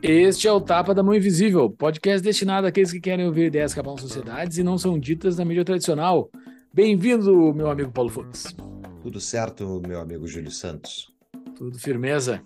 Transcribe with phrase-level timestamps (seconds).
[0.00, 3.80] Este é o Tapa da Mão Invisível, podcast destinado àqueles que querem ouvir ideias que
[3.80, 6.30] abalam sociedades e não são ditas na mídia tradicional.
[6.72, 8.54] Bem-vindo, meu amigo Paulo Fux.
[9.08, 11.10] Tudo certo, meu amigo Júlio Santos?
[11.56, 12.42] Tudo firmeza.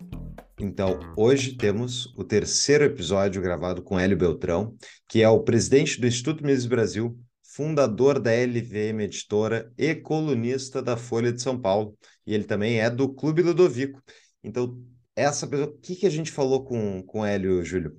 [0.60, 4.72] Então, hoje temos o terceiro episódio gravado com Hélio Beltrão,
[5.08, 10.96] que é o presidente do Instituto Mises Brasil, fundador da LVM Editora e colunista da
[10.96, 11.98] Folha de São Paulo.
[12.24, 14.00] E ele também é do Clube Ludovico.
[14.40, 14.80] Então,
[15.16, 15.66] essa pessoa.
[15.66, 17.96] O que, que a gente falou com, com o Hélio, Júlio?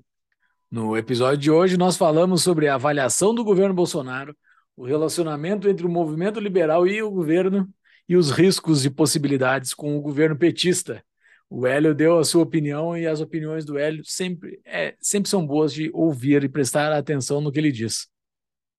[0.71, 4.33] No episódio de hoje, nós falamos sobre a avaliação do governo Bolsonaro,
[4.73, 7.67] o relacionamento entre o movimento liberal e o governo
[8.07, 11.03] e os riscos e possibilidades com o governo petista.
[11.49, 15.45] O Hélio deu a sua opinião e as opiniões do Hélio sempre, é, sempre são
[15.45, 18.07] boas de ouvir e prestar atenção no que ele diz.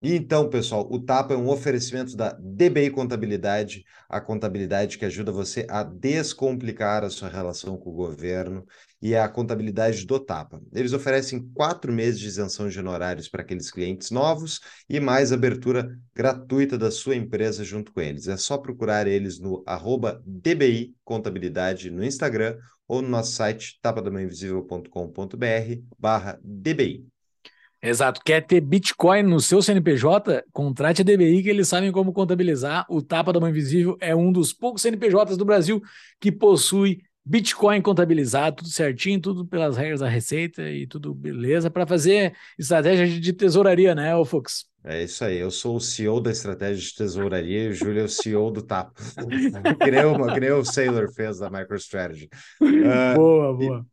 [0.02, 5.32] E então, pessoal, o Tapa é um oferecimento da DBI Contabilidade, a contabilidade que ajuda
[5.32, 8.66] você a descomplicar a sua relação com o governo
[9.04, 10.62] e a contabilidade do Tapa.
[10.74, 15.94] Eles oferecem quatro meses de isenção de honorários para aqueles clientes novos e mais abertura
[16.16, 18.30] gratuita da sua empresa junto com eles.
[18.30, 25.82] É só procurar eles no arroba DBI Contabilidade no Instagram ou no nosso site tapadamainvisível.com.br
[26.00, 27.06] barra DBI.
[27.82, 28.22] Exato.
[28.24, 30.46] Quer ter Bitcoin no seu CNPJ?
[30.54, 32.86] Contrate a DBI que eles sabem como contabilizar.
[32.90, 35.82] O Tapa da Mão Invisível é um dos poucos CNPJs do Brasil
[36.22, 41.88] que possui Bitcoin contabilizado, tudo certinho, tudo pelas regras da Receita e tudo beleza para
[41.88, 44.66] fazer estratégia de tesouraria, né, Fux?
[44.86, 48.04] É isso aí, eu sou o CEO da estratégia de tesouraria e o Júlio é
[48.04, 48.94] o CEO do TAP.
[49.82, 52.30] que, nem o, que nem o Sailor fez da MicroStrategy.
[52.62, 53.86] Uh, boa, boa.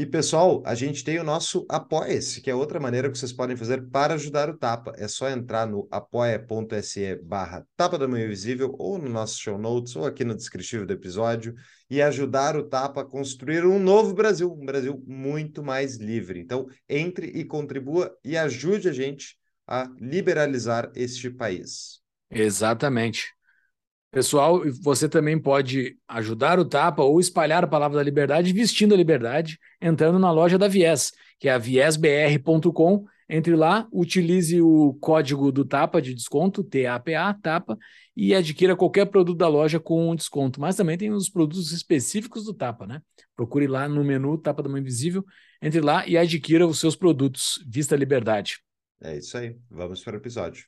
[0.00, 3.54] E, pessoal, a gente tem o nosso Apoia-se, que é outra maneira que vocês podem
[3.54, 4.94] fazer para ajudar o Tapa.
[4.96, 9.94] É só entrar no apoia.se barra Tapa da Manhã Visível, ou no nosso show notes,
[9.94, 11.54] ou aqui no descritivo do episódio,
[11.90, 16.40] e ajudar o Tapa a construir um novo Brasil, um Brasil muito mais livre.
[16.40, 22.00] Então, entre e contribua e ajude a gente a liberalizar este país.
[22.30, 23.34] Exatamente.
[24.10, 28.96] Pessoal, você também pode ajudar o Tapa ou espalhar a palavra da liberdade vestindo a
[28.96, 33.04] liberdade, entrando na loja da Viés, que é a viesbr.com.
[33.28, 37.78] Entre lá, utilize o código do Tapa de desconto, TAPA, Tapa,
[38.16, 40.60] e adquira qualquer produto da loja com desconto.
[40.60, 43.00] Mas também tem os produtos específicos do Tapa, né?
[43.36, 45.24] Procure lá no menu Tapa da Mão Invisível,
[45.62, 47.64] entre lá e adquira os seus produtos.
[47.64, 48.58] Vista a liberdade.
[49.00, 49.56] É isso aí.
[49.70, 50.64] Vamos para o episódio.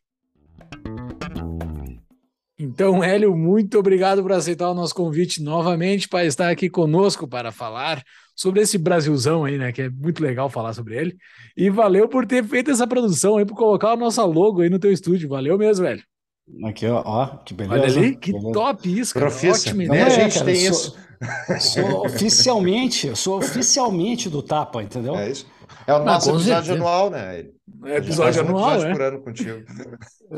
[2.63, 7.51] Então, Hélio, muito obrigado por aceitar o nosso convite novamente para estar aqui conosco para
[7.51, 8.01] falar
[8.37, 9.73] sobre esse Brasilzão aí, né?
[9.73, 11.17] Que é muito legal falar sobre ele.
[11.57, 14.79] E valeu por ter feito essa produção aí, por colocar a nossa logo aí no
[14.79, 15.29] teu estúdio.
[15.29, 16.03] Valeu mesmo, velho.
[16.65, 17.83] Aqui, ó, ó que beleza.
[17.83, 18.53] Olha ali, que beleza.
[18.53, 19.27] top isso, cara.
[19.27, 19.71] Profissa.
[19.71, 20.01] Ótima ideia.
[20.01, 20.97] É, a gente cara, tem isso.
[21.61, 25.17] Sou, sou oficialmente, eu sou oficialmente do Tapa, entendeu?
[25.17, 25.47] É isso.
[25.87, 27.45] É o nosso episódio anual, né?
[27.85, 28.93] É episódio anual, um episódio é.
[28.93, 29.65] por ano contigo.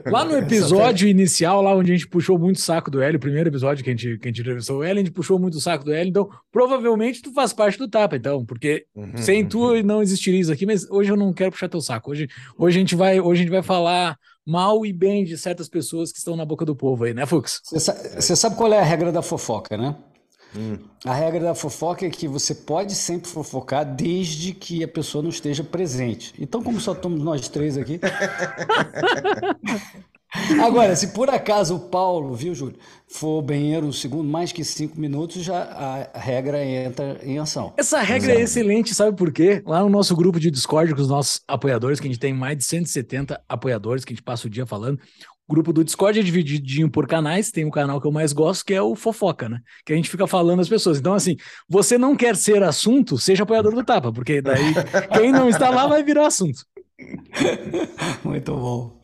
[0.07, 3.21] Lá no episódio inicial, lá onde a gente puxou muito o saco do Hélio, o
[3.21, 5.55] primeiro episódio que a gente, que a gente entrevistou o Hélio, a gente puxou muito
[5.55, 9.47] o saco do Hélio, então provavelmente tu faz parte do Tapa, então, porque uhum, sem
[9.47, 9.83] tu uhum.
[9.83, 12.11] não existiria isso aqui, mas hoje eu não quero puxar teu saco.
[12.11, 14.17] Hoje, hoje, a, gente vai, hoje a gente vai falar
[14.47, 17.61] mal e bem de certas pessoas que estão na boca do povo aí, né, Fux?
[17.71, 19.97] Você sabe qual é a regra da fofoca, né?
[20.57, 20.79] Hum.
[21.05, 25.31] A regra da fofoca é que você pode sempre fofocar desde que a pessoa não
[25.31, 26.33] esteja presente.
[26.39, 28.01] Então, como só estamos nós três aqui.
[30.61, 32.77] Agora, se por acaso o Paulo, viu, Júlio,
[33.07, 35.63] for banheiro um segundo, mais que cinco minutos, já
[36.15, 37.73] a regra entra em ação.
[37.77, 38.41] Essa regra Exato.
[38.41, 39.63] é excelente, sabe por quê?
[39.65, 42.59] Lá no nosso grupo de Discord com os nossos apoiadores, que a gente tem mais
[42.59, 44.99] de 170 apoiadores, que a gente passa o dia falando,
[45.49, 48.65] o grupo do Discord é divididinho por canais, tem um canal que eu mais gosto,
[48.65, 49.61] que é o Fofoca, né?
[49.85, 50.99] Que a gente fica falando as pessoas.
[50.99, 51.37] Então, assim,
[51.69, 54.75] você não quer ser assunto, seja apoiador do Tapa, porque daí
[55.13, 56.65] quem não está lá vai virar assunto.
[58.25, 59.01] Muito bom.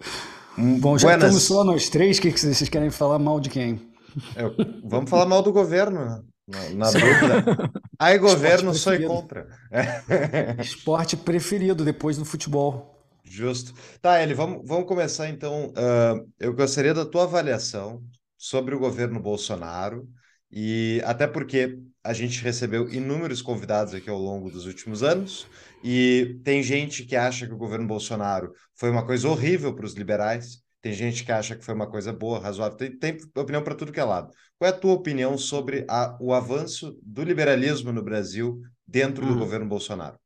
[0.56, 1.24] Bom, já Buenas.
[1.24, 3.80] estamos só nós três, o que vocês querem falar mal de quem?
[4.34, 4.42] É,
[4.84, 6.20] vamos falar mal do governo, né?
[6.50, 7.70] na, na dúvida.
[7.98, 9.46] Aí governo só é contra.
[10.60, 12.99] Esporte preferido depois do futebol.
[13.30, 13.72] Justo.
[14.02, 15.68] Tá, Eli, vamos, vamos começar então.
[15.68, 18.02] Uh, eu gostaria da tua avaliação
[18.36, 20.08] sobre o governo Bolsonaro,
[20.50, 25.46] e até porque a gente recebeu inúmeros convidados aqui ao longo dos últimos anos,
[25.84, 29.94] e tem gente que acha que o governo Bolsonaro foi uma coisa horrível para os
[29.94, 33.76] liberais, tem gente que acha que foi uma coisa boa, razoável, tem, tem opinião para
[33.76, 34.32] tudo que é lado.
[34.58, 39.34] Qual é a tua opinião sobre a, o avanço do liberalismo no Brasil dentro do
[39.34, 39.38] hum.
[39.38, 40.18] governo Bolsonaro?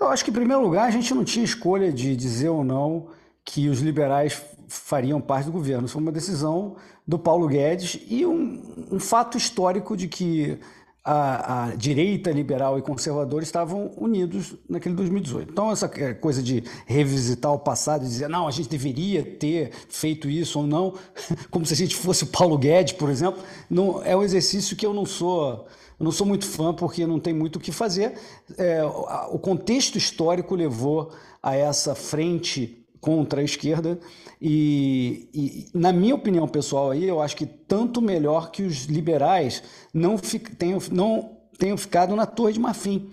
[0.00, 3.08] Eu acho que, em primeiro lugar, a gente não tinha escolha de dizer ou não
[3.44, 5.86] que os liberais fariam parte do governo.
[5.86, 10.58] Isso foi uma decisão do Paulo Guedes e um, um fato histórico de que
[11.02, 15.50] a, a, direita liberal e conservador estavam unidos naquele 2018.
[15.50, 20.28] Então, essa coisa de revisitar o passado e dizer, não, a gente deveria ter feito
[20.28, 20.92] isso ou não,
[21.50, 24.84] como se a gente fosse o Paulo Guedes, por exemplo, não, é um exercício que
[24.84, 25.66] eu não sou.
[25.98, 28.14] Eu não sou muito fã porque não tem muito o que fazer.
[28.56, 31.10] É, o contexto histórico levou
[31.42, 33.98] a essa frente contra a esquerda
[34.40, 39.62] e, e, na minha opinião pessoal aí, eu acho que tanto melhor que os liberais
[39.92, 43.10] não, tenham, não tenham ficado na Torre de Marfim.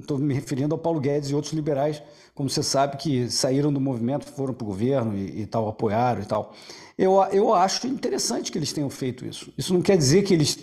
[0.00, 2.02] Estou um, me referindo ao Paulo Guedes e outros liberais,
[2.34, 6.20] como você sabe, que saíram do movimento, foram para o governo e, e, tal, apoiaram
[6.20, 6.52] e tal.
[6.96, 9.52] Eu, eu acho interessante que eles tenham feito isso.
[9.58, 10.56] Isso não quer dizer que eles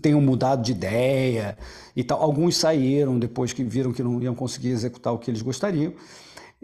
[0.00, 1.58] tenham mudado de ideia
[1.94, 2.22] e tal.
[2.22, 5.92] Alguns saíram depois que viram que não iam conseguir executar o que eles gostariam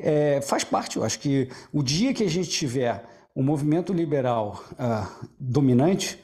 [0.02, 0.96] é, faz parte.
[0.96, 6.19] Eu acho que o dia que a gente tiver um movimento liberal uh, dominante,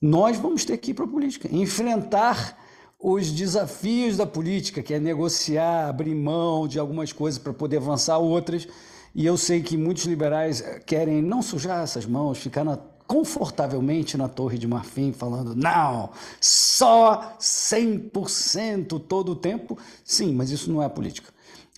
[0.00, 2.58] nós vamos ter que ir para a política, enfrentar
[2.98, 8.18] os desafios da política, que é negociar, abrir mão de algumas coisas para poder avançar
[8.18, 8.68] outras.
[9.14, 14.16] E eu sei que muitos liberais eh, querem não sujar essas mãos, ficar na, confortavelmente
[14.16, 16.10] na Torre de Marfim, falando, não,
[16.40, 19.76] só 100% todo o tempo.
[20.02, 21.30] Sim, mas isso não é política.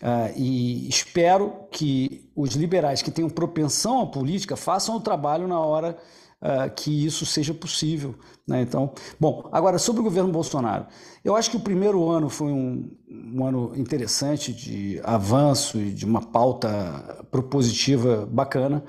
[0.02, 5.58] Uh, e espero que os liberais que tenham propensão à política façam o trabalho na
[5.58, 5.96] hora
[6.44, 8.14] uh, que isso seja possível.
[8.46, 8.60] Né?
[8.60, 10.86] Então, bom, agora sobre o governo Bolsonaro.
[11.24, 16.04] Eu acho que o primeiro ano foi um, um ano interessante de avanço e de
[16.04, 18.84] uma pauta propositiva bacana.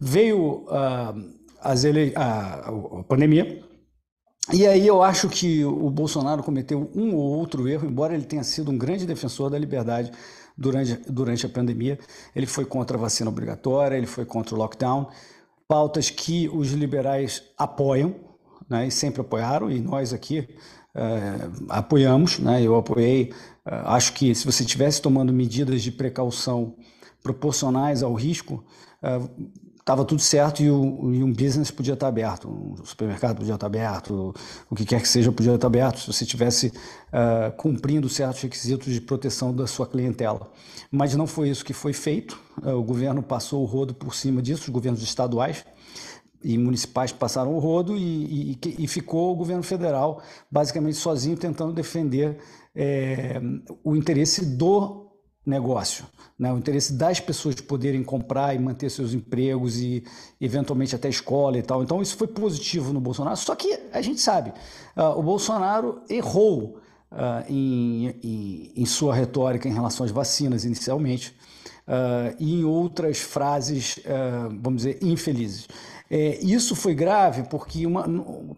[0.00, 2.12] Veio uh, as ele...
[2.16, 3.64] a, a pandemia,
[4.52, 8.44] e aí eu acho que o Bolsonaro cometeu um ou outro erro, embora ele tenha
[8.44, 10.12] sido um grande defensor da liberdade
[10.56, 11.98] durante, durante a pandemia.
[12.34, 15.08] Ele foi contra a vacina obrigatória, ele foi contra o lockdown,
[15.68, 18.14] pautas que os liberais apoiam,
[18.68, 20.48] né, e sempre apoiaram, e nós aqui
[20.94, 23.32] é, apoiamos, né, eu apoiei.
[23.64, 26.76] É, acho que se você estivesse tomando medidas de precaução
[27.22, 28.64] proporcionais ao risco,
[29.02, 29.20] é,
[29.86, 33.68] estava tudo certo e, o, e, um business podia estar aberto, um supermercado podia estar
[33.68, 34.34] aberto,
[34.68, 36.72] o que quer que seja podia estar aberto, se você estivesse
[37.12, 40.50] uh, cumprindo certos requisitos de proteção da sua clientela.
[40.90, 44.42] Mas não foi isso que foi feito, uh, o governo passou o rodo por cima
[44.42, 45.64] disso, os governos estaduais
[46.42, 51.72] e municipais passaram o rodo e, e, e ficou o governo federal basicamente sozinho tentando
[51.72, 52.38] defender
[52.74, 53.40] é,
[53.84, 55.05] o interesse do
[55.46, 56.04] negócio
[56.38, 60.04] né, o interesse das pessoas de poderem comprar e manter seus empregos e
[60.40, 61.82] eventualmente até escola e tal.
[61.82, 63.36] Então isso foi positivo no Bolsonaro.
[63.36, 64.52] Só que a gente sabe,
[64.96, 66.78] uh, o Bolsonaro errou
[67.10, 71.34] uh, em, em, em, sua retórica em relação às vacinas inicialmente
[71.88, 73.98] uh, e em outras frases,
[74.60, 75.66] vamos dizer, infelizes.
[76.08, 78.04] É, isso foi grave porque uma,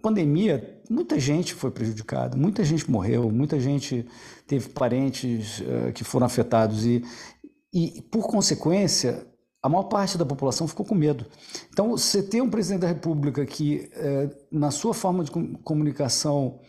[0.03, 4.06] pandemia, muita gente foi prejudicada, muita gente morreu, muita gente
[4.47, 7.03] teve parentes uh, que foram afetados e,
[7.73, 9.27] e, por consequência,
[9.62, 11.27] a maior parte da população ficou com medo.
[11.71, 15.33] Então, você ter um presidente da República que, eh, na sua forma de
[15.65, 16.61] comunicação,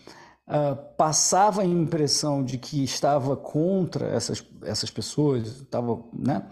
[0.50, 6.44] Uh, passava a impressão de que estava contra essas, essas pessoas, estava, né?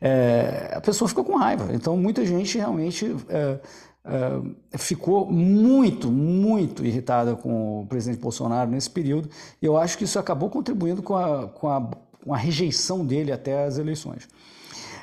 [0.00, 1.68] É, a pessoa ficou com raiva.
[1.74, 3.60] Então, muita gente realmente é,
[4.04, 9.28] é, ficou muito, muito irritada com o presidente Bolsonaro nesse período.
[9.60, 11.90] E eu acho que isso acabou contribuindo com a, com a
[12.24, 14.28] uma rejeição dele até as eleições.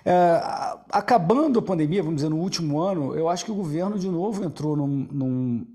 [0.06, 0.42] É,
[0.90, 4.44] acabando a pandemia, vamos dizer, no último ano, eu acho que o governo de novo
[4.44, 5.68] entrou num, num,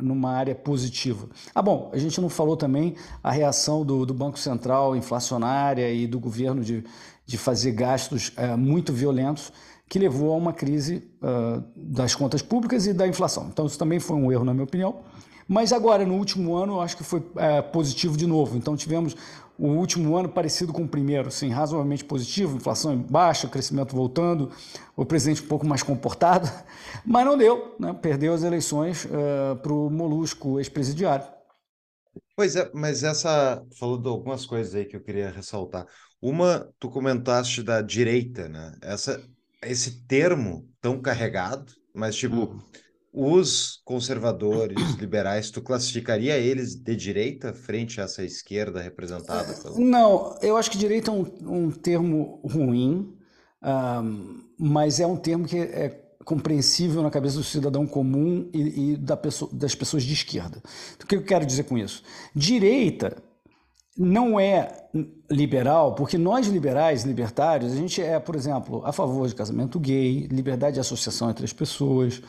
[0.00, 1.28] numa área positiva.
[1.54, 6.06] Ah, bom, a gente não falou também a reação do, do Banco Central inflacionária e
[6.06, 6.84] do governo de,
[7.26, 9.52] de fazer gastos é, muito violentos,
[9.88, 13.48] que levou a uma crise uh, das contas públicas e da inflação.
[13.50, 14.96] Então, isso também foi um erro, na minha opinião.
[15.48, 18.54] Mas agora, no último ano, eu acho que foi é, positivo de novo.
[18.54, 19.16] Então, tivemos
[19.58, 24.50] o último ano parecido com o primeiro, sim, razoavelmente positivo, inflação baixa, crescimento voltando,
[24.96, 26.48] o presidente um pouco mais comportado,
[27.04, 27.92] mas não deu, né?
[27.92, 31.26] perdeu as eleições uh, eh, para o Molusco ex-presidiário.
[32.36, 35.86] Pois é, mas essa falou de algumas coisas aí que eu queria ressaltar.
[36.22, 38.76] Uma, tu comentaste da direita, né?
[38.80, 39.20] Essa,
[39.62, 42.60] esse termo tão carregado, mas tipo, uhum
[43.12, 49.52] os conservadores, liberais, tu classificaria eles de direita frente a essa esquerda representada?
[49.54, 49.80] Pelo...
[49.80, 53.14] Não, eu acho que direita é um, um termo ruim,
[53.62, 58.96] um, mas é um termo que é compreensível na cabeça do cidadão comum e, e
[58.96, 60.62] da pessoa, das pessoas de esquerda.
[61.02, 62.02] O que eu quero dizer com isso?
[62.34, 63.16] Direita
[63.96, 64.86] não é
[65.28, 70.28] liberal, porque nós liberais, libertários, a gente é, por exemplo, a favor de casamento gay,
[70.30, 72.22] liberdade de associação entre as pessoas,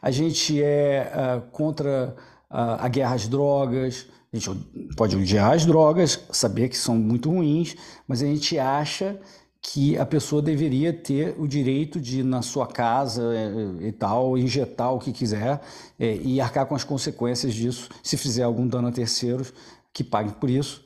[0.00, 2.14] a gente é uh, contra
[2.50, 4.50] uh, a guerra às drogas, a gente
[4.96, 7.74] pode odiar as drogas, saber que são muito ruins,
[8.06, 9.18] mas a gente acha
[9.62, 14.94] que a pessoa deveria ter o direito de, na sua casa eh, e tal, injetar
[14.94, 15.60] o que quiser
[15.98, 19.52] é, e arcar com as consequências disso, se fizer algum dano a terceiros,
[19.92, 20.82] que paguem por isso.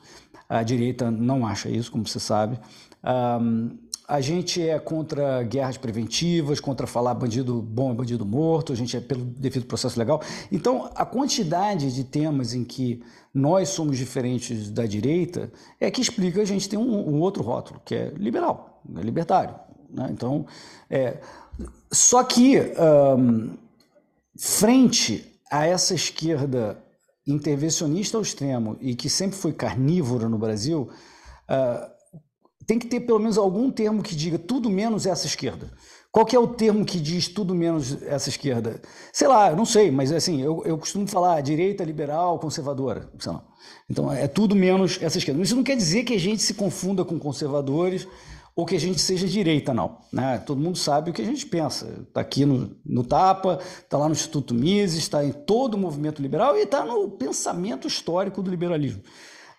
[0.49, 2.59] A direita não acha isso, como você sabe.
[3.03, 3.77] Um,
[4.07, 8.95] a gente é contra guerras preventivas, contra falar bandido bom e bandido morto, a gente
[8.95, 10.21] é pelo devido processo legal.
[10.51, 16.41] Então, a quantidade de temas em que nós somos diferentes da direita é que explica
[16.41, 19.55] a gente ter um, um outro rótulo, que é liberal, é libertário.
[19.89, 20.07] Né?
[20.11, 20.45] Então,
[20.89, 21.19] é,
[21.91, 22.59] só que,
[23.17, 23.57] um,
[24.37, 26.77] frente a essa esquerda
[27.25, 30.89] intervencionista ao extremo e que sempre foi carnívora no Brasil,
[31.49, 31.94] uh,
[32.65, 35.71] tem que ter pelo menos algum termo que diga tudo menos essa esquerda.
[36.11, 38.81] Qual que é o termo que diz tudo menos essa esquerda?
[39.11, 43.09] Sei lá, eu não sei, mas assim, eu, eu costumo falar direita, liberal, conservadora.
[43.89, 45.41] Então, é tudo menos essa esquerda.
[45.41, 48.07] Isso não quer dizer que a gente se confunda com conservadores
[48.55, 49.97] ou que a gente seja direita, não.
[50.11, 50.37] Né?
[50.37, 51.85] Todo mundo sabe o que a gente pensa.
[52.07, 56.21] Está aqui no, no TAPA, está lá no Instituto Mises, está em todo o movimento
[56.21, 59.03] liberal e está no pensamento histórico do liberalismo.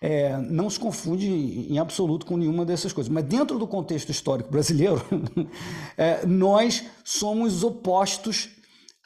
[0.01, 3.13] É, não se confunde em absoluto com nenhuma dessas coisas.
[3.13, 5.03] Mas dentro do contexto histórico brasileiro,
[5.97, 8.51] é, nós somos opostos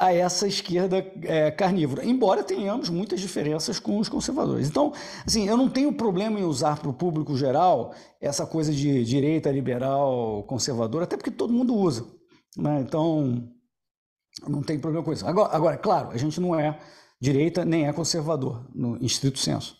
[0.01, 4.67] a essa esquerda é, carnívora, embora tenhamos muitas diferenças com os conservadores.
[4.67, 4.95] Então,
[5.27, 9.51] assim, eu não tenho problema em usar para o público geral essa coisa de direita
[9.51, 12.07] liberal, conservadora, até porque todo mundo usa.
[12.57, 12.81] Né?
[12.81, 13.47] Então,
[14.49, 15.27] não tem problema com isso.
[15.27, 16.81] Agora, agora, claro, a gente não é
[17.21, 19.77] direita nem é conservador, no estrito senso.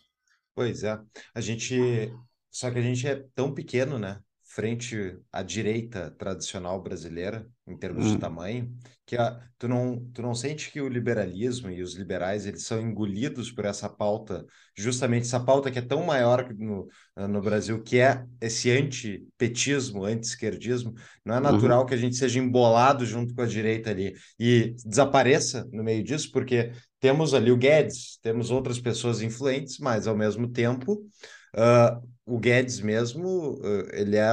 [0.61, 1.01] Pois é.
[1.35, 2.13] A gente.
[2.51, 4.23] Só que a gente é tão pequeno, né?
[4.45, 8.15] frente à direita tradicional brasileira, em termos hum.
[8.15, 8.73] de tamanho,
[9.07, 12.81] que a, tu, não, tu não sente que o liberalismo e os liberais eles são
[12.81, 14.45] engolidos por essa pauta,
[14.77, 20.95] justamente essa pauta que é tão maior no, no Brasil, que é esse antipetismo, anti-esquerdismo,
[21.25, 21.43] não é uhum.
[21.43, 21.87] natural uhum.
[21.87, 26.31] que a gente seja embolado junto com a direita ali e desapareça no meio disso,
[26.31, 31.05] porque temos ali o Guedes, temos outras pessoas influentes, mas ao mesmo tempo
[31.53, 33.59] Uh, o Guedes mesmo,
[33.93, 34.31] ele é,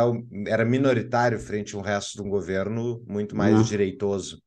[0.47, 3.63] era minoritário frente ao resto de um governo muito mais uhum.
[3.63, 4.41] direitoso.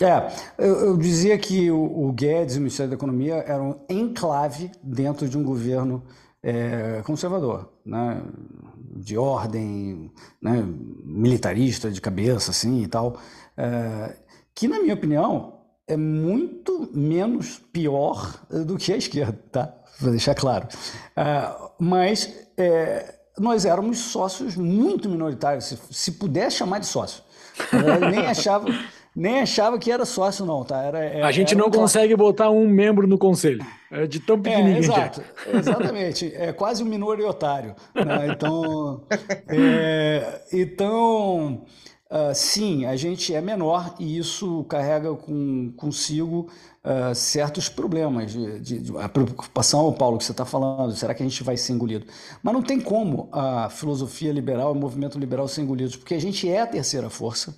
[0.00, 4.70] É, eu, eu, dizia que o, o, Guedes e o Ministério da Economia eram enclave
[4.82, 6.02] dentro de um governo
[6.42, 8.22] é, conservador, né?
[8.96, 10.10] de ordem
[10.40, 10.64] né?
[11.04, 13.18] militarista, de cabeça, assim e tal,
[13.56, 14.16] é,
[14.54, 15.61] que, na minha opinião,
[15.92, 19.74] é muito menos pior do que a esquerda, tá?
[20.00, 20.66] Vou deixar claro.
[21.16, 27.22] Uh, mas é, nós éramos sócios muito minoritários, se, se pudesse chamar de sócio.
[27.72, 28.66] Eu nem achava,
[29.14, 30.82] nem achava que era sócio, não, tá?
[30.82, 33.64] Era, era a gente não um consegue botar um membro no conselho.
[33.90, 34.76] É de tão pequenininho.
[34.76, 35.22] É, exato,
[35.52, 36.32] exatamente.
[36.34, 37.74] É quase um minoritário.
[37.94, 38.28] Né?
[38.32, 39.04] Então,
[39.48, 41.64] é, então
[42.12, 46.48] uh, sim, a gente é menor e isso carrega com, consigo
[46.84, 51.26] uh, certos problemas, de, de, a preocupação, Paulo, que você está falando, será que a
[51.26, 52.06] gente vai ser engolido?
[52.42, 56.48] Mas não tem como a filosofia liberal, o movimento liberal ser engolidos, porque a gente
[56.48, 57.56] é a terceira força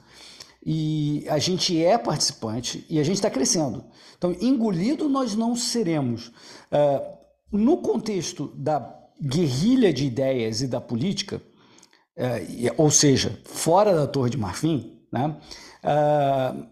[0.64, 3.84] e a gente é participante e a gente está crescendo.
[4.16, 6.28] Então, engolido nós não seremos.
[6.73, 7.14] Uh,
[7.52, 8.92] no contexto da
[9.23, 11.40] guerrilha de ideias e da política,
[12.76, 15.37] ou seja, fora da Torre de Marfim, né,
[15.85, 16.66] uh,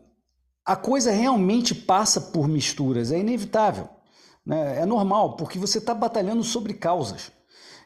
[0.65, 3.89] a coisa realmente passa por misturas, é inevitável.
[4.45, 4.81] Né?
[4.81, 7.33] É normal, porque você está batalhando sobre causas.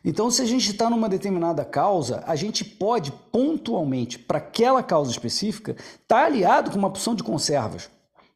[0.04, 5.10] Então, se a gente está numa determinada causa, a gente pode pontualmente, para aquela causa
[5.10, 7.90] específica, estar tá aliado com uma opção de conservas.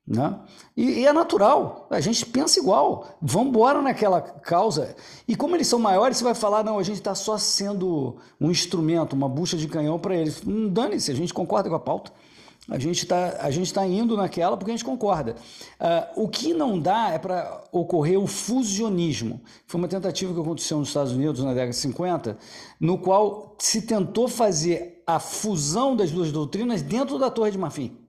[0.07, 0.41] Né?
[0.77, 4.97] E, e, é natural, a gente pensa igual, vamos embora naquela causa.
[5.29, 8.51] E como eles são maiores, você vai falar: não, a gente está só sendo um
[8.51, 10.43] instrumento, uma bucha de canhão para eles.
[10.43, 12.11] Não hum, dane-se, a gente concorda com a pauta.
[12.69, 13.33] A gente está
[13.73, 15.35] tá indo naquela porque a gente concorda.
[15.81, 19.41] Uh, o que não dá é para ocorrer o fusionismo.
[19.67, 22.39] Foi uma tentativa que aconteceu nos Estados Unidos na década de 50,
[22.79, 28.00] no qual se tentou fazer a fusão das duas doutrinas dentro da Torre de Marfim.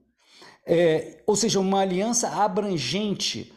[0.66, 3.52] É, ou seja, uma aliança abrangente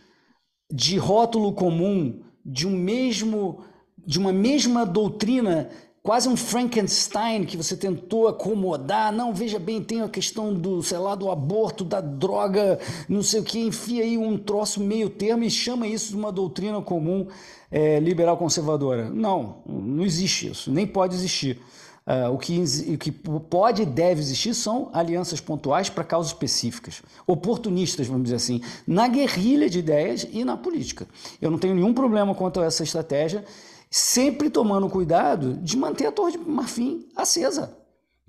[0.72, 3.64] de rótulo comum, de um mesmo,
[4.06, 5.70] de uma mesma doutrina
[6.06, 9.12] quase um Frankenstein que você tentou acomodar.
[9.12, 13.40] Não, veja bem, tem a questão do, sei lá, do aborto, da droga, não sei
[13.40, 17.26] o que, enfia aí um troço meio termo e chama isso de uma doutrina comum
[17.72, 19.10] é, liberal conservadora.
[19.10, 21.60] Não, não existe isso, nem pode existir.
[22.08, 27.02] Uh, o, que, o que pode e deve existir são alianças pontuais para causas específicas,
[27.26, 31.08] oportunistas, vamos dizer assim, na guerrilha de ideias e na política.
[31.42, 33.44] Eu não tenho nenhum problema quanto a essa estratégia
[33.90, 37.76] sempre tomando cuidado de manter a Torre de Marfim acesa.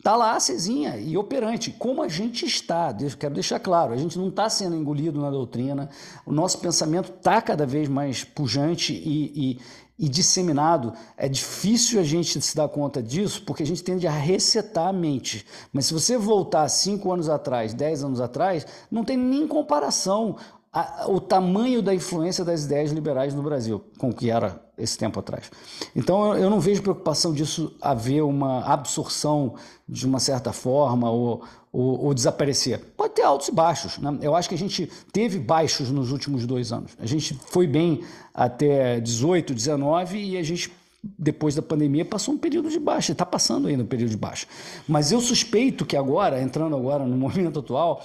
[0.07, 4.29] Está lá acesinha e operante, como a gente está, quero deixar claro, a gente não
[4.29, 5.91] está sendo engolido na doutrina,
[6.25, 9.61] o nosso pensamento está cada vez mais pujante e, e,
[9.99, 10.93] e, disseminado.
[11.17, 14.93] É difícil a gente se dar conta disso, porque a gente tende a resetar a
[14.93, 15.45] mente.
[15.73, 20.37] Mas se você voltar cinco anos atrás, dez anos atrás, não tem nem comparação
[20.77, 24.99] a, o tamanho da influência das ideias liberais no Brasil, com o que era esse
[24.99, 25.51] tempo atrás.
[25.95, 29.55] Então eu não vejo preocupação disso haver uma absorção
[29.89, 31.43] de uma certa forma ou,
[31.73, 32.79] ou, ou desaparecer.
[32.95, 33.97] Pode ter altos e baixos.
[33.97, 34.19] Né?
[34.21, 36.93] Eu acho que a gente teve baixos nos últimos dois anos.
[37.01, 38.03] A gente foi bem
[38.35, 40.71] até 18, 19 e a gente
[41.19, 44.47] depois da pandemia passou um período de baixa, está passando ainda um período de baixa.
[44.87, 48.05] Mas eu suspeito que agora, entrando agora no momento atual,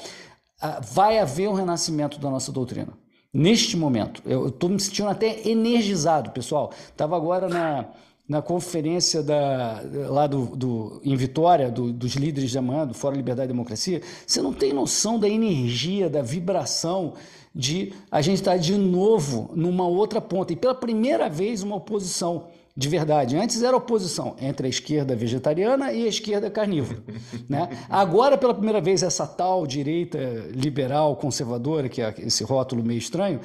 [0.82, 2.94] vai haver um renascimento da nossa doutrina.
[3.34, 4.22] Neste momento.
[4.25, 6.72] Eu estou me sentindo até energizado, pessoal.
[6.89, 7.86] Estava agora na,
[8.27, 13.15] na conferência da, lá do, do, em Vitória, do, dos líderes de amanhã, do Fórum
[13.15, 14.01] Liberdade e Democracia.
[14.27, 17.13] Você não tem noção da energia, da vibração
[17.53, 20.53] de a gente estar tá de novo numa outra ponta.
[20.53, 23.38] E pela primeira vez, uma oposição de verdade.
[23.38, 27.04] Antes era oposição entre a esquerda vegetariana e a esquerda carnívora.
[27.50, 27.70] né?
[27.90, 30.18] Agora, pela primeira vez, essa tal direita
[30.51, 33.42] liberal conservadora, que é esse rótulo meio estranho,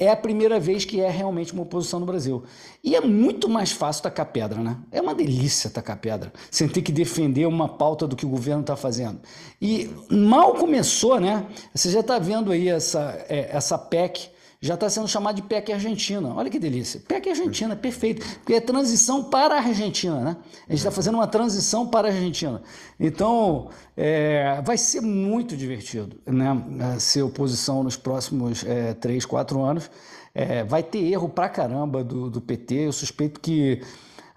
[0.00, 2.42] é a primeira vez que é realmente uma oposição no Brasil.
[2.82, 4.78] E é muito mais fácil tacar pedra, né?
[4.90, 8.62] É uma delícia tacar pedra, sem ter que defender uma pauta do que o governo
[8.62, 9.20] está fazendo.
[9.60, 11.46] E mal começou, né?
[11.74, 14.30] Você já está vendo aí essa, é, essa PEC
[14.62, 16.34] já está sendo chamado de PEC Argentina.
[16.34, 17.00] Olha que delícia.
[17.08, 18.26] PEC Argentina, perfeito.
[18.40, 20.36] Porque é transição para a Argentina, né?
[20.68, 22.60] A gente está fazendo uma transição para a Argentina.
[22.98, 26.96] Então, é, vai ser muito divertido né?
[26.98, 29.90] ser oposição nos próximos é, três, quatro anos.
[30.34, 32.86] É, vai ter erro pra caramba do, do PT.
[32.86, 33.80] Eu suspeito que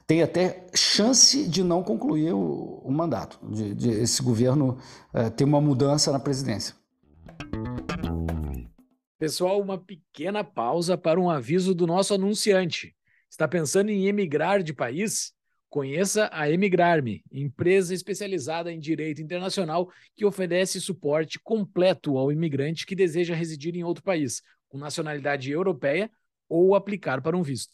[0.07, 4.77] tem até chance de não concluir o, o mandato, de, de, esse governo
[5.13, 6.75] é, ter uma mudança na presidência.
[9.23, 12.93] Pessoal, uma pequena pausa para um aviso do nosso anunciante.
[13.29, 15.31] Está pensando em emigrar de país?
[15.69, 22.93] Conheça a Emigrarme, empresa especializada em direito internacional que oferece suporte completo ao imigrante que
[22.93, 26.11] deseja residir em outro país, com nacionalidade europeia
[26.49, 27.71] ou aplicar para um visto.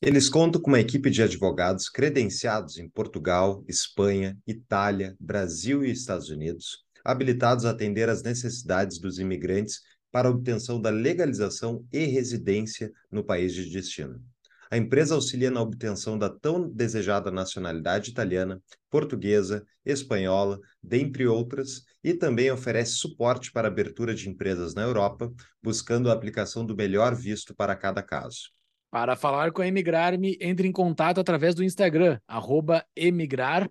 [0.00, 6.30] Eles contam com uma equipe de advogados credenciados em Portugal, Espanha, Itália, Brasil e Estados
[6.30, 9.82] Unidos, habilitados a atender às necessidades dos imigrantes
[10.16, 14.18] para obtenção da legalização e residência no país de destino.
[14.70, 22.14] A empresa auxilia na obtenção da tão desejada nacionalidade italiana, portuguesa, espanhola, dentre outras, e
[22.14, 25.30] também oferece suporte para abertura de empresas na Europa,
[25.62, 28.50] buscando a aplicação do melhor visto para cada caso.
[28.90, 32.18] Para falar com a Emigrar-me, entre em contato através do Instagram,
[32.96, 33.68] emigrar.me,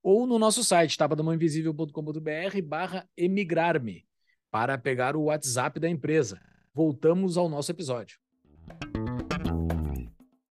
[0.00, 4.06] ou no nosso site, tapadamãoinvisível.com.br barra emigrar-me
[4.50, 6.40] para pegar o WhatsApp da empresa.
[6.74, 8.18] Voltamos ao nosso episódio.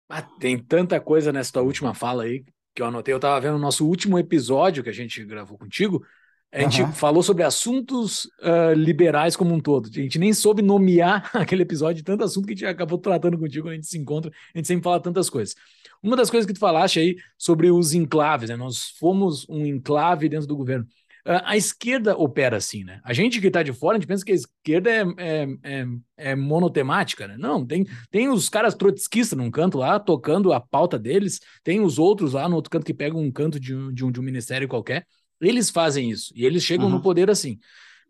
[0.08, 3.12] Ah, tem tanta coisa nessa tua última fala aí que eu anotei.
[3.12, 6.04] Eu estava vendo o nosso último episódio que a gente gravou contigo.
[6.52, 6.92] A gente uhum.
[6.92, 9.88] falou sobre assuntos uh, liberais como um todo.
[9.88, 13.38] A gente nem soube nomear aquele episódio de tanto assunto que a gente acabou tratando
[13.38, 14.30] contigo quando a gente se encontra.
[14.54, 15.54] A gente sempre fala tantas coisas.
[16.02, 18.56] Uma das coisas que tu falaste aí sobre os enclaves, né?
[18.56, 20.86] Nós fomos um enclave dentro do governo.
[21.24, 23.00] Ah, a esquerda opera assim, né?
[23.04, 25.86] A gente que está de fora, a gente pensa que a esquerda é, é, é,
[26.16, 27.36] é, monotemática, né?
[27.38, 31.98] Não, tem, tem os caras trotskistas num canto lá, tocando a pauta deles, tem os
[31.98, 34.22] outros lá no outro canto que pegam um canto de um, de um, de um
[34.22, 35.06] ministério qualquer.
[35.40, 36.92] Eles fazem isso, e eles chegam uhum.
[36.92, 37.58] no poder assim.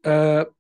[0.01, 0.51] Uh,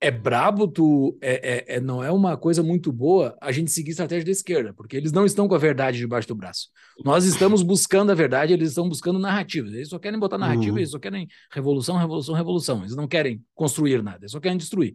[0.00, 3.90] é brabo, tu, é, é, é, não é uma coisa muito boa a gente seguir
[3.90, 6.68] estratégia da esquerda, porque eles não estão com a verdade debaixo do braço.
[7.04, 9.72] Nós estamos buscando a verdade, eles estão buscando narrativas.
[9.72, 10.78] Eles só querem botar narrativa, uhum.
[10.78, 12.78] eles só querem revolução, revolução, revolução.
[12.80, 14.94] Eles não querem construir nada, eles só querem destruir.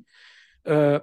[0.66, 1.00] Uh,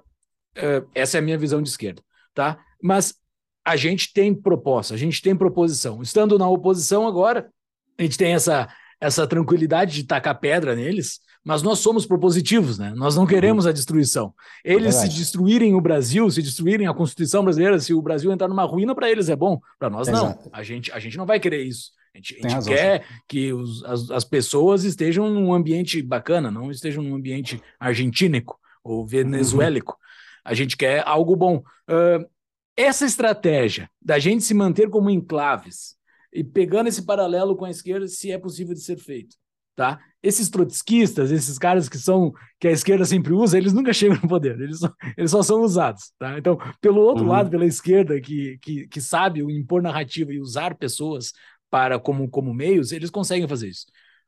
[0.59, 2.59] uh, essa é a minha visão de esquerda, tá?
[2.83, 3.15] Mas
[3.63, 6.01] a gente tem proposta, a gente tem proposição.
[6.01, 7.51] Estando na oposição agora,
[7.99, 8.67] a gente tem essa,
[8.99, 12.93] essa tranquilidade de tacar pedra neles, mas nós somos propositivos, né?
[12.95, 14.35] Nós não queremos a destruição.
[14.63, 18.65] Eles se destruírem o Brasil, se destruírem a Constituição brasileira, se o Brasil entrar numa
[18.65, 20.39] ruína, para eles é bom, para nós não.
[20.53, 21.93] A gente, a gente não vai querer isso.
[22.15, 26.71] A gente, a gente quer que os, as, as pessoas estejam num ambiente bacana, não
[26.71, 29.93] estejam num ambiente argentínico ou venezuélico.
[29.93, 29.99] Uhum.
[30.45, 31.63] A gente quer algo bom.
[31.89, 32.29] Uh,
[32.77, 35.97] essa estratégia da gente se manter como enclaves
[36.33, 39.40] e pegando esse paralelo com a esquerda, se é possível de ser feito
[39.81, 39.99] tá?
[40.23, 44.29] Esses trotskistas, esses caras que são que a esquerda sempre usa, eles nunca chegam no
[44.29, 46.37] poder, eles só, eles só são usados, tá?
[46.37, 47.31] Então, pelo outro uhum.
[47.31, 51.33] lado, pela esquerda que, que, que sabe impor narrativa e usar pessoas
[51.71, 53.87] para como, como meios, eles conseguem fazer isso.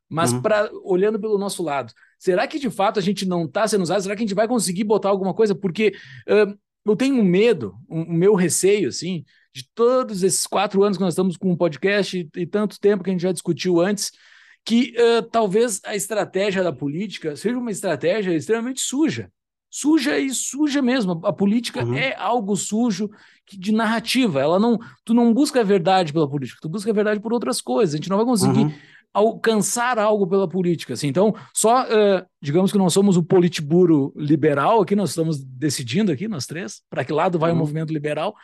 [0.08, 0.40] Mas uhum.
[0.40, 4.00] para olhando pelo nosso lado, será que de fato a gente não está sendo usado?
[4.00, 5.54] Será que a gente vai conseguir botar alguma coisa?
[5.54, 5.92] Porque
[6.30, 9.22] uh, eu tenho um medo, o um, um meu receio, assim,
[9.54, 13.04] de todos esses quatro anos que nós estamos com um podcast e, e tanto tempo
[13.04, 14.12] que a gente já discutiu antes,
[14.64, 19.30] que uh, talvez a estratégia da política seja uma estratégia extremamente suja.
[19.70, 21.20] Suja e suja mesmo.
[21.24, 21.94] A política uhum.
[21.94, 23.10] é algo sujo
[23.50, 24.40] de narrativa.
[24.40, 27.60] Ela não, tu não busca a verdade pela política, tu busca a verdade por outras
[27.60, 27.94] coisas.
[27.94, 28.74] A gente não vai conseguir uhum.
[29.12, 30.94] Alcançar algo pela política.
[30.94, 31.08] Assim.
[31.08, 36.26] Então, só uh, digamos que nós somos o politburo liberal aqui, nós estamos decidindo aqui,
[36.26, 37.56] nós três, para que lado vai uhum.
[37.56, 38.34] o movimento liberal.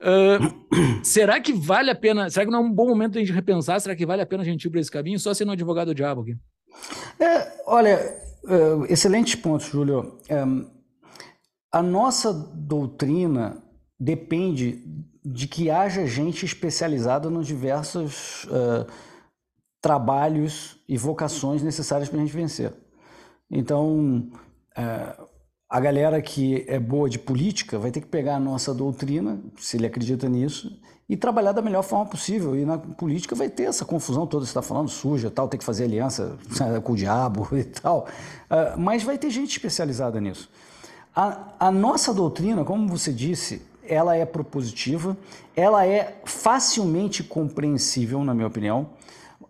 [0.00, 2.30] Uh, será que vale a pena?
[2.30, 3.80] Será que não é um bom momento de a gente repensar?
[3.80, 5.18] Será que vale a pena a gente ir para esse caminho?
[5.18, 6.36] Só sendo um advogado do diabo aqui.
[7.18, 7.98] É, olha,
[8.44, 10.18] uh, excelentes pontos, Júlio.
[10.30, 10.70] Um,
[11.72, 13.62] a nossa doutrina
[13.98, 14.84] depende
[15.24, 18.86] de que haja gente especializada nos diversos uh,
[19.88, 22.74] trabalhos e vocações necessárias para a gente vencer.
[23.50, 24.28] Então,
[24.76, 25.28] uh,
[25.66, 29.78] a galera que é boa de política vai ter que pegar a nossa doutrina, se
[29.78, 32.54] ele acredita nisso, e trabalhar da melhor forma possível.
[32.54, 35.64] E na política vai ter essa confusão toda, você está falando suja, tal, tem que
[35.64, 36.36] fazer aliança
[36.84, 38.06] com o diabo e tal.
[38.50, 40.50] Uh, mas vai ter gente especializada nisso.
[41.16, 45.16] A, a nossa doutrina, como você disse, ela é propositiva,
[45.56, 48.90] ela é facilmente compreensível, na minha opinião,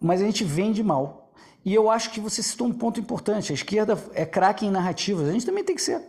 [0.00, 1.32] mas a gente vende mal.
[1.64, 3.52] E eu acho que você citou um ponto importante.
[3.52, 5.28] A esquerda é craque em narrativas.
[5.28, 6.00] A gente também tem que ser.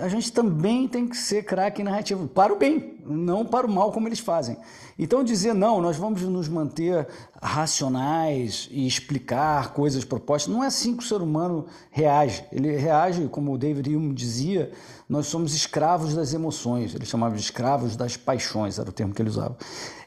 [0.00, 3.70] A gente também tem que ser craque em narrativa, para o bem, não para o
[3.70, 4.56] mal, como eles fazem.
[4.98, 7.06] Então, dizer não, nós vamos nos manter
[7.40, 12.44] racionais e explicar coisas propostas, não é assim que o ser humano reage.
[12.50, 14.72] Ele reage, como o David Hume dizia,
[15.12, 19.20] nós somos escravos das emoções, ele chamava de escravos das paixões, era o termo que
[19.20, 19.58] ele usava.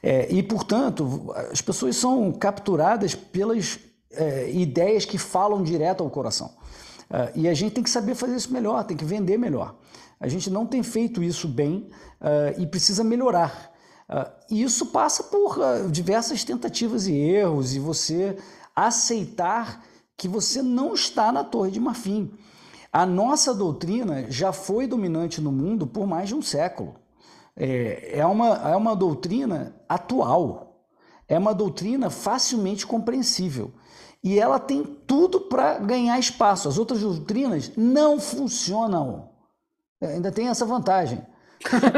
[0.02, 3.78] É, e, portanto, as pessoas são capturadas pelas
[4.10, 6.48] é, ideias que falam direto ao coração.
[6.48, 9.76] Uh, e a gente tem que saber fazer isso melhor, tem que vender melhor.
[10.20, 11.88] A gente não tem feito isso bem
[12.20, 13.72] uh, e precisa melhorar.
[14.10, 15.60] Uh, e isso passa por
[15.91, 18.36] diversas tentativas e erros e você
[18.76, 19.84] aceitar
[20.18, 22.34] que você não está na Torre de Marfim.
[22.96, 26.96] A nossa doutrina já foi dominante no mundo por mais de um século.
[27.54, 30.88] É, é, uma, é uma doutrina atual,
[31.28, 33.74] é uma doutrina facilmente compreensível
[34.24, 36.70] e ela tem tudo para ganhar espaço.
[36.70, 39.30] As outras doutrinas não funcionam.
[40.00, 41.22] É, ainda tem essa vantagem.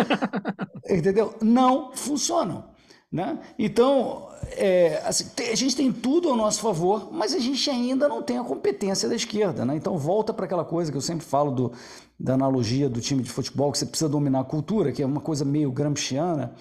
[0.89, 1.35] Entendeu?
[1.39, 2.71] Não funcionam.
[3.11, 3.39] Né?
[3.57, 8.21] Então, é, assim, a gente tem tudo ao nosso favor, mas a gente ainda não
[8.21, 9.63] tem a competência da esquerda.
[9.63, 9.75] Né?
[9.75, 11.71] Então, volta para aquela coisa que eu sempre falo do,
[12.19, 15.21] da analogia do time de futebol, que você precisa dominar a cultura, que é uma
[15.21, 16.53] coisa meio gramsciana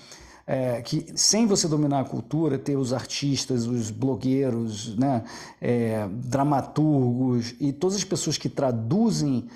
[0.47, 5.25] é, que sem você dominar a cultura, ter os artistas, os blogueiros, né,
[5.61, 9.49] é, dramaturgos e todas as pessoas que traduzem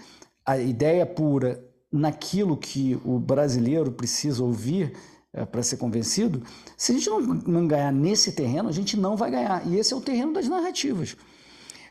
[0.44, 4.92] a ideia pura naquilo que o brasileiro precisa ouvir
[5.32, 6.42] é, para ser convencido,
[6.76, 9.66] se a gente não, não ganhar nesse terreno, a gente não vai ganhar.
[9.66, 11.16] E esse é o terreno das narrativas.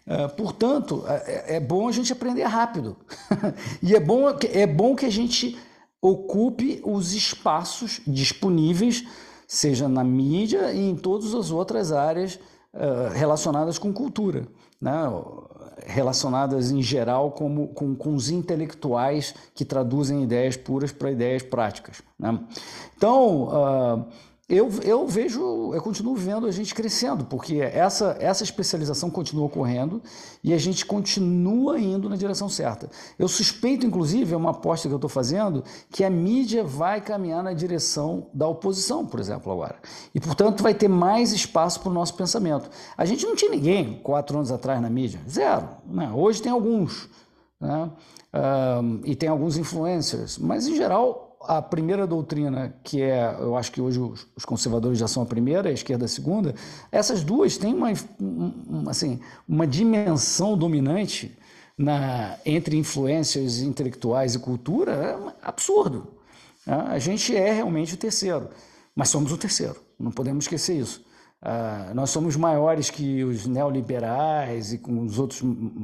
[0.06, 2.97] Uh, portanto, é, é, bom a gente aprender rápido.
[3.82, 5.58] e é bom, é bom que a gente
[6.02, 9.06] ocupe os espaços disponíveis,
[9.47, 12.39] seja na mídia e em todas as outras áreas
[12.73, 14.47] uh, relacionadas com cultura,
[14.82, 14.93] né?
[15.89, 22.02] Relacionadas em geral como, com, com os intelectuais que traduzem ideias puras para ideias práticas.
[22.17, 22.39] Né?
[22.95, 24.06] Então, uh,
[24.49, 30.01] eu, eu vejo, eu continuo vendo a gente crescendo, porque essa, essa especialização continua ocorrendo
[30.43, 32.89] e a gente continua indo na direção certa.
[33.19, 37.43] Eu suspeito, inclusive, é uma aposta que eu estou fazendo, que a mídia vai caminhar
[37.43, 39.75] na direção da oposição, por exemplo, agora.
[40.15, 42.71] E, portanto, vai ter mais espaço para o nosso pensamento.
[42.97, 45.69] A gente não tinha ninguém quatro anos atrás na mídia, zero.
[45.85, 46.12] Né?
[46.12, 47.07] Hoje tem alguns.
[47.62, 47.91] Né?
[48.81, 53.71] Um, e tem alguns influencers, mas, em geral, a primeira doutrina, que é, eu acho
[53.71, 56.53] que hoje os conservadores já são a primeira, a esquerda a segunda,
[56.91, 57.91] essas duas têm uma,
[58.88, 61.35] assim, uma dimensão dominante
[61.75, 66.13] na, entre influências intelectuais e cultura é absurdo.
[66.67, 66.75] Né?
[66.88, 68.49] A gente é realmente o terceiro,
[68.95, 71.03] mas somos o terceiro, não podemos esquecer isso.
[71.41, 75.41] Uh, nós somos maiores que os neoliberais e com os outros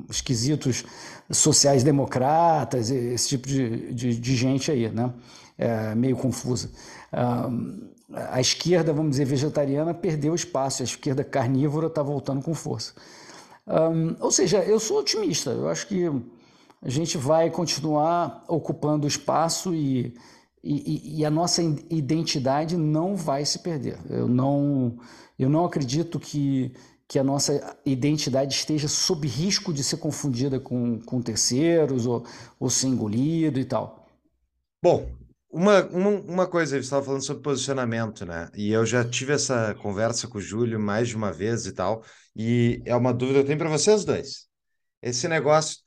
[0.09, 0.83] esquisitos
[1.31, 5.13] sociais-democratas, esse tipo de, de, de, gente aí, né?
[5.57, 6.69] É, meio confusa.
[7.13, 12.93] Uh, a esquerda, vamos dizer, vegetariana perdeu espaço, a esquerda carnívora está voltando com força.
[13.67, 16.05] Um, ou seja, eu sou otimista, eu acho que
[16.81, 20.13] a gente vai continuar ocupando espaço e,
[20.63, 23.97] e, e a nossa identidade não vai se perder.
[24.07, 24.97] Eu não,
[25.37, 26.71] eu não acredito que,
[27.07, 32.23] que a nossa identidade esteja sob risco de ser confundida com, com terceiros ou,
[32.59, 34.07] ou ser engolido e tal.
[34.79, 35.09] Bom,
[35.55, 38.49] uma, uma, uma coisa, você estava falando sobre posicionamento, né?
[38.53, 42.03] E eu já tive essa conversa com o Júlio mais de uma vez e tal,
[42.35, 44.49] e é uma dúvida que eu tenho para vocês dois.
[45.01, 45.77] Esse negócio,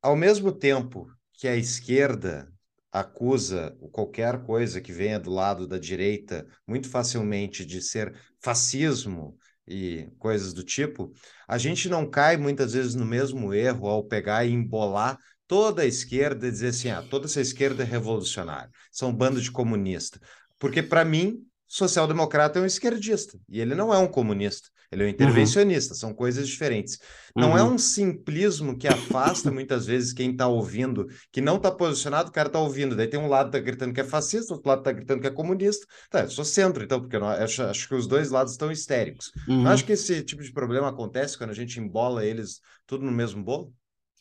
[0.00, 2.48] ao mesmo tempo que a esquerda
[2.92, 9.36] acusa qualquer coisa que venha do lado da direita muito facilmente de ser fascismo
[9.66, 11.12] e coisas do tipo,
[11.48, 15.86] a gente não cai muitas vezes no mesmo erro ao pegar e embolar toda a
[15.86, 20.20] esquerda dizer assim, ah, toda essa esquerda é revolucionária, são um bando de comunista.
[20.58, 25.06] Porque, para mim, social-democrata é um esquerdista, e ele não é um comunista, ele é
[25.06, 25.14] um uhum.
[25.14, 25.98] intervencionista, uhum.
[25.98, 26.98] são coisas diferentes.
[27.34, 27.70] Não é uhum.
[27.70, 32.32] é um simplismo que afasta muitas vezes quem está ouvindo, que não está posicionado, o
[32.32, 34.80] cara está ouvindo, daí tem um lado que está gritando que é fascista, outro lado
[34.80, 35.86] está gritando que é comunista.
[36.10, 38.70] Tá, eu sou centro, então, porque eu não, acho, acho que os dois lados estão
[38.70, 39.32] histéricos.
[39.48, 39.62] Uhum.
[39.62, 43.12] Não acho que esse tipo de problema acontece quando a gente embola eles tudo no
[43.12, 43.72] mesmo bolo?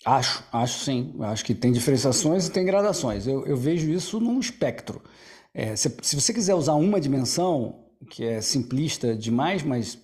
[0.05, 1.13] Acho, acho sim.
[1.19, 3.27] Acho que tem diferenciações e tem gradações.
[3.27, 5.01] Eu, eu vejo isso num espectro.
[5.53, 9.99] É, se, se, você quiser usar uma dimensão, que é simplista demais, mas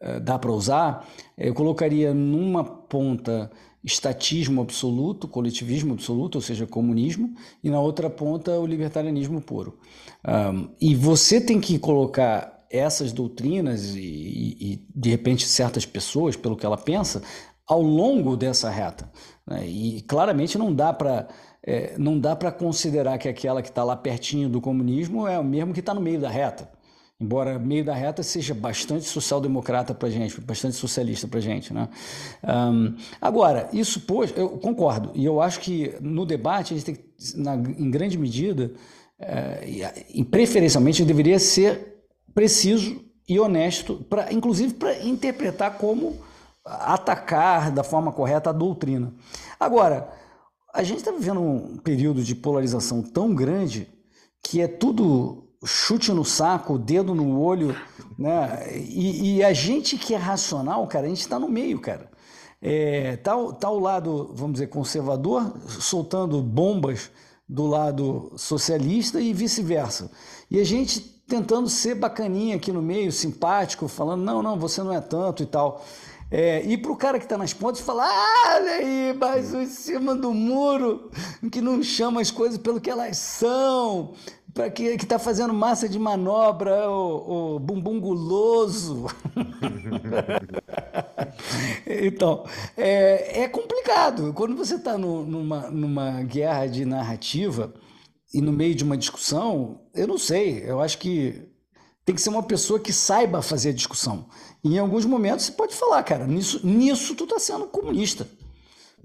[0.00, 3.50] é, dá para usar, eu colocaria numa ponta
[3.82, 7.34] estatismo absoluto, coletivismo absoluto, ou seja, comunismo,
[7.64, 9.78] e na outra ponta o libertarianismo puro.
[10.24, 16.56] Um, e você tem que colocar essas doutrinas e, e, de repente certas pessoas, pelo
[16.56, 17.22] que ela pensa,
[17.72, 19.10] ao longo dessa reta.
[19.46, 19.66] Né?
[19.66, 21.28] E claramente não dá para
[21.64, 25.44] é, não dá para considerar que aquela que está lá pertinho do comunismo é o
[25.44, 26.68] mesmo que está no meio da reta.
[27.18, 31.72] Embora meio da reta seja bastante social-democrata para gente, bastante socialista para gente.
[31.72, 31.88] Né?
[32.42, 36.94] Um, agora, isso, pois, eu concordo, e eu acho que no debate a gente tem
[36.96, 37.04] que,
[37.36, 38.72] na, em grande medida,
[39.20, 42.02] é, e preferencialmente, deveria ser
[42.34, 46.16] preciso e honesto, pra, inclusive para interpretar como
[46.64, 49.12] atacar da forma correta a doutrina.
[49.58, 50.08] Agora,
[50.72, 53.88] a gente está vivendo um período de polarização tão grande
[54.42, 57.76] que é tudo chute no saco, dedo no olho,
[58.18, 58.66] né?
[58.74, 62.10] E, e a gente que é racional, cara, a gente está no meio, cara.
[62.60, 67.10] É, tá, tá o lado, vamos dizer, conservador, soltando bombas
[67.48, 70.10] do lado socialista e vice-versa.
[70.50, 74.92] E a gente tentando ser bacaninha aqui no meio, simpático, falando, não, não, você não
[74.92, 75.84] é tanto e tal.
[76.32, 79.66] É, e para o cara que está nas pontas falar, ah, olha aí, mas em
[79.66, 81.10] cima do muro,
[81.50, 84.14] que não chama as coisas pelo que elas são,
[84.54, 89.08] para que está fazendo massa de manobra, o, o bumbum guloso.
[91.86, 92.46] então,
[92.78, 94.32] é, é, complicado.
[94.32, 97.74] Quando você está numa, numa guerra de narrativa
[98.32, 101.52] e no meio de uma discussão, eu não sei, eu acho que
[102.04, 104.26] tem que ser uma pessoa que saiba fazer discussão.
[104.64, 108.28] Em alguns momentos você pode falar, cara, nisso, nisso tu está sendo comunista.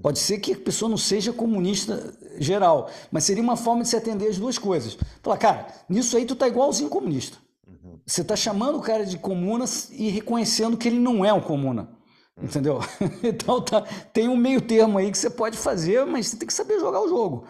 [0.01, 3.95] Pode ser que a pessoa não seja comunista geral, mas seria uma forma de se
[3.95, 4.95] atender as duas coisas.
[5.23, 7.37] Falar, cara, nisso aí tu tá igualzinho comunista.
[7.67, 7.99] Uhum.
[8.05, 11.89] Você tá chamando o cara de comuna e reconhecendo que ele não é um comuna.
[12.37, 12.45] Uhum.
[12.45, 12.79] Entendeu?
[13.23, 13.81] Então tá,
[14.13, 17.01] tem um meio termo aí que você pode fazer, mas você tem que saber jogar
[17.01, 17.45] o jogo.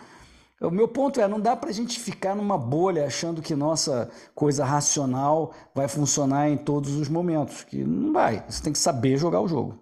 [0.60, 4.10] O meu ponto é, não dá para a gente ficar numa bolha achando que nossa
[4.34, 8.43] coisa racional vai funcionar em todos os momentos, que não vai.
[8.50, 9.80] Você tem que saber jogar o jogo.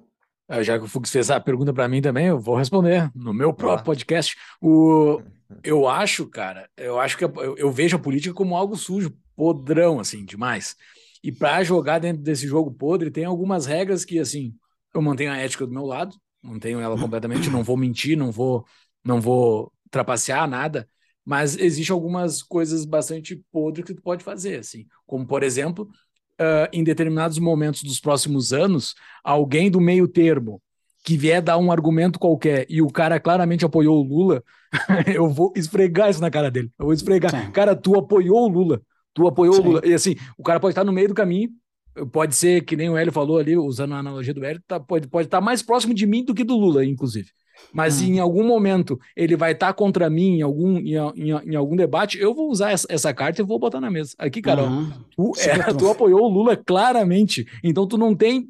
[0.49, 3.33] É, já que o Fux fez a pergunta para mim também, eu vou responder no
[3.33, 3.85] meu próprio ah.
[3.85, 4.35] podcast.
[4.61, 5.21] O,
[5.63, 9.99] eu acho, cara, eu acho que eu, eu vejo a política como algo sujo, podrão,
[9.99, 10.75] assim, demais.
[11.23, 14.53] E para jogar dentro desse jogo podre, tem algumas regras que, assim,
[14.93, 18.65] eu mantenho a ética do meu lado, mantenho ela completamente, não vou mentir, não vou,
[19.03, 20.87] não vou trapacear nada,
[21.23, 25.89] mas existe algumas coisas bastante podres que tu pode fazer, assim, como por exemplo,
[26.39, 30.61] uh, em determinados momentos dos próximos anos, alguém do meio termo
[31.03, 34.43] que vier dar um argumento qualquer e o cara claramente apoiou o Lula,
[35.13, 36.71] eu vou esfregar isso na cara dele.
[36.79, 37.31] Eu vou esfregar.
[37.31, 37.51] Sim.
[37.51, 38.81] Cara, tu apoiou o Lula.
[39.13, 39.61] Tu apoiou Sim.
[39.61, 39.81] o Lula.
[39.85, 41.49] E assim, o cara pode estar no meio do caminho,
[42.11, 45.07] pode ser que nem o Hélio falou ali, usando a analogia do Hélio, tá, pode,
[45.07, 47.29] pode estar mais próximo de mim do que do Lula, inclusive.
[47.73, 48.05] Mas hum.
[48.05, 52.17] em algum momento ele vai estar contra mim em algum, em, em, em, algum debate,
[52.19, 54.13] eu vou usar essa, essa, carta e vou botar na mesa.
[54.17, 54.91] Aqui, Carol, uhum.
[55.15, 58.49] tu, é, tu apoiou o Lula claramente, então tu não tem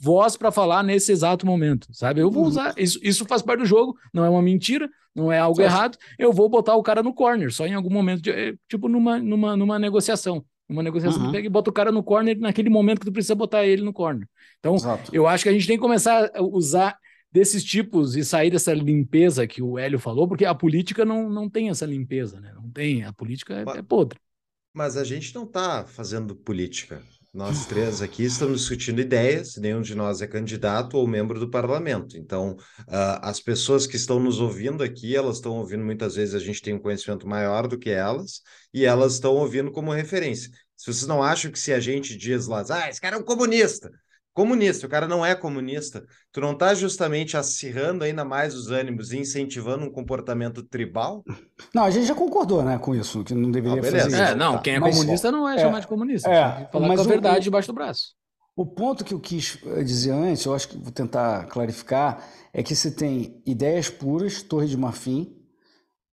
[0.00, 2.20] voz para falar nesse exato momento, sabe?
[2.20, 2.48] Eu vou uhum.
[2.48, 5.96] usar, isso, isso faz parte do jogo, não é uma mentira, não é algo errado,
[6.18, 9.18] eu vou botar o cara no corner, só em algum momento, de, eh, tipo numa,
[9.18, 10.44] numa, numa negociação.
[10.68, 11.32] Uma negociação, uhum.
[11.32, 13.92] pega e bota o cara no corner naquele momento que tu precisa botar ele no
[13.92, 14.26] corner.
[14.58, 15.14] Então, Exato.
[15.14, 16.96] eu acho que a gente tem que começar a usar
[17.32, 21.48] desses tipos e sair dessa limpeza que o Hélio falou, porque a política não, não
[21.48, 22.52] tem essa limpeza, né?
[22.54, 24.18] Não tem, a política é, é podre.
[24.74, 27.02] Mas a gente não está fazendo política.
[27.32, 32.18] Nós três aqui estamos discutindo ideias, nenhum de nós é candidato ou membro do parlamento.
[32.18, 36.38] Então, uh, as pessoas que estão nos ouvindo aqui, elas estão ouvindo muitas vezes, a
[36.38, 38.42] gente tem um conhecimento maior do que elas,
[38.74, 40.50] e elas estão ouvindo como referência.
[40.76, 43.24] Se vocês não acham que se a gente diz lá, ah, esse cara é um
[43.24, 43.90] comunista,
[44.32, 49.12] comunista, o cara não é comunista, tu não está justamente acirrando ainda mais os ânimos
[49.12, 51.22] e incentivando um comportamento tribal?
[51.74, 54.16] Não, a gente já concordou, né, com isso, que não deveria ah, fazer isso.
[54.16, 56.30] É, não, quem é mas, comunista não é, é chamar de comunista.
[56.30, 58.14] É, falar mas com a verdade o, debaixo do braço.
[58.56, 62.62] O ponto que eu quis eh, dizer antes, eu acho que vou tentar clarificar, é
[62.62, 65.34] que você tem ideias puras, Torre de Marfim,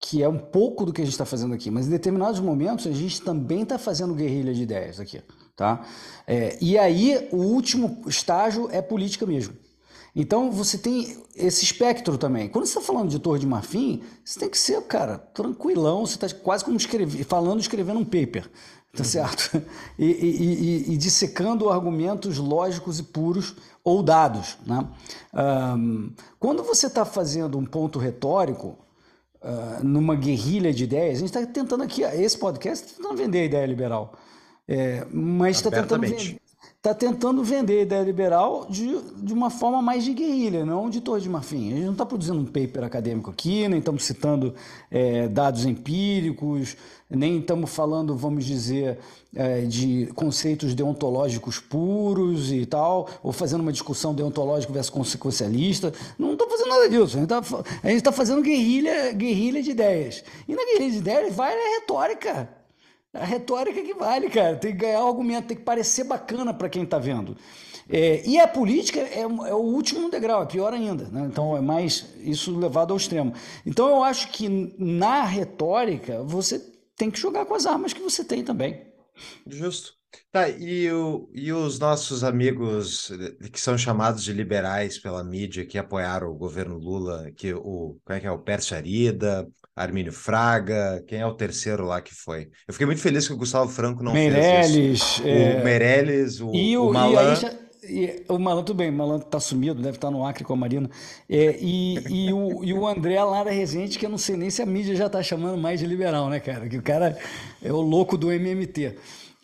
[0.02, 2.88] que é um pouco do que a gente está fazendo aqui, mas em determinados momentos
[2.88, 5.22] a gente também está fazendo guerrilha de ideias aqui.
[5.60, 5.86] Tá?
[6.26, 9.54] É, e aí, o último estágio é política mesmo.
[10.16, 12.48] Então, você tem esse espectro também.
[12.48, 16.06] Quando você está falando de Torre de Marfim, você tem que ser, cara, tranquilão.
[16.06, 18.44] Você está quase como escrever, falando, escrevendo um paper,
[18.96, 19.04] tá uhum.
[19.04, 19.62] certo?
[20.00, 24.58] E, e, e, e, dissecando argumentos lógicos e puros ou dados.
[24.66, 24.88] Né?
[25.76, 28.78] Um, quando você está fazendo um ponto retórico,
[29.42, 33.40] uh, numa guerrilha de ideias, a gente está tentando aqui, esse podcast está tentando vender
[33.40, 34.14] a ideia liberal.
[34.72, 36.06] É, mas está tentando,
[36.80, 41.02] tá tentando vender a ideia liberal de, de uma forma mais de guerrilha, não de
[41.02, 41.74] Torre de Marfim.
[41.74, 44.54] A gente não está produzindo um paper acadêmico aqui, nem estamos citando
[44.92, 46.78] é, dados empíricos,
[47.10, 49.00] nem estamos falando, vamos dizer,
[49.36, 55.92] é, de conceitos deontológicos puros e tal, ou fazendo uma discussão deontológica versus consequencialista.
[56.16, 57.18] Não estou fazendo nada disso.
[57.18, 60.24] A gente está tá fazendo guerrilha, guerrilha de ideias.
[60.48, 62.59] E na guerrilha de ideias vai a retórica.
[63.14, 64.56] A retórica que vale, cara.
[64.56, 67.36] Tem que ganhar o argumento, tem que parecer bacana para quem está vendo.
[67.90, 71.06] É, e a política é, é, o último degrau, é pior ainda.
[71.06, 71.28] Né?
[71.30, 73.34] Então é mais isso levado ao extremo.
[73.66, 76.60] Então eu acho que na retórica você
[76.96, 78.86] tem que jogar com as armas que você tem também.
[79.48, 79.98] Justo.
[80.32, 83.12] Tá, e, o, e os nossos amigos
[83.52, 88.18] que são chamados de liberais pela mídia que apoiaram o governo Lula, que o, como
[88.18, 89.48] é que é, o Pércio Arida,
[89.80, 92.50] Armínio Fraga, quem é o terceiro lá que foi?
[92.68, 95.24] Eu fiquei muito feliz que o Gustavo Franco não Meirelles, fez isso.
[95.26, 95.62] É...
[95.62, 97.34] O Meirelles, o, e o, o Malan...
[97.82, 100.56] E o Malan, tudo bem, o Malan tá sumido, deve estar no Acre com a
[100.56, 100.90] Marina.
[101.30, 104.62] É, e, e, o, e o André Lara Rezende, que eu não sei nem se
[104.62, 106.68] a mídia já está chamando mais de liberal, né, cara?
[106.68, 107.18] Que o cara
[107.64, 108.96] é o louco do MMT.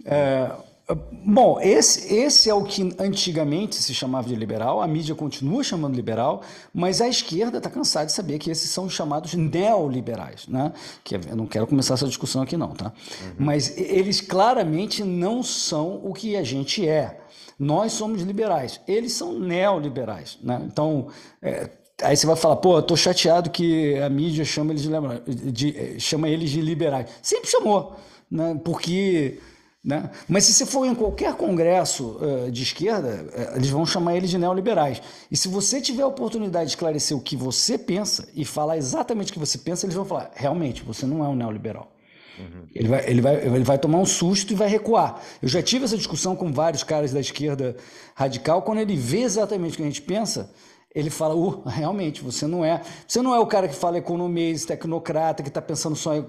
[0.04, 0.52] É,
[0.88, 5.96] Bom, esse, esse é o que antigamente se chamava de liberal, a mídia continua chamando
[5.96, 10.72] liberal, mas a esquerda está cansada de saber que esses são chamados neoliberais, né?
[11.04, 12.86] Que eu não quero começar essa discussão aqui não, tá?
[12.86, 13.34] Uhum.
[13.40, 17.20] Mas eles claramente não são o que a gente é.
[17.58, 20.62] Nós somos liberais, eles são neoliberais, né?
[20.68, 21.08] Então,
[21.42, 21.68] é,
[22.04, 26.00] aí você vai falar, pô, eu tô chateado que a mídia chama eles de, de,
[26.00, 27.10] chama eles de liberais.
[27.24, 27.96] Sempre chamou,
[28.30, 28.60] né?
[28.64, 29.40] Porque
[29.86, 30.10] né?
[30.28, 34.32] Mas se você for em qualquer congresso uh, de esquerda, uh, eles vão chamar eles
[34.32, 35.00] de neoliberais.
[35.30, 39.30] E se você tiver a oportunidade de esclarecer o que você pensa e falar exatamente
[39.30, 41.92] o que você pensa, eles vão falar: realmente, você não é um neoliberal.
[42.40, 42.64] Uhum.
[42.74, 45.22] Ele, vai, ele, vai, ele vai tomar um susto e vai recuar.
[45.40, 47.78] Eu já tive essa discussão com vários caras da esquerda
[48.16, 48.64] radical.
[48.64, 50.52] Quando ele vê exatamente o que a gente pensa,
[50.96, 52.82] ele fala, uh, realmente, você não é.
[53.06, 56.26] Você não é o cara que fala economês, tecnocrata, que está pensando só em,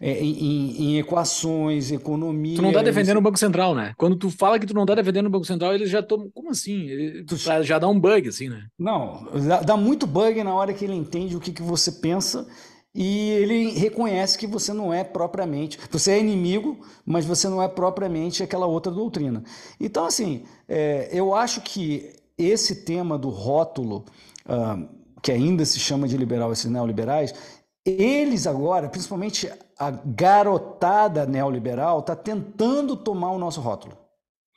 [0.00, 2.56] é, em, em, equações, economia.
[2.56, 3.94] Tu não está defendendo o Banco Central, né?
[3.96, 6.28] Quando tu fala que tu não está defendendo o Banco Central, eles já tomam.
[6.34, 6.88] Como assim?
[7.28, 7.36] Tu...
[7.36, 8.64] Já dá um bug, assim, né?
[8.76, 9.28] Não,
[9.64, 12.44] dá muito bug na hora que ele entende o que, que você pensa
[12.92, 17.68] e ele reconhece que você não é propriamente, você é inimigo, mas você não é
[17.68, 19.44] propriamente aquela outra doutrina.
[19.78, 24.04] Então, assim, é, eu acho que esse tema do rótulo,
[25.22, 27.34] que ainda se chama de liberal, esses neoliberais,
[27.84, 33.96] eles agora, principalmente a garotada neoliberal, está tentando tomar o nosso rótulo.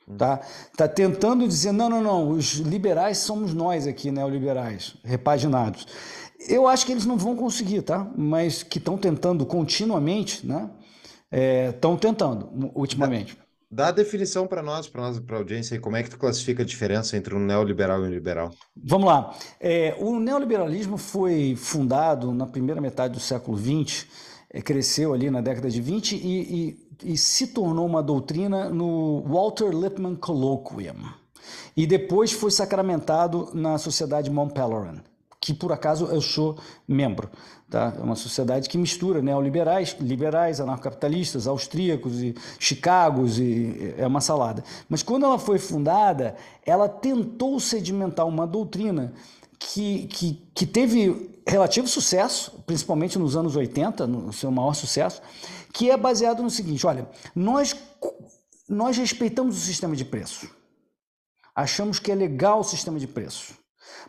[0.06, 0.16] Hum.
[0.16, 0.40] Tá?
[0.76, 5.86] tá tentando dizer, não, não, não, os liberais somos nós aqui, neoliberais, repaginados.
[6.48, 8.10] Eu acho que eles não vão conseguir, tá?
[8.16, 10.70] Mas que estão tentando continuamente, né?
[11.70, 13.38] Estão é, tentando, ultimamente.
[13.74, 16.62] Dá, a definição para nós, para nós, para a audiência, como é que tu classifica
[16.62, 18.50] a diferença entre um neoliberal e um liberal?
[18.76, 19.34] Vamos lá.
[19.58, 24.06] É, o neoliberalismo foi fundado na primeira metade do século XX,
[24.50, 26.18] é, cresceu ali na década de 20 e,
[27.02, 31.08] e, e se tornou uma doutrina no Walter Lippmann Colloquium.
[31.74, 35.00] E depois foi sacramentado na Sociedade Mont Pelerin
[35.42, 36.56] que por acaso eu sou
[36.86, 37.28] membro.
[37.72, 37.90] Tá?
[37.98, 44.62] É uma sociedade que mistura neoliberais, liberais, anarcocapitalistas, austríacos e chicagos, e é uma salada.
[44.90, 49.14] Mas quando ela foi fundada, ela tentou sedimentar uma doutrina
[49.58, 55.22] que, que, que teve relativo sucesso, principalmente nos anos 80, no seu maior sucesso,
[55.72, 57.74] que é baseado no seguinte: olha, nós,
[58.68, 60.46] nós respeitamos o sistema de preço,
[61.56, 63.62] achamos que é legal o sistema de preço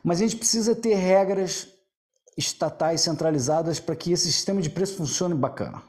[0.03, 1.68] mas a gente precisa ter regras
[2.38, 5.84] estatais centralizadas para que esse sistema de preço funcione bacana.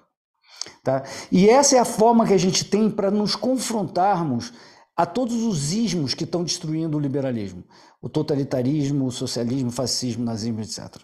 [0.83, 1.03] Tá?
[1.31, 4.53] E essa é a forma que a gente tem para nos confrontarmos
[4.97, 7.65] a todos os ismos que estão destruindo o liberalismo,
[8.01, 10.97] o totalitarismo, o socialismo, o fascismo, o nazismo, etc.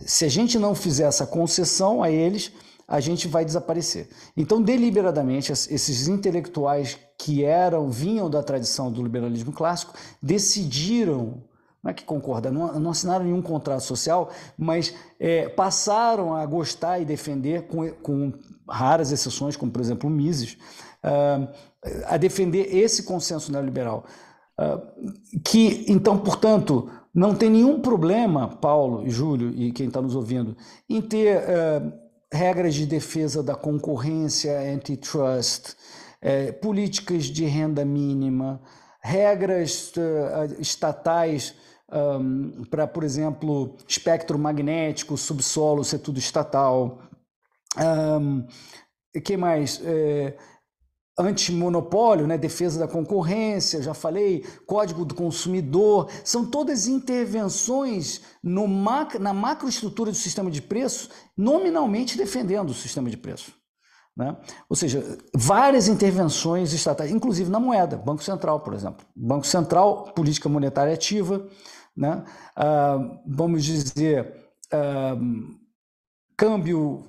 [0.00, 2.52] Se a gente não fizer essa concessão a eles,
[2.86, 4.08] a gente vai desaparecer.
[4.36, 11.42] Então, deliberadamente, esses intelectuais que eram vinham da tradição do liberalismo clássico decidiram
[11.84, 16.98] não é que concordam, não, não assinaram nenhum contrato social, mas é, passaram a gostar
[16.98, 18.32] e defender, com, com
[18.66, 20.56] raras exceções, como por exemplo o Mises,
[21.04, 21.46] uh,
[22.06, 24.04] a defender esse consenso neoliberal.
[24.58, 30.56] Uh, que, então, portanto, não tem nenhum problema, Paulo Júlio e quem está nos ouvindo,
[30.88, 31.92] em ter uh,
[32.32, 35.76] regras de defesa da concorrência, antitrust,
[36.20, 38.60] eh, políticas de renda mínima,
[39.00, 39.92] regras
[40.58, 41.54] estatais
[41.94, 46.98] um, para, por exemplo, espectro magnético, subsolo ser tudo estatal.
[47.78, 48.46] Um,
[49.22, 49.80] que mais?
[49.84, 50.36] É,
[51.16, 59.14] antimonopólio, né, defesa da concorrência, já falei, código do consumidor, são todas intervenções no mac,
[59.14, 63.52] na macroestrutura do sistema de preço, nominalmente defendendo o sistema de preço.
[64.16, 64.36] Né?
[64.68, 69.06] Ou seja, várias intervenções estatais, inclusive na moeda, Banco Central, por exemplo.
[69.14, 71.46] Banco Central, política monetária ativa,
[71.96, 72.24] né?
[72.56, 74.34] Ah, vamos dizer,
[74.72, 75.16] ah,
[76.36, 77.04] câmbio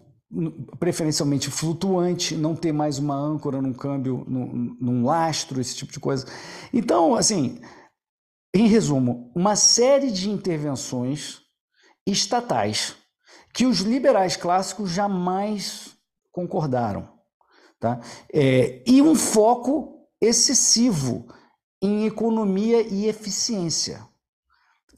[0.79, 5.99] preferencialmente flutuante, não ter mais uma âncora num câmbio, num, num lastro, esse tipo de
[5.99, 6.25] coisa.
[6.73, 7.59] Então, assim,
[8.53, 11.41] em resumo, uma série de intervenções
[12.05, 12.95] estatais
[13.53, 15.95] que os liberais clássicos jamais
[16.31, 17.07] concordaram.
[17.79, 18.01] Tá?
[18.33, 21.27] É, e um foco excessivo
[21.81, 24.05] em economia e eficiência.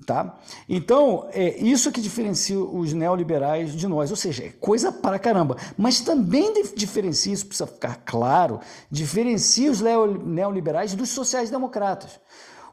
[0.05, 0.37] Tá?
[0.69, 5.57] Então, é isso que diferencia os neoliberais de nós, ou seja, é coisa para caramba.
[5.77, 12.19] Mas também diferencia, isso precisa ficar claro, diferencia os neoliberais dos sociais-democratas.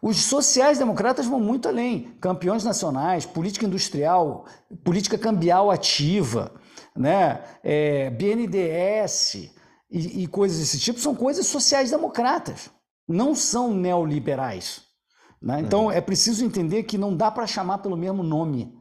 [0.00, 2.14] Os sociais-democratas vão muito além.
[2.20, 4.44] Campeões nacionais, política industrial,
[4.84, 6.52] política cambial ativa,
[6.94, 7.42] né?
[7.64, 9.50] É, BNDES
[9.90, 12.70] e, e coisas desse tipo são coisas sociais-democratas,
[13.08, 14.83] não são neoliberais.
[15.44, 15.60] Né?
[15.60, 15.98] Então é.
[15.98, 18.74] é preciso entender que não dá para chamar pelo mesmo nome.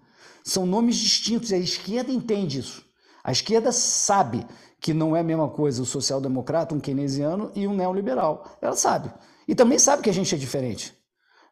[0.44, 2.84] São nomes distintos e a esquerda entende isso.
[3.22, 4.46] A esquerda sabe
[4.80, 8.58] que não é a mesma coisa o social-democrata, um keynesiano e um neoliberal.
[8.62, 9.12] Ela sabe.
[9.48, 10.94] E também sabe que a gente é diferente.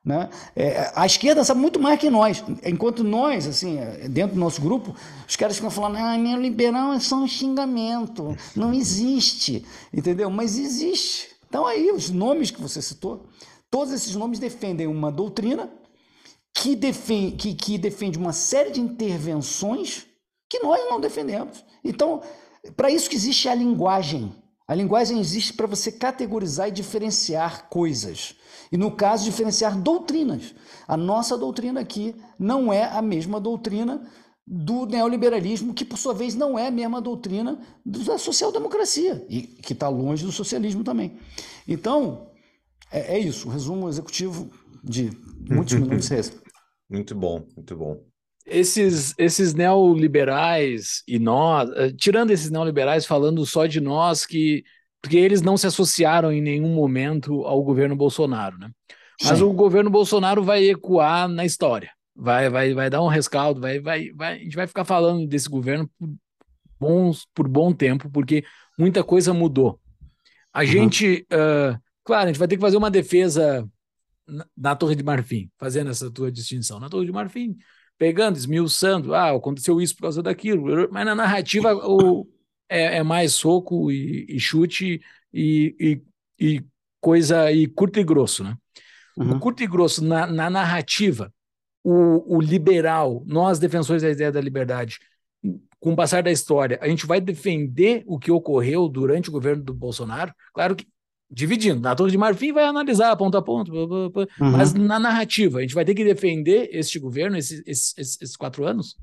[0.04, 0.30] Né?
[0.56, 2.44] É, a esquerda sabe muito mais que nós.
[2.64, 4.96] Enquanto nós, assim, dentro do nosso grupo,
[5.28, 10.30] os caras ficam falando, ah, neoliberal é só um xingamento, não existe, entendeu?
[10.30, 11.30] Mas existe.
[11.48, 13.28] Então aí, os nomes que você citou,
[13.72, 15.72] Todos esses nomes defendem uma doutrina
[16.54, 20.06] que defende, que, que defende uma série de intervenções
[20.50, 21.64] que nós não defendemos.
[21.82, 22.22] Então,
[22.76, 24.36] para isso que existe a linguagem.
[24.68, 28.36] A linguagem existe para você categorizar e diferenciar coisas.
[28.72, 30.54] E no caso, diferenciar doutrinas.
[30.88, 34.06] A nossa doutrina aqui não é a mesma doutrina
[34.46, 39.72] do neoliberalismo, que por sua vez não é a mesma doutrina da social-democracia, e que
[39.72, 41.18] está longe do socialismo também.
[41.68, 42.31] Então,
[42.92, 44.52] é, é isso, o resumo executivo
[44.84, 45.12] de
[45.50, 46.42] muitos minutos é esse.
[46.90, 48.04] Muito bom, muito bom.
[48.46, 54.66] Esses, esses neoliberais e nós, eh, tirando esses neoliberais falando só de nós, que
[55.02, 58.70] porque eles não se associaram em nenhum momento ao governo Bolsonaro, né?
[59.24, 59.46] Mas Sim.
[59.46, 64.12] o governo Bolsonaro vai ecoar na história, vai, vai, vai dar um rescaldo, vai, vai,
[64.12, 66.10] vai, a gente vai ficar falando desse governo por,
[66.80, 68.44] bons, por bom tempo, porque
[68.78, 69.80] muita coisa mudou.
[70.54, 70.66] A uhum.
[70.66, 71.80] gente uh,
[72.12, 73.66] claro, a gente vai ter que fazer uma defesa
[74.28, 76.78] na, na Torre de Marfim, fazendo essa tua distinção.
[76.78, 77.56] Na Torre de Marfim,
[77.98, 82.28] pegando, esmiuçando, ah, aconteceu isso por causa daquilo, mas na narrativa o,
[82.68, 85.00] é, é mais soco e, e chute
[85.34, 86.02] e, e,
[86.38, 86.66] e,
[87.00, 88.58] coisa, e curto e grosso, né?
[89.16, 89.38] Uhum.
[89.38, 91.34] O curto e grosso, na, na narrativa,
[91.82, 95.00] o, o liberal, nós defensores da ideia da liberdade,
[95.80, 99.64] com o passar da história, a gente vai defender o que ocorreu durante o governo
[99.64, 100.34] do Bolsonaro?
[100.54, 100.91] Claro que
[101.32, 101.80] dividindo.
[101.80, 104.12] Na Torre de Marfim vai analisar ponto a ponto, uhum.
[104.38, 108.66] mas na narrativa, a gente vai ter que defender este governo esses, esses, esses quatro
[108.66, 108.96] anos?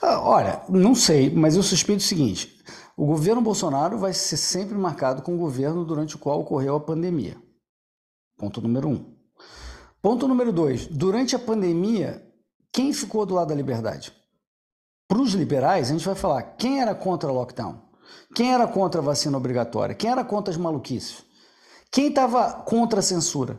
[0.00, 2.56] Ah, olha, não sei, mas eu suspeito o seguinte:
[2.96, 6.80] o governo Bolsonaro vai ser sempre marcado com o governo durante o qual ocorreu a
[6.80, 7.36] pandemia.
[8.36, 9.16] Ponto número um.
[10.00, 12.22] Ponto número dois: durante a pandemia,
[12.72, 14.12] quem ficou do lado da liberdade?
[15.08, 17.82] Para os liberais, a gente vai falar quem era contra o lockdown,
[18.34, 21.24] quem era contra a vacina obrigatória, quem era contra as maluquices,
[21.90, 23.58] quem estava contra a censura,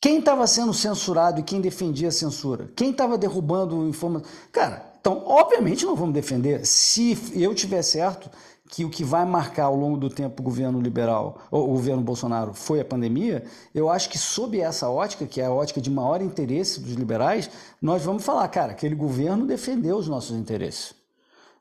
[0.00, 4.28] quem estava sendo censurado e quem defendia a censura, quem estava derrubando informação.
[4.52, 6.66] Cara, então, obviamente, não vamos defender.
[6.66, 8.30] Se eu tiver certo
[8.68, 12.02] que o que vai marcar ao longo do tempo o governo liberal, ou o governo
[12.02, 15.90] Bolsonaro, foi a pandemia, eu acho que sob essa ótica, que é a ótica de
[15.90, 17.48] maior interesse dos liberais,
[17.80, 20.95] nós vamos falar, cara, aquele governo defendeu os nossos interesses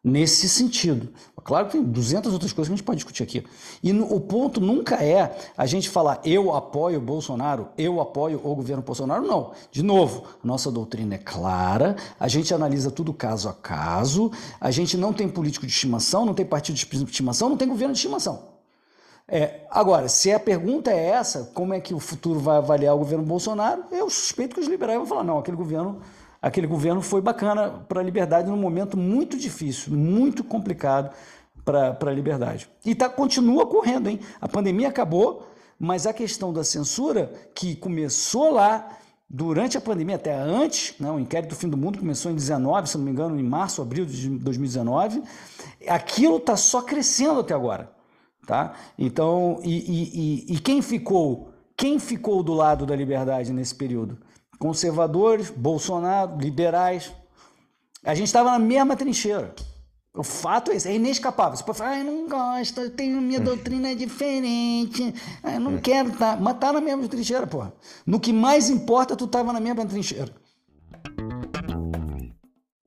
[0.06, 1.10] nesse sentido.
[1.44, 3.44] Claro que tem 200 outras coisas que a gente pode discutir aqui.
[3.84, 8.40] E no, o ponto nunca é a gente falar eu apoio o Bolsonaro, eu apoio
[8.44, 9.26] o governo Bolsonaro.
[9.26, 9.52] Não.
[9.72, 14.96] De novo, nossa doutrina é clara, a gente analisa tudo caso a caso, a gente
[14.96, 18.56] não tem político de estimação, não tem partido de estimação, não tem governo de estimação.
[19.28, 23.00] É, agora, se a pergunta é essa, como é que o futuro vai avaliar o
[23.00, 26.00] governo Bolsonaro, eu suspeito que os liberais vão falar, não, aquele governo
[26.46, 31.10] aquele governo foi bacana para a liberdade num momento muito difícil, muito complicado
[31.66, 32.70] para a liberdade.
[32.86, 34.20] E tá, continua correndo, hein?
[34.40, 38.96] A pandemia acabou, mas a questão da censura, que começou lá
[39.28, 42.90] durante a pandemia, até antes, né, o inquérito do fim do mundo começou em 19,
[42.90, 45.24] se não me engano, em março, abril de 2019,
[45.88, 47.92] aquilo está só crescendo até agora.
[48.46, 48.74] Tá?
[49.00, 54.20] Então, e, e, e, e quem ficou, quem ficou do lado da liberdade nesse período?
[54.66, 57.12] Conservadores, Bolsonaro, liberais.
[58.04, 59.54] A gente estava na mesma trincheira.
[60.12, 61.56] O fato é esse, é inescapável.
[61.56, 65.14] Você pode falar, ah, eu não gosto, eu tenho, minha doutrina é diferente,
[65.44, 66.36] eu não quero estar.
[66.36, 66.42] Tá.
[66.42, 67.76] Mas tá na mesma trincheira, porra.
[68.08, 70.34] No que mais importa, tu estava na mesma trincheira.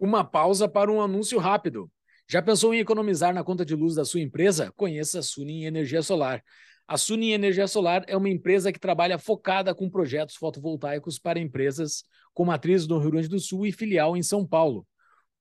[0.01, 1.89] Uma pausa para um anúncio rápido.
[2.29, 4.73] Já pensou em economizar na conta de luz da sua empresa?
[4.77, 6.43] Conheça a Sunin Energia Solar.
[6.91, 12.03] A Suni Energia Solar é uma empresa que trabalha focada com projetos fotovoltaicos para empresas
[12.33, 14.87] com matriz no Rio Grande do Sul e filial em São Paulo.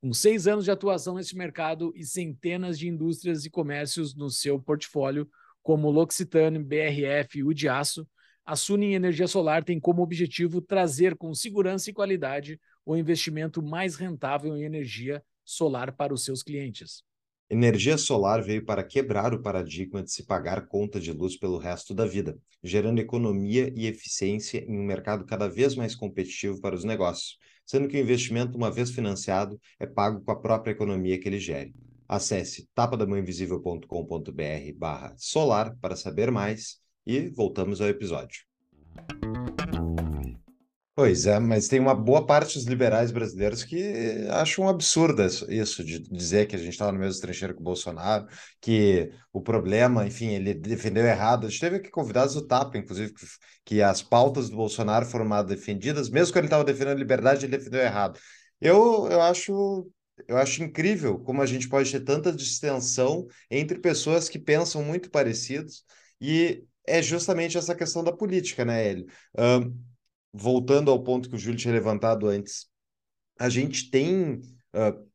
[0.01, 4.61] Com seis anos de atuação nesse mercado e centenas de indústrias e comércios no seu
[4.61, 5.25] portfólio,
[5.63, 8.05] como L'Occitane, BRF e Udiaço,
[8.45, 13.95] a Suni Energia Solar tem como objetivo trazer com segurança e qualidade o investimento mais
[13.95, 17.03] rentável em energia solar para os seus clientes.
[17.49, 21.93] Energia solar veio para quebrar o paradigma de se pagar conta de luz pelo resto
[21.93, 26.83] da vida, gerando economia e eficiência em um mercado cada vez mais competitivo para os
[26.83, 31.29] negócios, sendo que o investimento, uma vez financiado, é pago com a própria economia que
[31.29, 31.73] ele gere.
[32.05, 38.45] Acesse tapadamãoinvisível.com.br barra solar para saber mais e voltamos ao episódio.
[40.97, 45.83] Pois é, mas tem uma boa parte dos liberais brasileiros que acham um absurdo isso,
[45.83, 48.25] de dizer que a gente estava no mesmo trincheiro que o Bolsonaro,
[48.59, 51.45] que o problema, enfim, ele defendeu errado.
[51.45, 53.25] A gente teve aqui convidados do TAP, inclusive, que,
[53.63, 57.45] que as pautas do Bolsonaro foram mal defendidas, mesmo quando ele estava defendendo a liberdade,
[57.45, 58.19] ele defendeu errado.
[58.59, 59.87] Eu, eu acho
[60.27, 65.11] eu acho incrível como a gente pode ter tanta distensão entre pessoas que pensam muito
[65.11, 65.83] parecidos
[66.19, 68.95] e é justamente essa questão da política, né?
[69.37, 69.77] Um,
[70.37, 72.67] voltando ao ponto que o Júlio tinha levantado antes,
[73.39, 74.41] a gente tem.
[74.73, 75.07] Uh,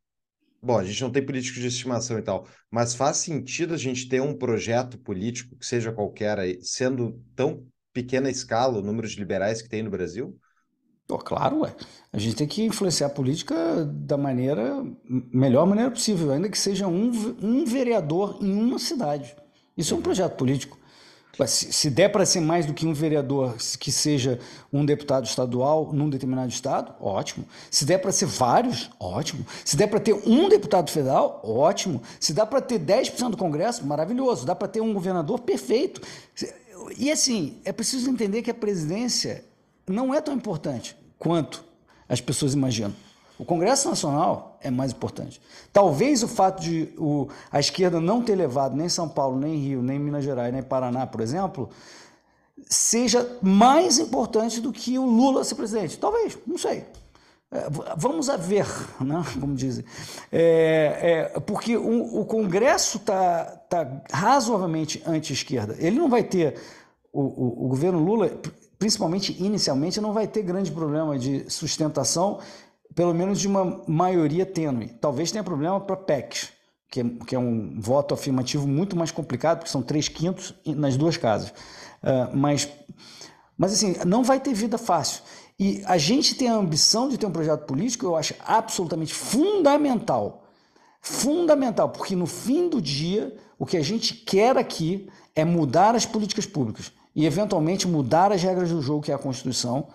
[0.60, 4.08] bom, a gente não tem políticos de estimação e tal, mas faz sentido a gente
[4.08, 9.62] ter um projeto político, que seja qualquer, sendo tão pequena escala o número de liberais
[9.62, 10.38] que tem no Brasil?
[11.06, 11.74] Pô, claro, ué.
[12.12, 16.86] A gente tem que influenciar a política da maneira, melhor maneira possível, ainda que seja
[16.86, 17.10] um,
[17.42, 19.36] um vereador em uma cidade.
[19.76, 20.02] Isso é um uhum.
[20.02, 20.78] projeto político.
[21.46, 24.38] Se der para ser mais do que um vereador que seja
[24.70, 27.46] um deputado estadual num determinado estado, ótimo.
[27.70, 29.46] Se der para ser vários, ótimo.
[29.64, 32.02] Se der para ter um deputado federal, ótimo.
[32.20, 34.44] Se dá para ter 10% do Congresso, maravilhoso.
[34.44, 36.02] Dá para ter um governador, perfeito.
[36.98, 39.42] E assim, é preciso entender que a presidência
[39.88, 41.64] não é tão importante quanto
[42.06, 42.92] as pessoas imaginam.
[43.42, 45.42] O Congresso Nacional é mais importante.
[45.72, 49.82] Talvez o fato de o, a esquerda não ter levado nem São Paulo, nem Rio,
[49.82, 51.68] nem Minas Gerais, nem Paraná, por exemplo,
[52.68, 55.98] seja mais importante do que o Lula ser presidente.
[55.98, 56.84] Talvez, não sei.
[57.50, 57.66] É,
[57.96, 58.64] vamos a ver,
[59.02, 59.24] né?
[59.40, 59.84] como dizem.
[60.30, 65.74] É, é, porque o, o Congresso está tá razoavelmente anti-esquerda.
[65.80, 66.60] Ele não vai ter,
[67.12, 68.30] o, o, o, governo Lula,
[68.78, 72.38] principalmente inicialmente, não vai ter grande problema de sustentação,
[72.94, 74.88] pelo menos de uma maioria tênue.
[75.00, 76.50] Talvez tenha problema para PECs,
[76.90, 80.96] que é, que é um voto afirmativo muito mais complicado, porque são três quintos nas
[80.96, 81.50] duas casas.
[82.02, 82.68] Uh, mas,
[83.56, 85.22] mas assim, não vai ter vida fácil.
[85.58, 90.44] E a gente tem a ambição de ter um projeto político, eu acho absolutamente fundamental.
[91.00, 96.04] Fundamental, porque no fim do dia, o que a gente quer aqui é mudar as
[96.04, 99.88] políticas públicas e, eventualmente, mudar as regras do jogo, que é a Constituição,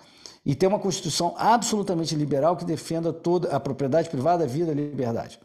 [0.47, 4.71] e ter uma Constituição absolutamente liberal que defenda toda a propriedade privada, a vida e
[4.71, 5.37] a liberdade.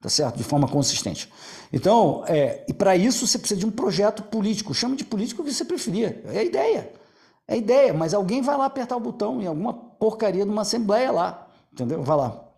[0.00, 0.36] Tá certo?
[0.36, 1.28] De forma consistente.
[1.72, 4.72] Então, é, e para isso você precisa de um projeto político.
[4.72, 6.20] Chama de político o que você preferir.
[6.26, 6.92] É a ideia.
[7.48, 11.10] É ideia, mas alguém vai lá apertar o botão em alguma porcaria de uma assembleia
[11.10, 12.02] lá, entendeu?
[12.04, 12.48] Vai lá.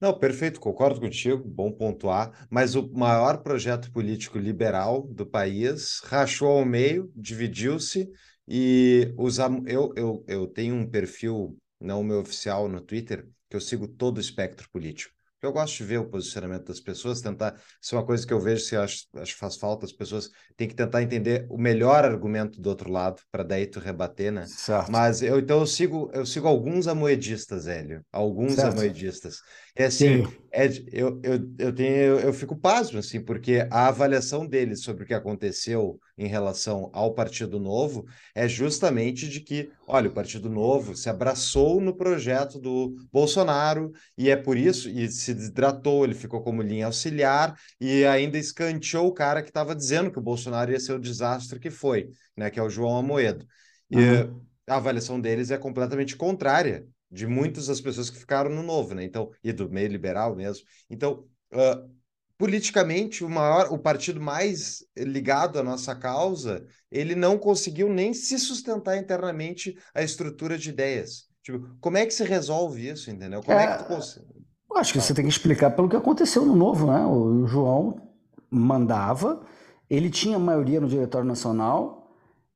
[0.00, 2.46] Não, perfeito, concordo contigo, bom pontuar.
[2.48, 8.10] Mas o maior projeto político liberal do país rachou ao meio, dividiu-se
[8.46, 13.56] e os, eu, eu, eu tenho um perfil, não o meu oficial, no Twitter, que
[13.56, 15.14] eu sigo todo o espectro político.
[15.44, 17.60] Eu gosto de ver o posicionamento das pessoas, tentar.
[17.80, 20.30] Isso é uma coisa que eu vejo, se acho, acho que faz falta, as pessoas
[20.56, 24.46] têm que tentar entender o melhor argumento do outro lado, para daí tu rebater, né?
[24.46, 24.90] Certo.
[24.90, 28.02] Mas eu então eu sigo, eu sigo alguns amoedistas, Hélio.
[28.10, 28.72] Alguns certo.
[28.72, 29.36] amoedistas.
[29.76, 30.22] É assim,
[30.52, 35.02] é, eu, eu, eu, tenho, eu, eu fico pasmo, assim, porque a avaliação deles sobre
[35.02, 38.06] o que aconteceu em relação ao Partido Novo
[38.36, 44.30] é justamente de que, olha, o Partido Novo se abraçou no projeto do Bolsonaro e
[44.30, 49.12] é por isso, e se desidratou, ele ficou como linha auxiliar e ainda escanteou o
[49.12, 52.60] cara que estava dizendo que o Bolsonaro ia ser o desastre que foi, né, que
[52.60, 53.44] é o João Amoedo.
[53.90, 54.40] E uhum.
[54.68, 59.04] a avaliação deles é completamente contrária de muitas das pessoas que ficaram no Novo, né?
[59.04, 60.66] Então, e do meio liberal mesmo.
[60.90, 61.88] Então, uh,
[62.36, 68.36] politicamente, o maior, o partido mais ligado à nossa causa, ele não conseguiu nem se
[68.36, 71.28] sustentar internamente a estrutura de ideias.
[71.40, 73.40] Tipo, como é que se resolve isso, entendeu?
[73.44, 74.26] Como é, é que tu consegue?
[74.74, 77.06] Acho que você tem que explicar pelo que aconteceu no Novo, né?
[77.06, 78.10] O João
[78.50, 79.40] mandava,
[79.88, 82.12] ele tinha maioria no Diretório Nacional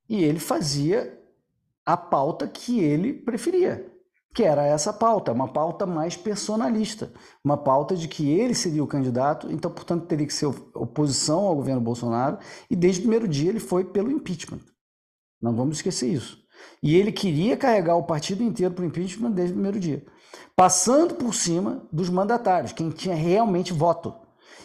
[0.08, 1.16] e ele fazia
[1.86, 3.87] a pauta que ele preferia
[4.34, 7.12] que era essa pauta, uma pauta mais personalista,
[7.44, 11.56] uma pauta de que ele seria o candidato, então, portanto, teria que ser oposição ao
[11.56, 12.38] governo Bolsonaro,
[12.70, 14.60] e desde o primeiro dia ele foi pelo impeachment.
[15.40, 16.38] Não vamos esquecer isso.
[16.82, 20.04] E ele queria carregar o partido inteiro para o impeachment desde o primeiro dia,
[20.54, 24.14] passando por cima dos mandatários, quem tinha realmente voto,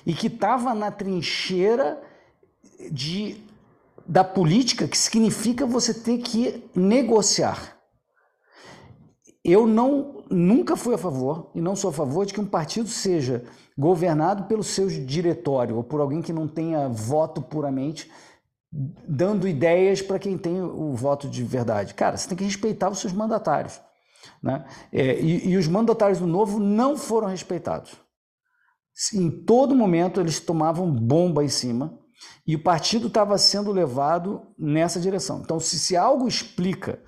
[0.06, 2.02] e que estava na trincheira
[2.92, 3.38] de,
[4.06, 7.73] da política, que significa você ter que negociar
[9.44, 12.88] eu não nunca fui a favor e não sou a favor de que um partido
[12.88, 13.44] seja
[13.78, 18.10] governado pelo seu diretório ou por alguém que não tenha voto puramente,
[18.72, 21.94] dando ideias para quem tem o voto de verdade.
[21.94, 23.80] Cara, você tem que respeitar os seus mandatários.
[24.42, 24.66] Né?
[24.92, 27.92] É, e, e os mandatários do Novo não foram respeitados.
[29.14, 32.00] Em todo momento eles tomavam bomba em cima
[32.48, 35.42] e o partido estava sendo levado nessa direção.
[35.44, 37.00] Então, se, se algo explica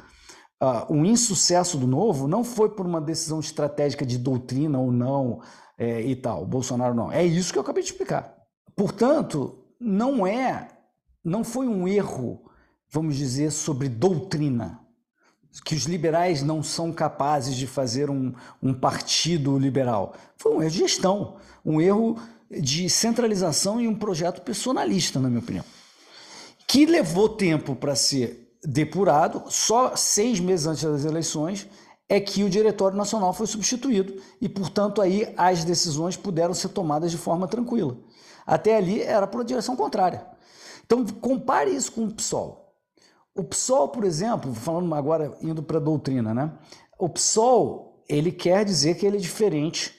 [0.65, 5.41] uh, o insucesso do novo não foi por uma decisão estratégica de doutrina ou não
[5.77, 7.11] é, e tal, Bolsonaro não.
[7.11, 8.33] É isso que eu acabei de explicar.
[8.75, 10.69] Portanto, não é,
[11.23, 12.41] não foi um erro,
[12.89, 14.79] vamos dizer, sobre doutrina,
[15.63, 20.13] que os liberais não são capazes de fazer um, um partido liberal.
[20.37, 22.17] Foi um erro de gestão, um erro
[22.49, 25.63] de centralização e um projeto personalista, na minha opinião,
[26.67, 31.67] que levou tempo para ser depurado, só seis meses antes das eleições,
[32.07, 37.11] é que o Diretório Nacional foi substituído e, portanto, aí as decisões puderam ser tomadas
[37.11, 37.97] de forma tranquila.
[38.45, 40.25] Até ali era por direção contrária.
[40.85, 42.75] Então, compare isso com o PSOL.
[43.33, 46.53] O PSOL, por exemplo, falando agora indo para a doutrina, né?
[46.97, 49.93] O PSOL, ele quer dizer que ele é diferente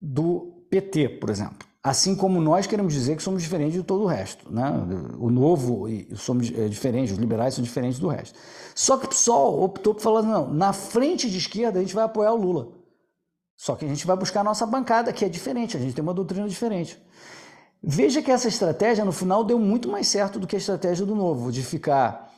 [0.00, 1.69] do PT, por exemplo.
[1.82, 4.52] Assim como nós queremos dizer que somos diferentes de todo o resto.
[4.52, 4.70] Né?
[5.18, 8.38] O novo somos é, diferentes, os liberais são diferentes do resto.
[8.74, 12.04] Só que o PSOL optou por falar: não, na frente de esquerda a gente vai
[12.04, 12.68] apoiar o Lula.
[13.56, 16.02] Só que a gente vai buscar a nossa bancada, que é diferente, a gente tem
[16.02, 17.00] uma doutrina diferente.
[17.82, 21.14] Veja que essa estratégia, no final, deu muito mais certo do que a estratégia do
[21.14, 22.30] novo, de ficar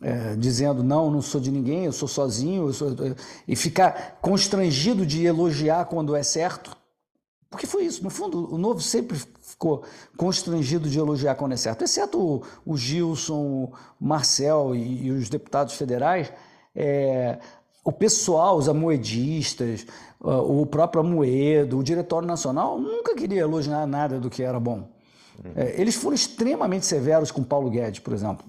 [0.00, 2.96] é, dizendo não, não sou de ninguém, eu sou sozinho, eu sou...
[3.46, 6.76] e ficar constrangido de elogiar quando é certo
[7.50, 8.02] porque foi isso.
[8.02, 9.84] No fundo, o Novo sempre ficou
[10.16, 15.28] constrangido de elogiar quando é certo, exceto o, o Gilson, o Marcel e, e, os
[15.28, 16.32] deputados federais,
[16.74, 17.38] é,
[17.84, 19.86] o pessoal, os amoedistas,
[20.20, 24.88] o próprio Amoedo, o Diretório Nacional, nunca queria elogiar nada do que era bom.
[25.54, 28.44] É, eles foram extremamente severos com Paulo Guedes, por exemplo.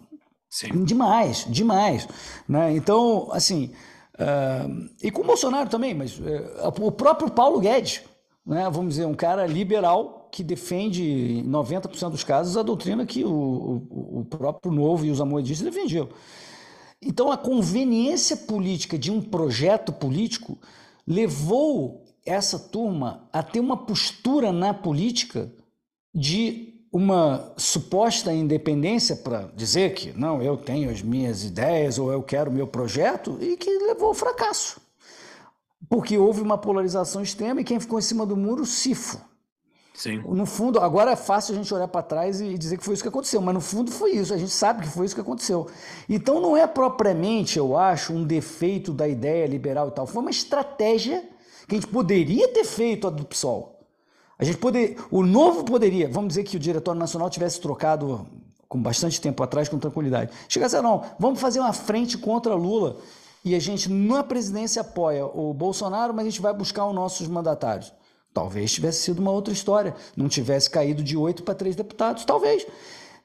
[0.50, 0.84] Sim.
[0.84, 2.08] Demais, demais.
[2.48, 2.76] Né?
[2.76, 3.72] Então, assim,
[4.16, 8.02] uh, e com o Bolsonaro também, mas uh, o próprio Paulo Guedes,
[8.46, 8.70] né?
[8.70, 13.88] vamos dizer, um cara liberal que defende, em 90% dos casos, a doutrina que o,
[13.90, 16.10] o, próprio Novo e os amoedistas defendiam.
[17.02, 20.58] Então, a conveniência política de um projeto político
[21.08, 25.52] levou essa turma a ter uma postura na política
[26.14, 32.22] de uma suposta independência para dizer que não, eu tenho as minhas ideias ou eu
[32.22, 34.82] quero o meu projeto e que levou ao fracasso.
[35.88, 39.30] Porque houve uma polarização extrema e quem ficou em cima do muro, Cifo.
[40.00, 40.22] Sim.
[40.26, 43.04] No fundo, agora é fácil a gente olhar para trás e dizer que foi isso
[43.04, 45.68] que aconteceu, mas no fundo foi isso, a gente sabe que foi isso que aconteceu.
[46.08, 50.32] Então não é propriamente, eu acho, um defeito da ideia liberal e tal, foi uma
[50.32, 51.22] estratégia
[51.68, 53.78] que a gente poderia ter feito a do PSOL.
[54.38, 58.26] A gente poder, o novo poderia, vamos dizer que o Diretório Nacional tivesse trocado
[58.70, 60.32] com bastante tempo atrás, com tranquilidade.
[60.48, 62.98] Chegasse a não, vamos fazer uma frente contra Lula
[63.44, 67.28] e a gente na presidência apoia o Bolsonaro, mas a gente vai buscar os nossos
[67.28, 67.94] mandatários.
[68.34, 72.66] Talvez tivesse sido uma outra história, não tivesse caído de oito para três deputados, talvez.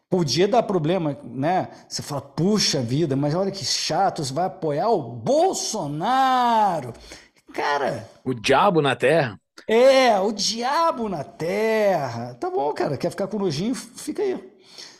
[0.08, 1.68] Podia dar problema, né?
[1.88, 6.92] Você fala, puxa vida, mas olha que chato, você vai apoiar o Bolsonaro.
[7.52, 8.08] Cara.
[8.24, 9.38] O diabo na terra.
[9.68, 12.34] É, o diabo na terra.
[12.34, 13.74] Tá bom, cara, quer ficar com nojinho?
[13.74, 14.52] Fica aí.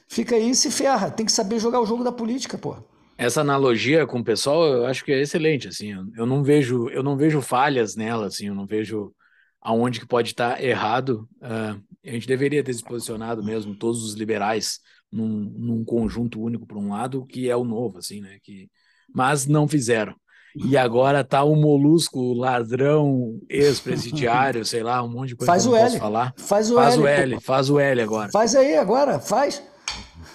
[0.09, 1.11] Fica aí e se ferra.
[1.11, 2.77] Tem que saber jogar o jogo da política, pô.
[3.17, 5.93] Essa analogia com o pessoal, eu acho que é excelente, assim.
[6.17, 9.15] Eu não vejo, eu não vejo falhas nela, assim, eu não vejo
[9.61, 11.29] aonde que pode estar errado.
[11.41, 16.67] Uh, a gente deveria ter se posicionado mesmo, todos os liberais, num, num conjunto único
[16.67, 18.39] por um lado, que é o novo, assim, né?
[18.43, 18.69] Que,
[19.15, 20.15] mas não fizeram.
[20.57, 25.73] E agora tá o molusco, ladrão, ex-presidiário, sei lá, um monte de coisa faz que
[25.73, 26.33] eu posso falar.
[26.37, 27.03] Faz o faz L.
[27.03, 28.31] o L, faz o L agora.
[28.31, 29.63] Faz aí agora, faz.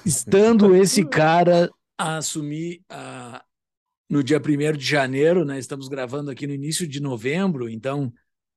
[0.06, 1.70] Estando esse cara
[2.00, 3.44] a assumir a,
[4.10, 5.60] no dia 1 de janeiro, né?
[5.60, 8.12] Estamos gravando aqui no início de novembro, então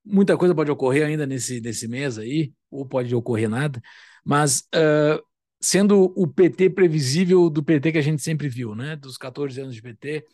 [0.05, 3.83] muita coisa pode ocorrer ainda nesse, nesse mês aí, ou pode ocorrer nada,
[4.25, 5.23] mas uh,
[5.61, 8.95] sendo o PT previsível do PT que a gente sempre viu, né?
[8.95, 10.25] Dos 14 anos de PT,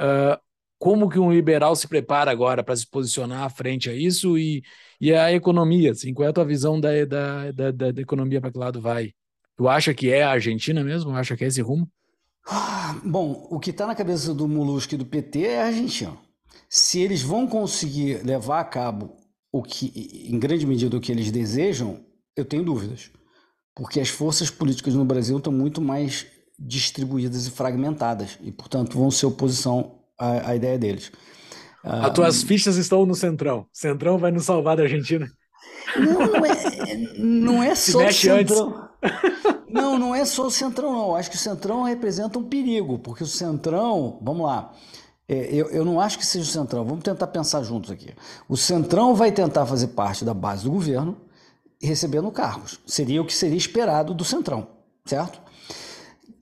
[0.00, 0.40] uh,
[0.78, 4.62] como que um liberal se prepara agora para se posicionar à frente a isso e,
[5.00, 8.52] e a economia, assim, qual é a tua visão da, da, da, da, economia para
[8.52, 9.12] que lado vai?
[9.56, 11.14] Tu acha que é a Argentina mesmo?
[11.14, 11.90] Acha que é esse rumo?
[12.50, 16.16] Ah, bom, o que está na cabeça do Molusco e do PT é a Argentina.
[16.68, 19.14] Se eles vão conseguir levar a cabo
[19.52, 22.00] o que, em grande medida, o que eles desejam,
[22.34, 23.10] eu tenho dúvidas.
[23.76, 26.26] Porque as forças políticas no Brasil estão muito mais
[26.58, 31.12] distribuídas e fragmentadas e, portanto, vão ser oposição a, a ideia deles.
[31.84, 33.66] As uh, tuas fichas estão no Centrão.
[33.72, 35.30] Centrão vai nos salvar da Argentina.
[35.96, 38.87] Não, não é, não é só o Centrão.
[39.68, 41.14] Não, não é só o Centrão, não.
[41.14, 44.72] Acho que o Centrão representa um perigo, porque o Centrão, vamos lá,
[45.28, 48.14] é, eu, eu não acho que seja o Centrão, vamos tentar pensar juntos aqui.
[48.48, 51.18] O Centrão vai tentar fazer parte da base do governo
[51.80, 52.80] recebendo cargos.
[52.86, 54.66] Seria o que seria esperado do Centrão,
[55.04, 55.40] certo?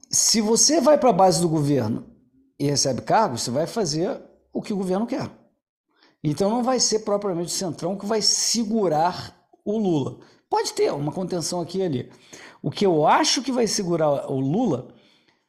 [0.09, 2.05] Se você vai para a base do governo
[2.57, 4.21] e recebe cargos, você vai fazer
[4.53, 5.29] o que o governo quer.
[6.23, 9.35] Então não vai ser propriamente o Centrão que vai segurar
[9.65, 10.19] o Lula.
[10.49, 12.11] Pode ter uma contenção aqui e ali.
[12.61, 14.87] O que eu acho que vai segurar o Lula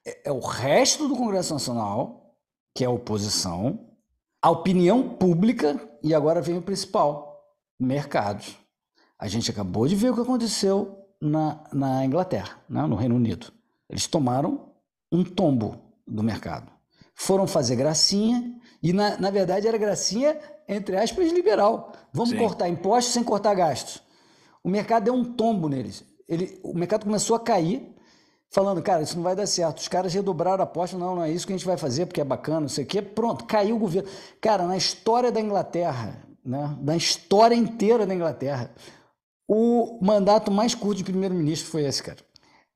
[0.06, 2.36] é, é o resto do Congresso Nacional,
[2.74, 3.88] que é a oposição,
[4.42, 7.42] a opinião pública e agora vem o principal,
[7.78, 8.56] mercados.
[9.18, 13.52] A gente acabou de ver o que aconteceu na, na Inglaterra, né, no Reino Unido.
[13.90, 14.72] Eles tomaram
[15.10, 16.78] um tombo do mercado
[17.18, 20.38] foram fazer gracinha, e na, na verdade era gracinha,
[20.68, 21.92] entre aspas, liberal.
[22.12, 22.38] Vamos Sim.
[22.38, 24.00] cortar impostos sem cortar gastos.
[24.62, 26.04] O mercado deu um tombo neles.
[26.28, 27.94] Ele, o mercado começou a cair,
[28.50, 29.78] falando, cara, isso não vai dar certo.
[29.78, 32.20] Os caras redobraram a aposta, não, não é isso que a gente vai fazer, porque
[32.20, 33.00] é bacana, não sei o quê.
[33.00, 34.08] Pronto, caiu o governo.
[34.40, 38.70] Cara, na história da Inglaterra, né, na história inteira da Inglaterra,
[39.46, 42.18] o mandato mais curto de primeiro-ministro foi esse, cara.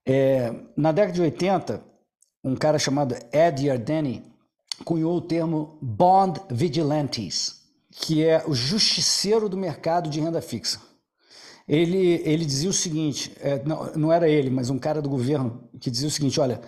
[0.06, 1.82] É, na década de 80,
[2.42, 4.24] um cara chamado Ed Yardeni,
[4.84, 10.80] cunhou o termo bond vigilantes, que é o justiceiro do mercado de renda fixa.
[11.68, 15.68] Ele, ele dizia o seguinte: é, não, não era ele, mas um cara do governo
[15.80, 16.60] que dizia o seguinte: olha,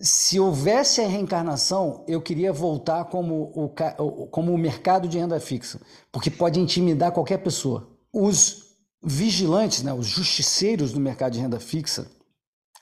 [0.00, 5.80] se houvesse a reencarnação, eu queria voltar como o, como o mercado de renda fixa,
[6.10, 7.88] porque pode intimidar qualquer pessoa.
[8.12, 8.62] Os
[9.02, 12.10] vigilantes, né, os justiceiros do mercado de renda fixa,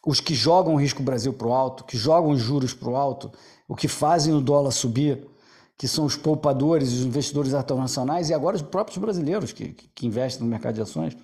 [0.06, 2.96] os que jogam o risco Brasil para o alto, que jogam os juros para o
[2.96, 3.30] alto,
[3.68, 5.26] o que fazem o dólar subir,
[5.76, 10.42] que são os poupadores, os investidores internacionais e agora os próprios brasileiros que, que investem
[10.42, 11.16] no mercado de ações,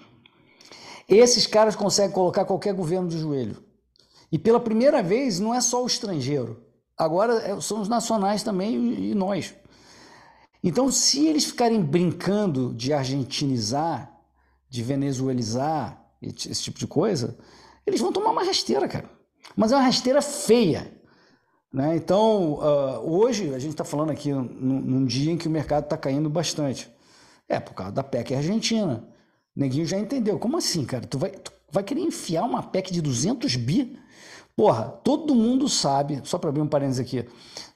[1.08, 3.62] esses caras conseguem colocar qualquer governo de joelho.
[4.30, 6.62] E pela primeira vez não é só o estrangeiro,
[6.96, 8.74] agora é, são os nacionais também
[9.10, 9.54] e nós.
[10.62, 14.12] Então, se eles ficarem brincando de argentinizar,
[14.68, 17.38] de venezuelizar, esse tipo de coisa,
[17.86, 19.08] eles vão tomar uma rasteira, cara.
[19.54, 20.92] Mas é uma rasteira feia.
[21.72, 21.96] Né?
[21.96, 25.84] Então, uh, hoje, a gente está falando aqui num, num, dia em que o mercado
[25.84, 26.90] está caindo bastante.
[27.48, 29.06] É, por causa da PEC argentina.
[29.56, 30.38] Neguinho já entendeu.
[30.38, 31.06] Como assim, cara?
[31.06, 33.98] Tu vai, tu vai querer enfiar uma PEC de 200 bi?
[34.54, 37.26] Porra, todo mundo sabe, só para abrir um parênteses aqui,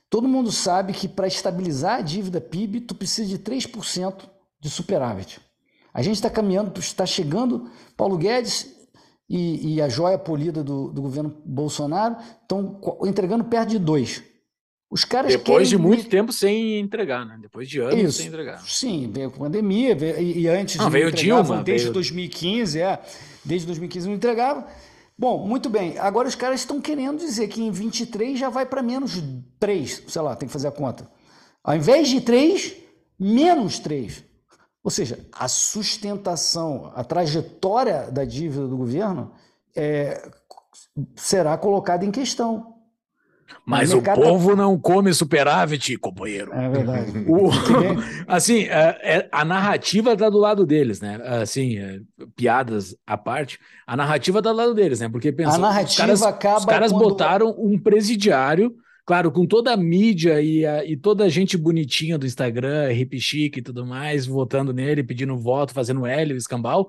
[0.08, 4.28] todo mundo sabe que para estabilizar a dívida PIB, tu precisa de 3%
[4.60, 5.40] de superávit.
[5.92, 8.74] A gente está caminhando, está chegando, Paulo Guedes
[9.28, 14.29] e, e a joia polida do, do governo Bolsonaro estão entregando perto de 2%.
[14.90, 15.68] Os caras Depois querem...
[15.68, 17.38] de muito tempo sem entregar, né?
[17.40, 18.18] Depois de anos Isso.
[18.18, 18.60] sem entregar.
[18.66, 21.94] Sim, veio a pandemia, veio, e, e, antes não, veio Dilma, desde veio...
[21.94, 23.00] 2015, é.
[23.44, 24.66] Desde 2015 não entregava.
[25.16, 25.96] Bom, muito bem.
[25.98, 29.22] Agora os caras estão querendo dizer que em 23 já vai para menos
[29.60, 31.08] 3, sei lá, tem que fazer a conta.
[31.62, 32.74] Ao invés de 3,
[33.18, 34.24] menos 3.
[34.82, 39.30] Ou seja, a sustentação, a trajetória da dívida do governo
[39.76, 40.28] é,
[41.14, 42.79] será colocada em questão.
[43.64, 44.56] Mas o, povo tá...
[44.56, 46.52] não come superávit, companheiro.
[46.52, 47.12] É verdade.
[47.28, 47.50] O...
[48.26, 51.20] assim, é, é, a narrativa está do lado deles, né?
[51.24, 52.00] Assim, é,
[52.36, 55.08] piadas à parte, a narrativa está do lado deles, né?
[55.08, 57.02] Porque pensa, a narrativa os caras, acaba os caras quando...
[57.02, 58.74] botaram um presidiário,
[59.04, 63.20] claro, com toda a mídia e, a, e toda a gente bonitinha do Instagram, hip
[63.20, 66.88] chique e tudo mais, votando nele, pedindo voto, fazendo L, o escambau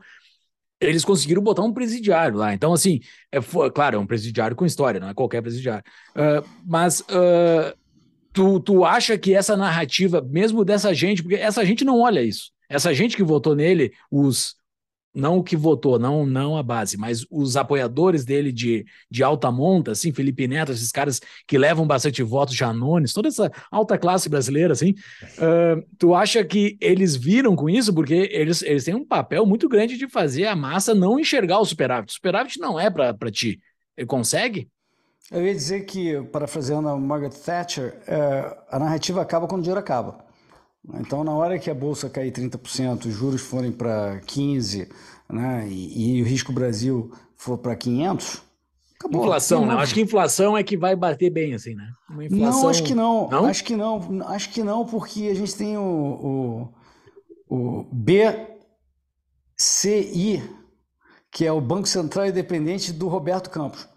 [0.82, 2.54] eles conseguiram botar um presidiário lá.
[2.54, 3.00] Então, assim,
[3.32, 3.40] é,
[3.74, 5.84] claro, é um presidiário com história, não é qualquer presidiário.
[6.16, 7.78] Uh, mas uh,
[8.34, 12.52] tu, tu acha que essa narrativa, mesmo dessa gente, porque essa gente não olha isso.
[12.68, 14.56] Essa gente que votou nele, os
[15.14, 19.52] não o que votou, não, não a base, mas os apoiadores dele de, de alta
[19.52, 24.30] monta, assim, Felipe Neto, esses caras que levam bastante votos, Janones, toda essa alta classe
[24.30, 24.92] brasileira, assim,
[25.38, 27.94] uh, tu acha que eles viram com isso?
[27.94, 31.66] Porque eles, eles têm um papel muito grande de fazer a massa não enxergar o
[31.66, 32.12] superávit.
[32.12, 33.60] O superávit não é para ti.
[33.98, 34.70] Ele consegue?
[35.32, 39.80] Eu ia dizer que, parafraseando a Margaret Thatcher, é, a narrativa acaba quando o dinheiro
[39.80, 40.31] acaba.
[40.96, 44.90] Então, na hora que a bolsa cair 30%, os juros forem para 15%,
[45.30, 48.42] né, e, e, o risco Brasil for para 500%,
[49.00, 49.22] acabou.
[49.22, 49.76] Inflação, né?
[49.76, 51.88] Acho que inflação é que vai bater bem, assim, né?
[52.24, 52.62] Inflação...
[52.62, 53.30] Não, acho que não.
[53.30, 53.46] não.
[53.46, 54.22] Acho que não.
[54.28, 56.74] Acho que não, porque a gente tem o,
[57.50, 58.48] o, o BCI,
[61.32, 63.88] que é o Banco Central Independente do Roberto Campos.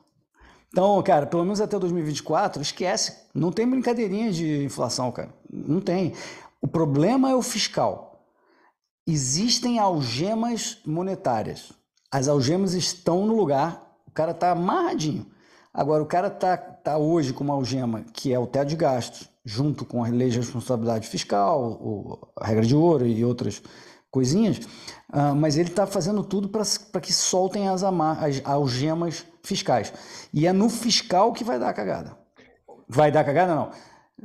[0.75, 3.17] Então, cara, pelo menos até 2024, esquece.
[3.33, 5.33] Não tem brincadeirinha de inflação, cara.
[5.49, 6.13] Não tem.
[6.65, 8.25] O problema é o fiscal.
[9.07, 11.75] Existem algemas monetárias.
[12.11, 15.27] As algemas estão no lugar, o cara está amarradinho.
[15.75, 19.29] Agora, o cara está tá hoje com uma algema que é o teto de gastos,
[19.45, 23.63] junto com a lei de responsabilidade fiscal, a regra de ouro e outras
[24.11, 24.57] coisinhas,
[25.13, 29.93] uh, mas ele está fazendo tudo para que soltem as, as algemas fiscais.
[30.33, 32.17] E é no fiscal que vai dar a cagada.
[32.89, 33.71] Vai dar a cagada, não.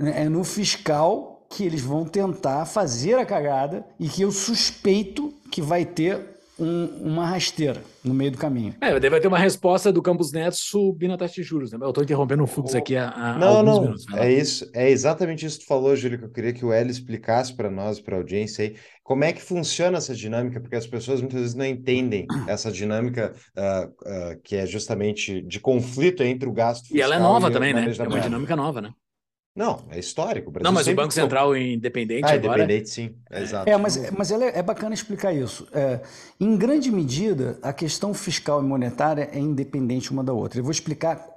[0.07, 5.61] É no fiscal que eles vão tentar fazer a cagada e que eu suspeito que
[5.61, 8.75] vai ter um, uma rasteira no meio do caminho.
[8.81, 11.71] É, vai ter uma resposta do Campos Neto subindo a taxa de juros.
[11.71, 11.79] Né?
[11.81, 13.81] Eu estou interrompendo o fluxo aqui há, não, não.
[13.81, 14.05] minutos.
[14.07, 14.27] Né?
[14.27, 16.91] É isso, é exatamente isso que tu falou, Júlio, que eu queria que o Hélio
[16.91, 20.85] explicasse para nós, para a audiência aí, como é que funciona essa dinâmica, porque as
[20.85, 26.47] pessoas muitas vezes não entendem essa dinâmica uh, uh, que é justamente de conflito entre
[26.47, 27.91] o gasto fiscal e ela é nova também, né?
[27.97, 28.91] É uma dinâmica nova, né?
[29.59, 30.53] Não, é histórico.
[30.61, 32.63] não, mas o Banco Central independente ah, agora...
[32.63, 33.13] independente, sim.
[33.29, 33.69] É, exato.
[33.69, 35.67] É, mas, mas ela é, é bacana explicar isso.
[35.73, 35.99] É,
[36.39, 40.61] em grande medida, a questão fiscal e monetária é independente uma da outra.
[40.61, 41.27] Eu vou explicar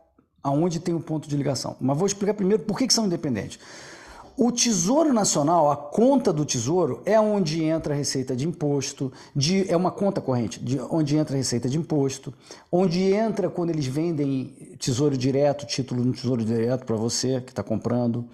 [0.41, 1.77] aonde tem o um ponto de ligação.
[1.81, 3.59] Mas vou explicar primeiro por que, que são independentes.
[4.37, 9.71] O Tesouro Nacional, a conta do Tesouro, é onde entra a receita de imposto, de,
[9.71, 12.33] é uma conta corrente, de, onde entra a receita de imposto,
[12.71, 17.63] onde entra quando eles vendem Tesouro Direto, título no Tesouro Direto para você que está
[17.63, 18.25] comprando,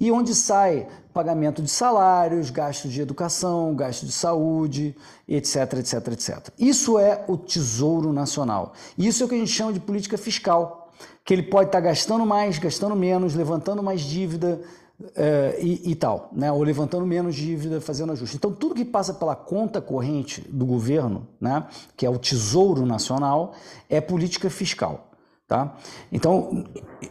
[0.00, 4.96] e onde sai pagamento de salários, gastos de educação, gastos de saúde,
[5.28, 6.48] etc, etc, etc.
[6.58, 8.72] Isso é o Tesouro Nacional.
[8.98, 10.80] Isso é o que a gente chama de política fiscal.
[11.24, 14.60] que ele pode estar tá gastando mais, gastando menos, levantando mais dívida
[15.04, 16.50] uh, e, e, tal, né?
[16.50, 18.36] ou levantando menos dívida, fazendo ajuste.
[18.36, 21.66] Então, tudo que passa pela conta corrente do governo, né?
[21.96, 23.54] que é o Tesouro Nacional,
[23.88, 25.10] é política fiscal.
[25.46, 25.76] Tá?
[26.10, 26.64] Então,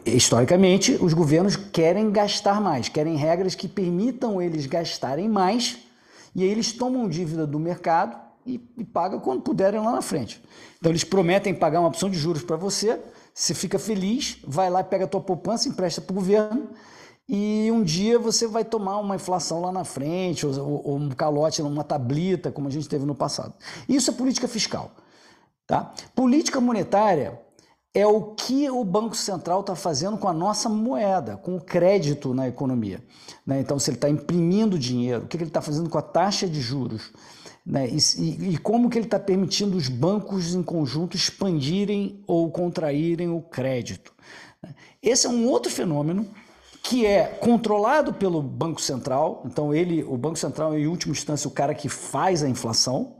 [0.05, 5.77] historicamente, os governos querem gastar mais, querem regras que permitam eles gastarem mais,
[6.35, 10.43] e aí eles tomam dívida do mercado e, e pagam quando puderem lá na frente.
[10.79, 12.99] Então, eles prometem pagar uma opção de juros para você,
[13.33, 16.69] você fica feliz, vai lá, pega a tua poupança, empresta para o governo,
[17.27, 21.61] e um dia você vai tomar uma inflação lá na frente, ou, ou um calote
[21.61, 23.53] numa tablita, como a gente teve no passado.
[23.87, 24.91] Isso é política fiscal.
[25.65, 25.93] Tá?
[26.13, 27.39] Política monetária
[27.93, 32.33] é o que o Banco Central está fazendo com a nossa moeda, com o crédito
[32.33, 33.01] na economia.
[33.45, 33.61] Né?
[33.61, 36.59] Então, se ele está imprimindo dinheiro, o que ele está fazendo com a taxa de
[36.59, 37.13] juros?
[37.65, 37.87] Né?
[37.87, 43.29] E, e, e, como que ele está permitindo os bancos em conjunto expandirem ou contraírem
[43.29, 44.13] o crédito?
[44.61, 44.75] Né?
[45.01, 46.27] Esse é um outro fenômeno
[46.83, 49.41] que é controlado pelo Banco Central.
[49.45, 53.15] Então, ele, o Banco Central, é, em última instância, o cara que faz a inflação.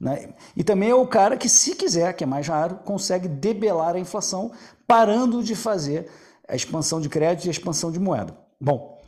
[0.00, 0.32] Né?
[0.56, 3.98] E também é o cara que, se quiser, que é mais raro, consegue debelar a
[3.98, 4.52] inflação,
[4.86, 6.08] parando de fazer
[6.48, 8.38] a expansão de crédito e a expansão de moeda.
[8.60, 9.02] Bom,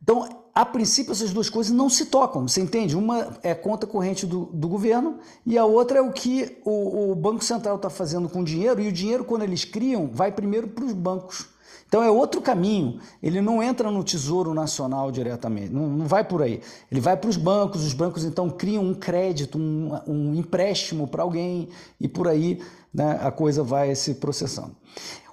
[0.00, 2.96] então, a princípio, essas duas coisas não se tocam, você entende?
[2.96, 7.14] Uma é conta corrente do, do governo e a outra é o que o, o
[7.16, 10.68] Banco Central está fazendo com o dinheiro, e o dinheiro, quando eles criam, vai primeiro
[10.68, 11.57] para os bancos.
[11.88, 13.00] Então é outro caminho.
[13.22, 16.60] Ele não entra no Tesouro Nacional diretamente, não, não vai por aí.
[16.92, 21.22] Ele vai para os bancos, os bancos então criam um crédito, um, um empréstimo para
[21.22, 22.62] alguém e por aí
[22.92, 24.76] né, a coisa vai se processando.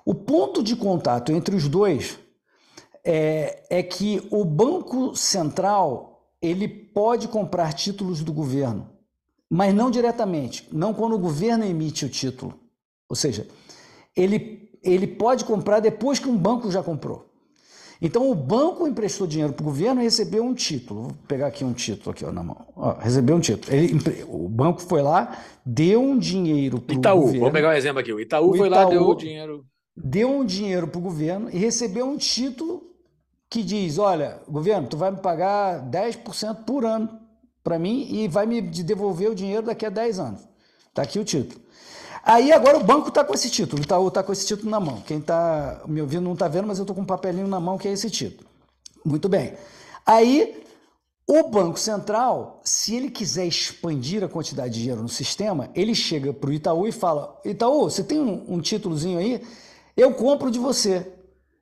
[0.05, 2.17] O ponto de contato entre os dois
[3.03, 8.89] é, é que o Banco Central ele pode comprar títulos do governo,
[9.49, 12.53] mas não diretamente, não quando o governo emite o título.
[13.09, 13.47] Ou seja,
[14.15, 17.25] ele ele pode comprar depois que um banco já comprou.
[18.01, 21.03] Então o banco emprestou dinheiro para o governo e recebeu um título.
[21.03, 22.67] Vou pegar aqui um título aqui ó, na mão.
[22.75, 23.73] Ó, recebeu um título.
[23.73, 27.39] Ele, o banco foi lá, deu um dinheiro para o Itaú, governo.
[27.39, 28.13] vamos pegar um exemplo aqui.
[28.13, 29.65] O Itaú o foi Itaú lá, deu o dinheiro.
[29.95, 32.83] Deu um dinheiro para o governo e recebeu um título
[33.49, 37.09] que diz: olha, governo, tu vai me pagar 10% por ano
[37.63, 40.47] para mim e vai me devolver o dinheiro daqui a 10 anos.
[40.89, 41.64] Está aqui o título.
[42.25, 44.99] Aí agora o banco está com esse título, Itaú está com esse título na mão.
[45.01, 47.77] Quem está me ouvindo não está vendo, mas eu estou com um papelinho na mão
[47.77, 48.49] que é esse título.
[49.05, 49.53] Muito bem.
[50.03, 50.63] Aí
[51.27, 56.33] o Banco Central, se ele quiser expandir a quantidade de dinheiro no sistema, ele chega
[56.33, 59.43] para o Itaú e fala: Itaú, você tem um, um títulozinho aí?
[59.95, 61.13] Eu compro de você.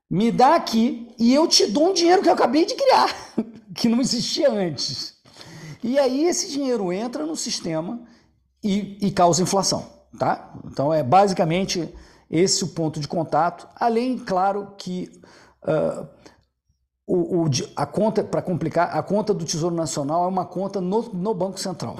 [0.09, 3.13] Me dá aqui e eu te dou um dinheiro que eu acabei de criar,
[3.75, 5.15] que não existia antes.
[5.83, 8.01] E aí esse dinheiro entra no sistema
[8.63, 10.02] e, e causa inflação.
[10.17, 10.53] Tá?
[10.65, 11.93] Então é basicamente
[12.29, 15.11] esse o ponto de contato, além, claro, que
[15.63, 16.07] uh,
[17.05, 21.01] o, o, a conta, para complicar, a conta do Tesouro Nacional é uma conta no,
[21.13, 21.97] no Banco Central,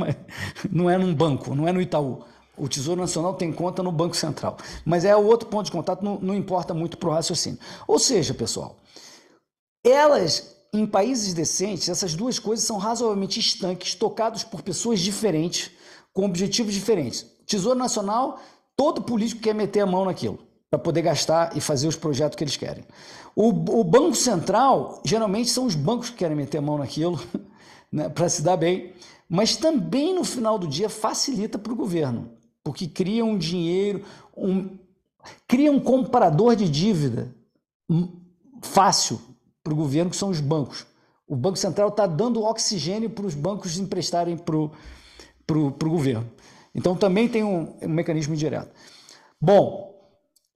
[0.70, 2.24] não é num banco, não é no Itaú.
[2.56, 4.58] O Tesouro Nacional tem conta no Banco Central.
[4.84, 7.58] Mas é outro ponto de contato, não, não importa muito para o raciocínio.
[7.88, 8.76] Ou seja, pessoal,
[9.82, 15.70] elas, em países decentes, essas duas coisas são razoavelmente estanques, tocados por pessoas diferentes,
[16.12, 17.26] com objetivos diferentes.
[17.52, 18.40] Tesouro Nacional,
[18.74, 20.38] todo político quer meter a mão naquilo
[20.70, 22.82] para poder gastar e fazer os projetos que eles querem.
[23.36, 27.20] O, o, Banco Central, geralmente são os bancos que querem meter a mão naquilo
[27.92, 28.94] né, para se dar bem,
[29.28, 32.30] mas também no final do dia facilita para o governo,
[32.64, 34.02] porque cria um dinheiro,
[34.34, 34.78] um,
[35.46, 37.34] cria um comprador de dívida
[38.62, 39.20] fácil
[39.62, 40.86] para o governo, que são os bancos.
[41.28, 46.30] O Banco Central está dando oxigênio para os bancos emprestarem para o governo.
[46.74, 48.70] Então também tem um, um mecanismo indireto.
[49.40, 49.94] Bom,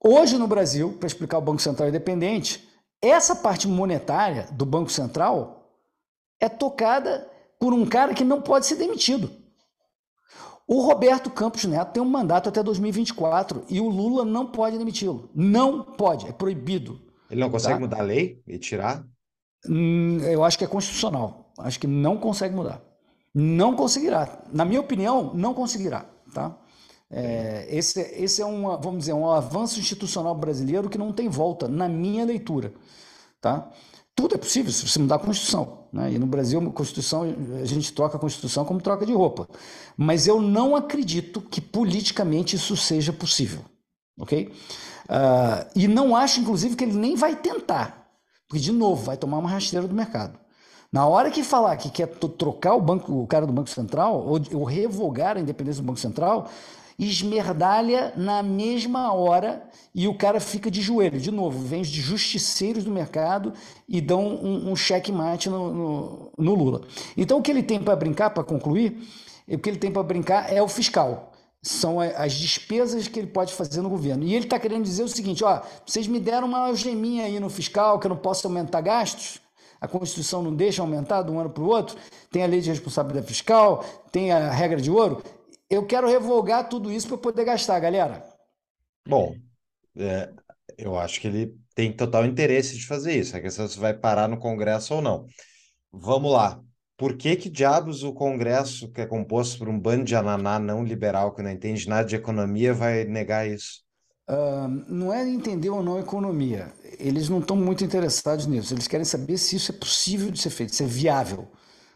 [0.03, 2.67] hoje no Brasil, para explicar o Banco Central independente,
[3.01, 5.71] essa parte monetária do Banco Central
[6.39, 9.29] é tocada por um cara que não pode ser demitido.
[10.67, 15.29] O Roberto Campos Neto tem um mandato até 2024 e o Lula não pode demiti-lo.
[15.33, 16.99] Não pode, é proibido.
[17.31, 17.79] Ele não consegue tá?
[17.79, 19.05] mudar a lei e tirar?
[19.67, 21.53] Hum, eu acho que é constitucional.
[21.57, 22.81] Acho que não consegue mudar.
[23.39, 24.41] Não conseguirá.
[24.51, 26.09] Na minha opinião, não conseguirá.
[26.33, 26.57] Tá?
[27.07, 31.67] É, esse, esse é um, vamos dizer, um avanço institucional brasileiro que não tem volta,
[31.67, 32.73] na minha leitura.
[33.39, 33.69] Tá?
[34.15, 35.85] Tudo é possível se você mudar a Constituição.
[35.93, 36.13] Né?
[36.13, 37.25] E no Brasil, a Constituição,
[37.61, 39.47] a gente troca a Constituição como troca de roupa.
[39.95, 43.63] Mas eu não acredito que politicamente isso seja possível.
[44.19, 44.51] Ok?
[45.07, 48.09] Uh, e não acho, inclusive, que ele nem vai tentar.
[48.47, 50.39] Porque, de novo, vai tomar uma rasteira do mercado.
[50.97, 54.41] Na hora que falar que quer trocar o banco, o cara do Banco Central, ou,
[54.55, 56.49] ou revogar a independência do Banco Central,
[56.97, 59.61] esmerdalha na mesma hora
[59.93, 61.19] e o cara fica de joelho.
[61.19, 63.53] De novo, vem os justiceiros do mercado
[63.87, 66.81] e dão um, um checkmate no, no, no Lula.
[67.15, 68.99] Então, o que ele tem para brincar, para concluir,
[69.47, 71.31] o que ele tem para brincar é o fiscal
[71.61, 74.23] são as despesas que ele pode fazer no governo.
[74.23, 77.51] E ele está querendo dizer o seguinte: ó, vocês me deram uma algeminha aí no
[77.51, 79.45] fiscal que eu não posso aumentar gastos.
[79.79, 81.97] A Constituição não deixa aumentar de um ano para o outro.
[82.31, 85.21] Tem a lei de responsabilidade fiscal, tem a regra de ouro.
[85.69, 88.23] Eu quero revogar tudo isso para poder gastar, galera.
[89.07, 89.35] Bom,
[89.95, 90.31] é,
[90.77, 93.35] eu acho que ele tem total interesse de fazer isso.
[93.35, 95.25] A questão é se vai parar no Congresso ou não.
[95.91, 96.61] Vamos lá
[96.97, 100.83] por que que diabos o Congresso, que é composto por um bando de ananá não
[100.83, 103.83] liberal que não entende nada de economia, vai negar isso?
[104.27, 106.73] Uh, não é entender ou não economia.
[106.99, 108.73] Eles não estão muito interessados nisso.
[108.73, 111.47] Eles querem saber se isso é possível de ser feito, se é viável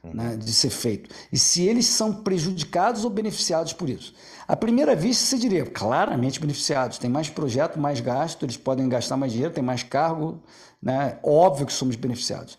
[0.03, 0.13] uhum.
[0.13, 1.09] né, de ser feito.
[1.31, 4.13] E se eles são prejudicados ou beneficiados por isso.
[4.47, 6.97] À primeira vista, você diria, claramente beneficiados.
[6.97, 10.41] Tem mais projeto, mais gasto, eles podem gastar mais dinheiro, tem mais cargo.
[10.81, 11.17] Né?
[11.23, 12.57] Óbvio que somos beneficiados.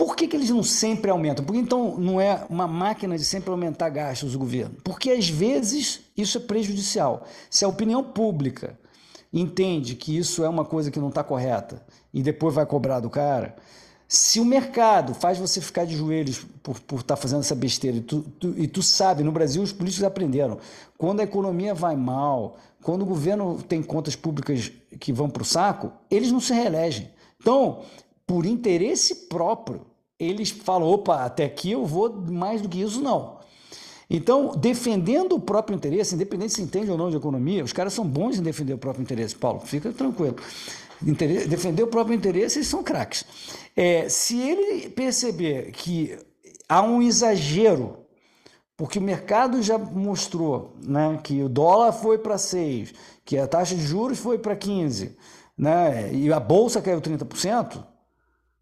[0.00, 1.44] Por que, que eles não sempre aumentam?
[1.44, 4.76] Porque então não é uma máquina de sempre aumentar gastos do governo?
[4.82, 7.26] Porque às vezes isso é prejudicial.
[7.50, 8.78] Se a opinião pública
[9.30, 11.84] entende que isso é uma coisa que não está correta
[12.14, 13.56] e depois vai cobrar do cara,
[14.08, 17.98] se o mercado faz você ficar de joelhos por estar por tá fazendo essa besteira,
[17.98, 20.56] e tu, tu, e tu sabe, no Brasil os políticos aprenderam,
[20.96, 25.44] quando a economia vai mal, quando o governo tem contas públicas que vão para o
[25.44, 27.10] saco, eles não se reelegem.
[27.38, 27.82] Então,
[28.26, 29.89] por interesse próprio,
[30.20, 33.40] eles falam: opa, até aqui eu vou mais do que isso, não.
[34.10, 38.04] Então, defendendo o próprio interesse, independente se entende ou não de economia, os caras são
[38.04, 40.34] bons em defender o próprio interesse, Paulo, fica tranquilo.
[41.00, 43.24] defender o próprio interesse, eles são craques.
[43.76, 46.18] É, se ele perceber que
[46.68, 47.98] há um exagero,
[48.76, 52.92] porque o mercado já mostrou né, que o dólar foi para 6,
[53.24, 55.16] que a taxa de juros foi para 15,
[55.56, 57.84] né, e a bolsa caiu 30%,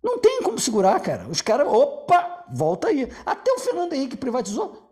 [0.02, 1.26] não tem como segurar, cara.
[1.28, 3.08] Os caras, opa, volta aí.
[3.26, 4.88] Até o Fernando Henrique privatizou.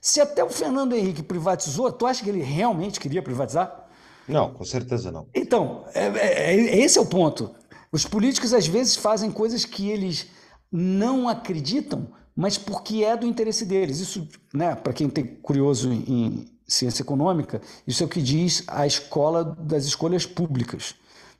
[0.00, 3.88] Se até o Fernando Henrique privatizou, tu acha que ele realmente queria privatizar?
[4.28, 5.26] Não, com certeza não.
[5.34, 7.54] Então, é, é, é, esse é o ponto.
[7.90, 10.26] Os políticos às vezes fazem coisas que eles
[10.70, 14.00] não acreditam, mas porque é do interesse deles.
[14.00, 18.86] Isso, né, para quem tem curioso em ciência econômica, isso é o que diz a
[18.86, 20.94] escola das escolhas públicas.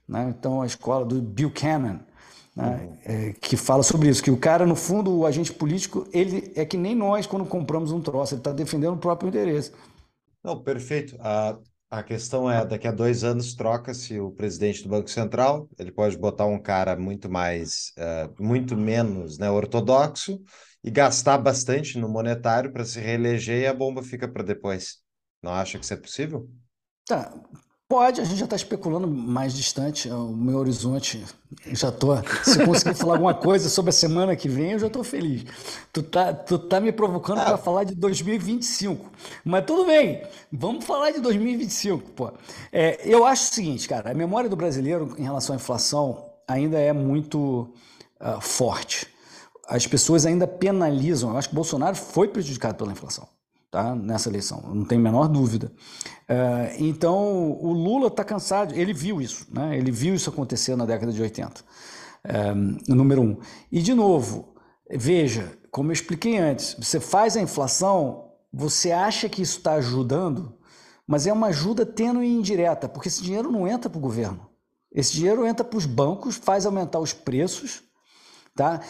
[0.07, 0.33] Né?
[0.39, 2.01] Então, a escola do Buchanan
[2.55, 6.53] né, é, que fala sobre isso, que o cara, no fundo, o agente político, ele
[6.55, 9.73] é que nem nós quando compramos um troço, ele está defendendo o próprio interesse.
[10.43, 11.17] Não, perfeito.
[11.21, 11.59] A,
[11.91, 16.17] a questão é, daqui a dois anos troca-se o presidente do Banco Central, ele pode
[16.19, 20.41] botar um cara muito mais, uh, muito menos né, ortodoxo
[20.83, 24.99] e gastar bastante no monetário para se reeleger e a bomba fica para depois.
[25.43, 26.49] Não acha que isso é possível?
[27.07, 27.35] Tá,
[27.87, 31.23] Pode, a gente já está especulando mais distante, é o meu horizonte.
[31.67, 32.17] Já tô.
[32.43, 35.45] Se conseguir falar alguma coisa sobre a semana que vem, eu já estou feliz.
[35.93, 37.45] Tu tá, tu tá me provocando ah.
[37.45, 39.13] para falar de 2025.
[39.45, 42.33] Mas tudo bem, vamos falar de 2025, pô.
[42.73, 46.79] É, eu acho o seguinte, cara, a memória do brasileiro em relação à inflação ainda
[46.79, 47.71] é muito
[48.19, 49.07] uh, forte.
[49.69, 51.31] As pessoas ainda penalizam.
[51.31, 53.29] Eu acho que o Bolsonaro foi prejudicado pela inflação
[53.75, 53.93] tá?
[53.93, 55.73] nessa eleição, não tem a menor dúvida.
[56.31, 59.77] Uh, então, o Lula está cansado, ele viu isso, né?
[59.77, 61.65] ele viu isso acontecer na década de 80, uh,
[62.23, 62.55] é,
[62.87, 63.37] número um.
[63.73, 64.55] E, de novo,
[64.89, 70.57] veja, como eu expliquei antes, você faz a inflação, você acha que isso está ajudando,
[71.05, 74.49] mas é uma ajuda tênue e indireta, porque esse dinheiro não entra para o governo.
[74.93, 77.83] Esse dinheiro entra para os bancos, faz aumentar os preços,
[78.55, 78.81] tá?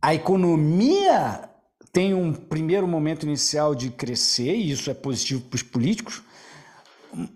[0.00, 1.49] A economia
[1.92, 6.22] tem um primeiro momento inicial de crescer, e isso é positivo para os políticos,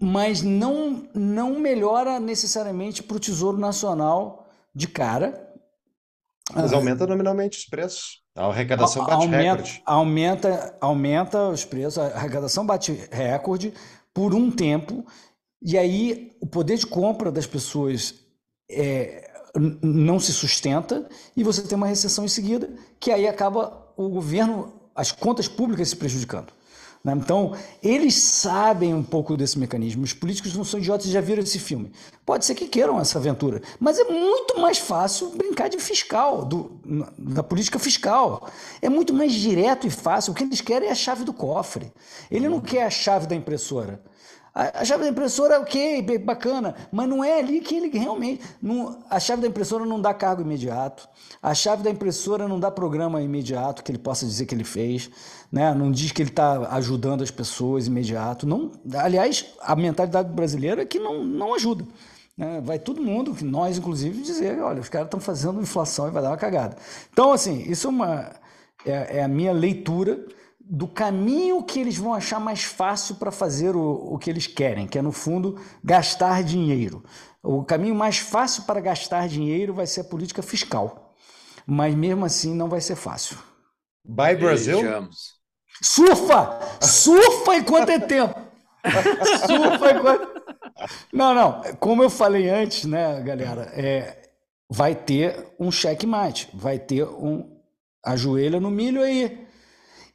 [0.01, 5.53] mas não, não melhora necessariamente para o Tesouro Nacional de cara.
[6.53, 8.23] Mas aumenta nominalmente os preços.
[8.37, 9.83] A arrecadação bate aumenta, recorde.
[9.85, 13.73] Aumenta, aumenta os preços, a arrecadação bate recorde
[14.13, 15.05] por um tempo,
[15.61, 18.15] e aí o poder de compra das pessoas
[18.71, 19.31] é,
[19.83, 24.73] não se sustenta, e você tem uma recessão em seguida, que aí acaba o governo,
[24.95, 26.53] as contas públicas se prejudicando.
[27.05, 27.13] Né?
[27.15, 30.03] Então, eles sabem um pouco desse mecanismo.
[30.03, 31.93] Os políticos não são idiotas, já viram esse filme.
[32.25, 36.73] Pode ser que queiram essa aventura, mas é muito mais fácil brincar de fiscal, do,
[37.19, 38.49] da política fiscal.
[38.81, 40.33] É muito mais direto e fácil.
[40.33, 41.93] O que eles querem é a chave do cofre.
[42.31, 44.01] Ele não quer a chave da impressora.
[44.55, 48.41] A, chave da impressora, ok, bacana, mas não é ali que ele realmente.
[48.63, 51.09] Não, a chave da impressora não dá cargo imediato,
[51.43, 55.11] a chave da impressora não dá programa imediato que ele possa dizer que ele fez,
[55.51, 55.75] né?
[55.75, 58.47] não diz que ele está ajudando as pessoas imediato.
[58.47, 61.85] Não, aliás, a mentalidade brasileira é que não, não ajuda.
[62.37, 62.61] Né?
[62.65, 66.31] Vai todo mundo, nós inclusive, dizer: olha, os caras estão fazendo inflação e vai dar
[66.31, 66.77] uma cagada.
[67.13, 68.31] Então, assim, isso é, uma,
[68.87, 70.25] é, é a minha leitura
[70.67, 74.87] do caminho que eles vão achar mais fácil para fazer o, o que eles querem,
[74.87, 77.05] que é, no fundo, gastar dinheiro.
[77.43, 81.15] O caminho mais fácil para gastar dinheiro vai ser a política fiscal.
[81.67, 83.37] Mas mesmo assim não vai ser fácil.
[84.05, 84.81] By Brasil?
[85.83, 86.61] Surfa!
[86.81, 88.41] Surfa enquanto é tempo!
[89.47, 90.43] Surfa enquanto.
[91.13, 91.63] Não, não.
[91.79, 93.71] Como eu falei antes, né, galera?
[93.75, 94.31] É,
[94.71, 97.61] vai ter um checkmate, vai ter um
[98.05, 99.44] ajoelha no milho aí.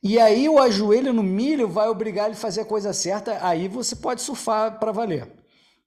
[0.01, 3.67] E aí o ajoelho no milho vai obrigar ele a fazer a coisa certa, aí
[3.67, 5.29] você pode surfar para valer.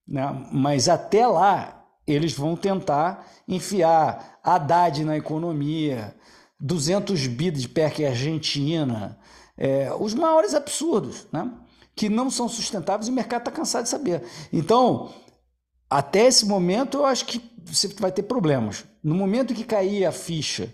[0.06, 0.48] Né?
[0.52, 6.14] Mas até lá, eles vão tentar enfiar Haddad na economia,
[6.60, 9.18] 200 bi de PEC Argentina,
[9.56, 11.50] é, os maiores absurdos, né?
[11.96, 14.22] que não são sustentáveis e o mercado está cansado de saber.
[14.52, 15.10] Então,
[15.88, 18.84] até esse momento, eu acho que você vai ter problemas.
[19.02, 20.72] No momento que cair a ficha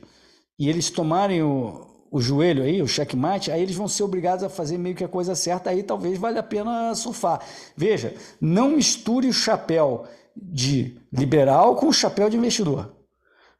[0.58, 4.48] e eles tomarem o, o joelho aí, o checkmate, aí eles vão ser obrigados a
[4.48, 7.40] fazer meio que a coisa certa, aí talvez valha a pena surfar.
[7.76, 10.04] Veja, não misture o chapéu
[10.34, 12.92] de liberal com o chapéu de investidor.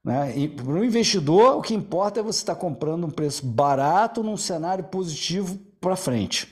[0.02, 0.32] Né?
[0.36, 4.36] E para o investidor, o que importa é você estar comprando um preço barato num
[4.36, 6.48] cenário positivo para frente.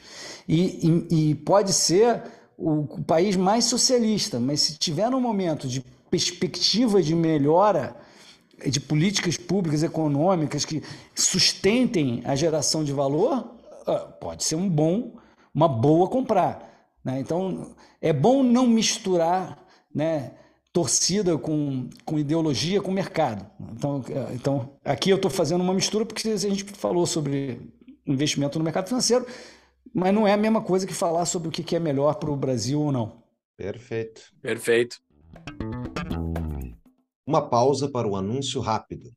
[0.48, 2.22] E, e, e, pode ser
[2.56, 7.96] o, o país mais socialista, mas se tiver um momento de perspectiva de melhora
[8.64, 10.82] de políticas públicas econômicas que
[11.14, 13.54] sustentem a geração de valor,
[13.86, 15.16] ah, pode ser um bom,
[15.54, 16.90] uma boa comprar.
[17.04, 17.20] Né?
[17.20, 19.64] Então, é bom não misturar
[19.94, 20.32] né,
[20.72, 23.46] torcida com, com ideologia, com mercado.
[23.72, 27.60] Então, é, então aqui eu estou fazendo uma mistura porque a gente falou sobre
[28.06, 29.26] investimento no mercado financeiro,
[29.94, 32.36] mas não é a mesma coisa que falar sobre o que é melhor para o
[32.36, 33.22] Brasil ou não.
[33.56, 34.22] Perfeito.
[34.42, 35.00] Perfeito.
[37.26, 39.12] Uma pausa para o anúncio rápido.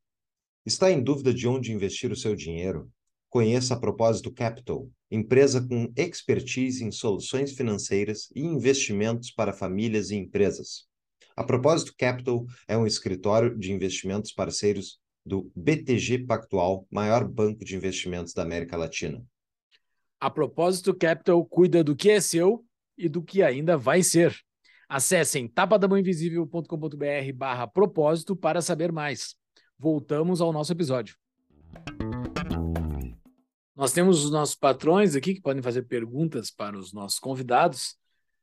[0.66, 2.90] Está em dúvida de onde investir o seu dinheiro?
[3.30, 10.16] Conheça a Propósito Capital, empresa com expertise em soluções financeiras e investimentos para famílias e
[10.16, 10.88] empresas.
[11.36, 17.76] A Propósito Capital é um escritório de investimentos parceiros do BTG Pactual, maior banco de
[17.76, 19.24] investimentos da América Latina.
[20.20, 22.66] A Propósito Capital cuida do que é seu
[22.98, 24.36] e do que ainda vai ser.
[24.90, 29.36] Acessem tapadamãoinvisível.com.br barra propósito para saber mais.
[29.78, 31.16] Voltamos ao nosso episódio.
[33.76, 37.98] Nós temos os nossos patrões aqui que podem fazer perguntas para os nossos convidados.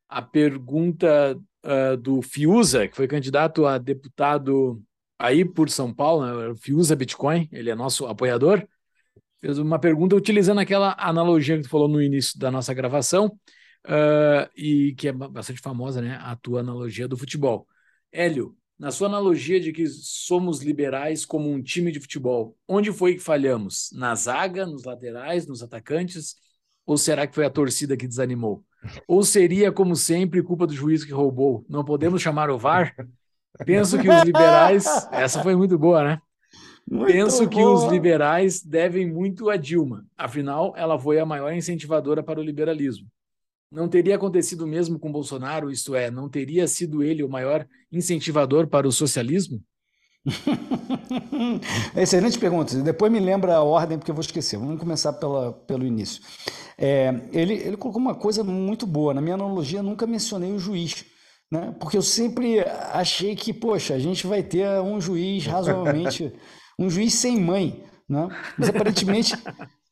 [0.08, 4.80] A pergunta uh, do Fiuza, que foi candidato a deputado
[5.18, 6.54] aí por São Paulo, né?
[6.54, 8.64] Fiuza Bitcoin, ele é nosso apoiador,
[9.40, 13.36] fez uma pergunta utilizando aquela analogia que tu falou no início da nossa gravação,
[13.86, 16.18] uh, e que é bastante famosa, né?
[16.20, 17.66] A tua analogia do futebol.
[18.12, 23.14] Hélio, na sua analogia de que somos liberais como um time de futebol, onde foi
[23.14, 23.90] que falhamos?
[23.92, 26.34] Na zaga, nos laterais, nos atacantes?
[26.84, 28.64] Ou será que foi a torcida que desanimou?
[29.08, 31.64] Ou seria, como sempre, culpa do juiz que roubou?
[31.68, 32.94] Não podemos chamar o VAR?
[33.64, 34.84] Penso que os liberais.
[35.10, 36.20] Essa foi muito boa, né?
[36.88, 40.06] Muito Penso que os liberais devem muito a Dilma.
[40.16, 43.08] Afinal, ela foi a maior incentivadora para o liberalismo
[43.70, 48.68] não teria acontecido mesmo com Bolsonaro, isto é, não teria sido ele o maior incentivador
[48.68, 49.60] para o socialismo?
[51.96, 52.76] Excelente pergunta.
[52.82, 54.58] Depois me lembra a ordem, porque eu vou esquecer.
[54.58, 56.22] Vamos começar pela, pelo início.
[56.76, 59.14] É, ele, ele colocou uma coisa muito boa.
[59.14, 61.04] Na minha analogia, nunca mencionei o juiz.
[61.50, 61.74] Né?
[61.78, 62.60] Porque eu sempre
[62.92, 66.32] achei que, poxa, a gente vai ter um juiz razoavelmente.
[66.78, 67.84] um juiz sem mãe.
[68.08, 68.28] Né?
[68.58, 69.34] Mas aparentemente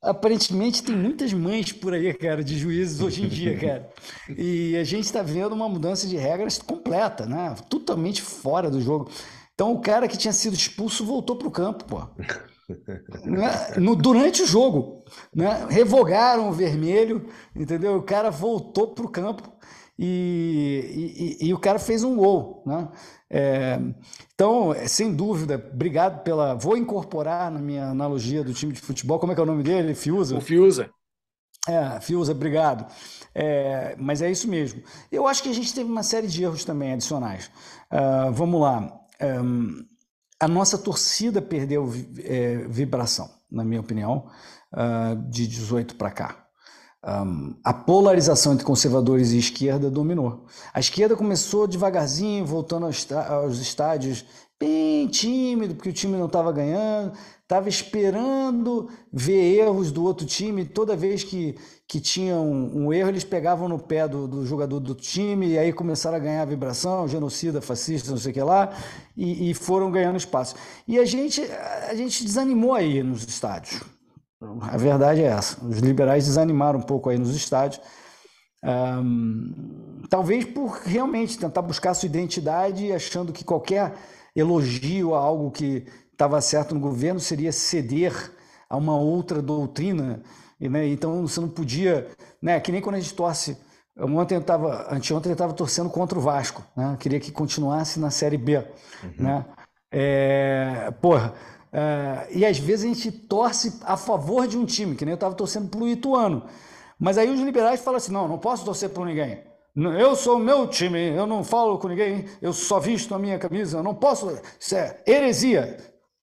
[0.04, 3.90] aparentemente tem muitas mães por aí, cara, de juízes hoje em dia, cara.
[4.36, 7.54] E a gente está vendo uma mudança de regras completa, né?
[7.68, 9.10] Totalmente fora do jogo.
[9.54, 12.02] Então o cara que tinha sido expulso voltou para o campo, pô.
[13.26, 13.74] Né?
[13.76, 15.04] no, durante o jogo,
[15.34, 15.66] né?
[15.68, 17.96] revogaram o vermelho, entendeu?
[17.96, 19.52] O cara voltou para o campo
[19.98, 22.88] e, e, e, o cara fez um gol, né?
[23.30, 23.78] É,
[24.34, 26.54] então, sem dúvida, obrigado pela.
[26.54, 29.18] Vou incorporar na minha analogia do time de futebol.
[29.20, 29.94] Como é que é o nome dele?
[29.94, 30.36] Fiuza?
[30.36, 30.90] O Fiuza.
[31.68, 32.86] É, Fiuza, obrigado.
[33.34, 34.82] É, mas é isso mesmo.
[35.10, 37.50] Eu acho que a gente teve uma série de erros também adicionais.
[37.90, 39.00] Uh, vamos lá.
[39.22, 39.84] Um,
[40.40, 44.28] a nossa torcida perdeu é, vibração, na minha opinião,
[44.72, 46.43] uh, de 18 para cá.
[47.06, 50.46] Um, a polarização entre conservadores e esquerda dominou.
[50.72, 54.24] A esquerda começou devagarzinho, voltando aos estádios,
[54.58, 57.12] bem tímido, porque o time não estava ganhando,
[57.42, 60.64] estava esperando ver erros do outro time.
[60.64, 61.56] Toda vez que,
[61.86, 65.58] que tinha um, um erro, eles pegavam no pé do, do, jogador do time e
[65.58, 68.72] aí começaram a ganhar vibração, genocida, fascista, não sei o que lá,
[69.14, 70.54] e, e foram ganhando espaço.
[70.88, 73.82] E a gente, a gente desanimou aí nos estádios.
[74.62, 75.64] A verdade é essa.
[75.64, 77.80] Os liberais desanimaram um pouco aí nos estádios.
[78.64, 83.94] Um, talvez por realmente tentar buscar sua identidade, achando que qualquer
[84.34, 88.32] elogio a algo que estava certo no governo seria ceder
[88.68, 90.22] a uma outra doutrina.
[90.58, 90.88] Né?
[90.88, 92.08] Então você não podia,
[92.40, 92.58] né?
[92.58, 93.56] que nem quando a gente torce.
[93.96, 96.96] Ontem eu estava, anteontem eu estava torcendo contra o Vasco, né?
[96.98, 98.56] queria que continuasse na Série B.
[98.58, 99.12] Uhum.
[99.18, 99.44] Né?
[99.92, 101.32] É, porra,
[101.76, 105.16] é, e às vezes a gente torce a favor de um time, que nem eu
[105.16, 106.44] estava torcendo para o Ituano.
[106.96, 109.42] Mas aí os liberais falam assim: não, não posso torcer para ninguém.
[109.76, 113.40] Eu sou o meu time, eu não falo com ninguém, eu só visto a minha
[113.40, 114.38] camisa, eu não posso.
[114.58, 115.76] Isso é heresia.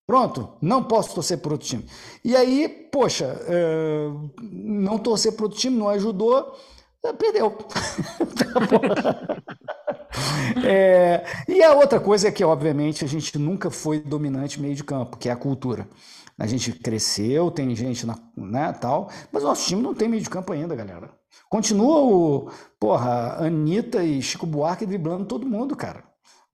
[0.07, 1.85] Pronto, não posso torcer para outro time.
[2.23, 4.07] E aí, poxa, é,
[4.41, 6.55] não torcer para outro time não ajudou,
[7.03, 7.57] é, perdeu.
[10.65, 14.83] é, e a outra coisa é que, obviamente, a gente nunca foi dominante meio de
[14.83, 15.87] campo, que é a cultura.
[16.37, 20.23] A gente cresceu, tem gente na, né, tal, mas o nosso time não tem meio
[20.23, 21.11] de campo ainda, galera.
[21.49, 26.03] Continua o, porra, Anitta e Chico Buarque driblando todo mundo, cara.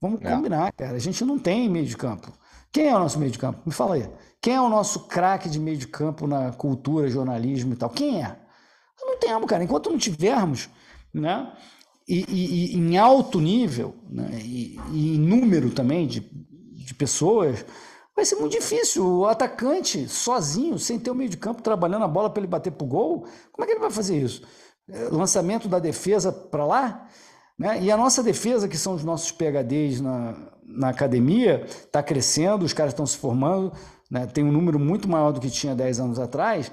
[0.01, 0.29] Vamos é.
[0.29, 0.95] combinar, cara.
[0.95, 2.31] A gente não tem meio de campo.
[2.71, 3.61] Quem é o nosso meio de campo?
[3.65, 4.09] Me fala aí.
[4.41, 7.89] Quem é o nosso craque de meio de campo na cultura, jornalismo e tal?
[7.89, 8.37] Quem é?
[9.01, 9.63] Não temos, cara.
[9.63, 10.69] Enquanto não tivermos,
[11.13, 11.51] né?
[12.07, 14.29] E, e, e em alto nível, né?
[14.41, 17.65] E, e, em número também de, de pessoas,
[18.15, 19.05] vai ser muito difícil.
[19.05, 22.71] O atacante, sozinho, sem ter o meio de campo, trabalhando a bola para ele bater
[22.71, 24.41] para o gol, como é que ele vai fazer isso?
[24.89, 27.09] É, lançamento da defesa para lá.
[27.59, 27.83] Né?
[27.83, 30.35] E a nossa defesa, que são os nossos PHDs na,
[30.65, 33.73] na academia, está crescendo, os caras estão se formando,
[34.09, 34.25] né?
[34.27, 36.71] tem um número muito maior do que tinha 10 anos atrás.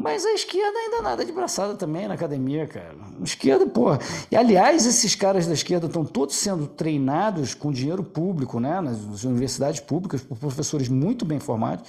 [0.00, 2.94] Mas a esquerda ainda nada de braçada também na academia, cara.
[3.20, 3.98] A esquerda, porra.
[4.30, 8.80] E aliás, esses caras da esquerda estão todos sendo treinados com dinheiro público, né?
[8.80, 11.84] Nas universidades públicas, por professores muito bem formados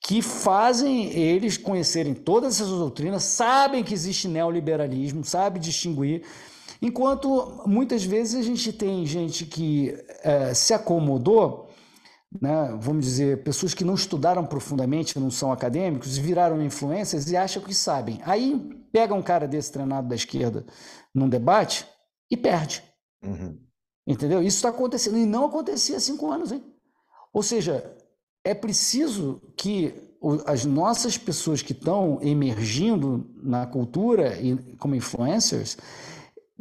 [0.00, 6.22] que fazem eles conhecerem todas essas doutrinas, sabem que existe neoliberalismo, sabe distinguir,
[6.80, 11.68] enquanto muitas vezes a gente tem gente que é, se acomodou,
[12.40, 17.62] né, vamos dizer, pessoas que não estudaram profundamente, não são acadêmicos, viraram influências e acham
[17.62, 18.20] que sabem.
[18.24, 20.64] Aí pega um cara desse treinado da esquerda
[21.14, 21.86] num debate
[22.30, 22.82] e perde.
[23.22, 23.58] Uhum.
[24.06, 24.42] Entendeu?
[24.42, 25.18] Isso está acontecendo.
[25.18, 26.64] E não acontecia há cinco anos, hein?
[27.32, 27.96] Ou seja,
[28.44, 29.94] é preciso que
[30.46, 35.76] as nossas pessoas que estão emergindo na cultura e como influencers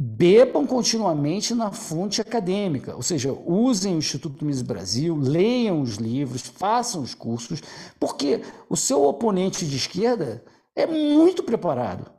[0.01, 6.43] bebam continuamente na fonte acadêmica, ou seja, usem o Instituto Mises Brasil, leiam os livros,
[6.43, 7.61] façam os cursos,
[7.99, 10.41] porque o seu oponente de esquerda
[10.73, 12.09] é muito preparado.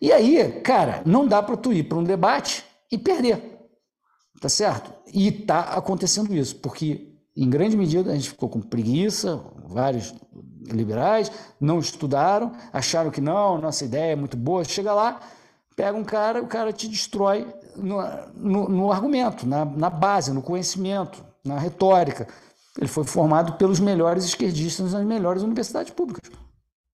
[0.00, 3.56] E aí, cara, não dá para tu ir para um debate e perder.
[4.40, 4.92] Tá certo?
[5.12, 10.14] E tá acontecendo isso, porque em grande medida, a gente ficou com preguiça, vários
[10.72, 11.30] liberais
[11.60, 14.64] não estudaram, acharam que não, nossa ideia é muito boa.
[14.64, 15.20] Chega lá,
[15.76, 17.46] pega um cara, o cara te destrói
[17.76, 17.98] no,
[18.34, 22.26] no, no argumento, na, na base, no conhecimento, na retórica.
[22.78, 26.30] Ele foi formado pelos melhores esquerdistas nas melhores universidades públicas.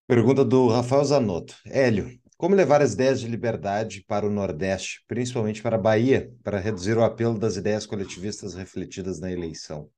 [0.07, 1.55] Pergunta do Rafael Zanotto.
[1.65, 6.59] Hélio, como levar as ideias de liberdade para o Nordeste, principalmente para a Bahia, para
[6.59, 9.89] reduzir o apelo das ideias coletivistas refletidas na eleição?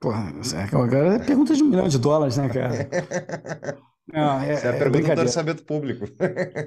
[0.00, 0.32] Porra,
[0.72, 2.88] agora é pergunta de um milhão de dólares, né, cara?
[4.12, 6.06] Não, é, Isso é a é pergunta do orçamento público.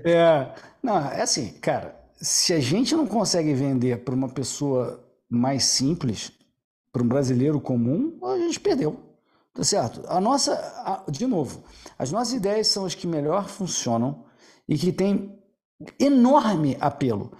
[0.05, 5.65] É, não, é assim, cara, se a gente não consegue vender para uma pessoa mais
[5.65, 6.31] simples,
[6.91, 8.99] para um brasileiro comum, a gente perdeu.
[9.53, 10.01] Tá certo?
[10.07, 11.63] A nossa, a, de novo,
[11.97, 14.25] as nossas ideias são as que melhor funcionam
[14.67, 15.39] e que têm
[15.99, 17.31] enorme apelo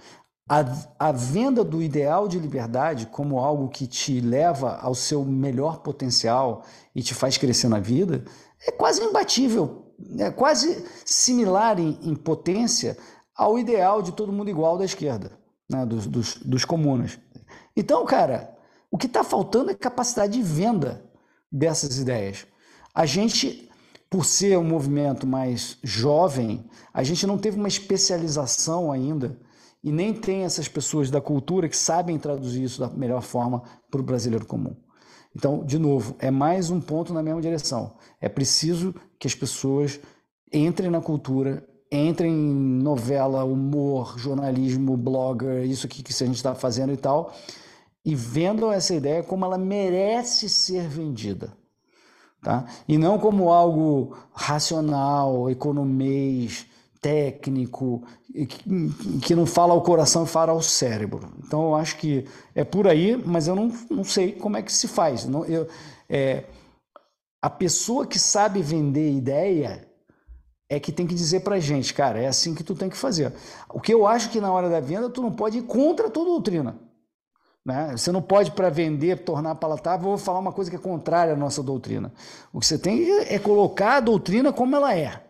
[0.48, 0.64] a,
[0.98, 6.64] a venda do ideal de liberdade como algo que te leva ao seu melhor potencial
[6.94, 8.24] e te faz crescer na vida
[8.66, 9.83] é quase imbatível,
[10.18, 12.96] é quase similar em, em potência
[13.36, 15.32] ao ideal de todo mundo igual da esquerda,
[15.68, 17.18] né, dos, dos, dos comunas.
[17.76, 18.56] Então, cara,
[18.90, 21.04] o que está faltando é capacidade de venda
[21.50, 22.46] dessas ideias.
[22.94, 23.68] A gente,
[24.08, 29.38] por ser um movimento mais jovem, a gente não teve uma especialização ainda
[29.82, 34.00] e nem tem essas pessoas da cultura que sabem traduzir isso da melhor forma para
[34.00, 34.76] o brasileiro comum.
[35.34, 37.94] Então, de novo, é mais um ponto na mesma direção.
[38.20, 39.98] É preciso que as pessoas
[40.52, 46.54] entrem na cultura, entra em novela, humor, jornalismo, blogger, isso aqui que a gente está
[46.54, 47.34] fazendo e tal,
[48.04, 51.52] e vendo essa ideia como ela merece ser vendida.
[52.42, 52.66] Tá?
[52.86, 56.66] E não como algo racional, economês,
[57.04, 58.02] técnico,
[59.20, 61.34] que não fala ao coração e fala ao cérebro.
[61.46, 64.72] Então eu acho que é por aí, mas eu não, não sei como é que
[64.72, 65.26] se faz.
[65.26, 65.68] Não, eu,
[66.08, 66.44] é,
[67.42, 69.86] a pessoa que sabe vender ideia
[70.66, 73.34] é que tem que dizer pra gente, cara, é assim que tu tem que fazer.
[73.68, 76.10] O que eu acho que na hora da venda tu não pode ir contra a
[76.10, 76.74] tua doutrina.
[77.62, 77.94] Né?
[77.94, 81.36] Você não pode, para vender, tornar palatável, vou falar uma coisa que é contrária à
[81.36, 82.14] nossa doutrina.
[82.50, 85.22] O que você tem é colocar a doutrina como ela é.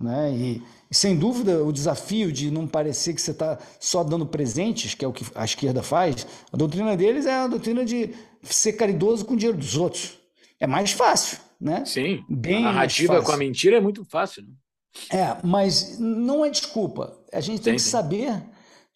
[0.00, 0.32] Né?
[0.32, 5.04] E, sem dúvida, o desafio de não parecer que você está só dando presentes, que
[5.04, 9.24] é o que a esquerda faz, a doutrina deles é a doutrina de ser caridoso
[9.24, 10.18] com o dinheiro dos outros.
[10.58, 11.84] É mais fácil, né?
[11.84, 12.24] Sim.
[12.28, 14.42] Bem a narrativa com a mentira é muito fácil.
[14.42, 15.20] Né?
[15.20, 17.16] É, mas não é desculpa.
[17.32, 17.90] A gente tem sim, que sim.
[17.90, 18.42] saber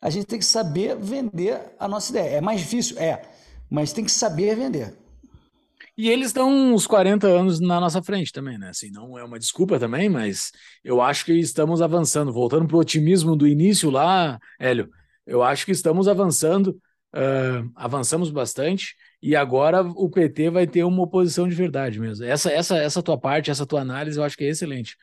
[0.02, 2.38] a gente tem que saber vender a nossa ideia.
[2.38, 2.98] É mais difícil?
[2.98, 3.22] É,
[3.70, 4.92] mas tem que saber vender.
[5.96, 8.70] E eles estão uns 40 anos na nossa frente também, né?
[8.70, 10.50] Assim, não é uma desculpa também, mas
[10.82, 12.32] eu acho que estamos avançando.
[12.32, 14.88] Voltando para o otimismo do início lá, Hélio,
[15.26, 16.68] eu acho que estamos avançando,
[17.14, 22.24] uh, avançamos bastante, e agora o PT vai ter uma oposição de verdade mesmo.
[22.24, 24.96] Essa, essa, essa tua parte, essa tua análise, eu acho que é excelente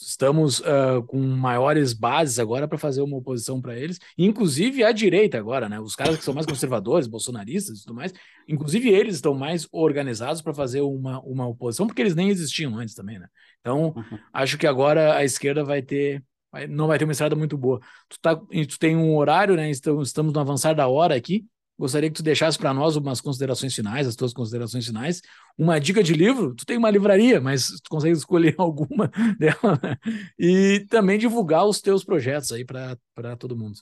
[0.00, 5.38] estamos uh, com maiores bases agora para fazer uma oposição para eles, inclusive a direita
[5.38, 5.80] agora, né?
[5.80, 8.12] Os caras que são mais conservadores, bolsonaristas e tudo mais,
[8.46, 12.94] inclusive eles estão mais organizados para fazer uma, uma oposição, porque eles nem existiam antes
[12.94, 13.26] também, né?
[13.60, 14.18] Então, uhum.
[14.32, 16.22] acho que agora a esquerda vai ter,
[16.68, 17.80] não vai ter uma estrada muito boa.
[18.08, 19.68] Tu, tá, tu tem um horário, né?
[19.68, 21.44] Estamos, estamos no avançar da hora aqui.
[21.78, 25.22] Gostaria que tu deixasse para nós umas considerações finais, as tuas considerações finais.
[25.56, 29.80] Uma dica de livro, tu tem uma livraria, mas tu consegue escolher alguma dela.
[29.82, 29.96] Né?
[30.38, 33.78] E também divulgar os teus projetos aí para todo mundo.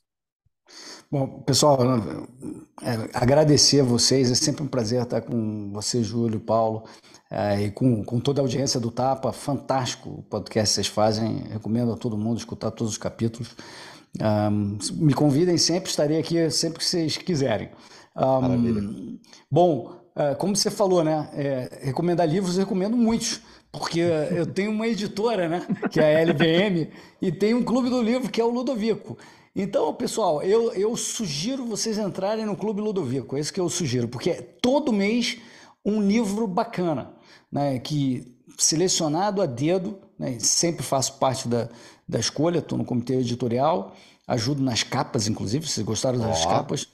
[1.11, 1.79] Bom, pessoal,
[2.83, 6.83] é, agradecer a vocês, é sempre um prazer estar com você, Júlio, Paulo,
[7.31, 9.33] é, e com, com toda a audiência do Tapa.
[9.33, 13.55] Fantástico o podcast que vocês fazem, recomendo a todo mundo escutar todos os capítulos.
[14.23, 17.71] Um, me convidem sempre, estarei aqui sempre que vocês quiserem.
[18.17, 19.19] Um,
[19.51, 21.29] bom, uh, como você falou, né?
[21.35, 25.67] É, recomendar livros, eu recomendo muitos, porque eu tenho uma editora, né?
[25.91, 29.19] Que é a LBM, e tem um clube do livro que é o Ludovico.
[29.55, 34.07] Então, pessoal, eu, eu sugiro vocês entrarem no Clube Ludovico, é isso que eu sugiro,
[34.07, 35.39] porque é todo mês
[35.85, 37.13] um livro bacana,
[37.51, 37.79] né?
[37.79, 40.39] Que selecionado a dedo, né?
[40.41, 41.69] sempre faço parte da,
[42.09, 43.95] da escolha, estou no comitê editorial,
[44.27, 46.49] ajudo nas capas, inclusive, se gostaram das oh.
[46.49, 46.89] capas.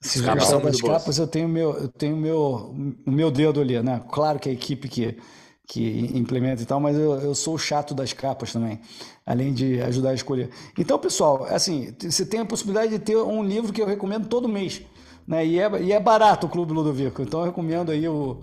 [0.00, 2.74] Se gostaram das capas, eu tenho meu, eu tenho meu,
[3.06, 4.02] o meu dedo ali, né?
[4.12, 5.18] Claro que a equipe que,
[5.66, 8.80] que implementa e tal, mas eu, eu sou o chato das capas também,
[9.24, 10.50] além de ajudar a escolher.
[10.78, 14.48] Então, pessoal, assim, você tem a possibilidade de ter um livro que eu recomendo todo
[14.48, 14.82] mês,
[15.26, 15.44] né?
[15.44, 18.42] E é, e é barato o Clube Ludovico, então eu recomendo aí o,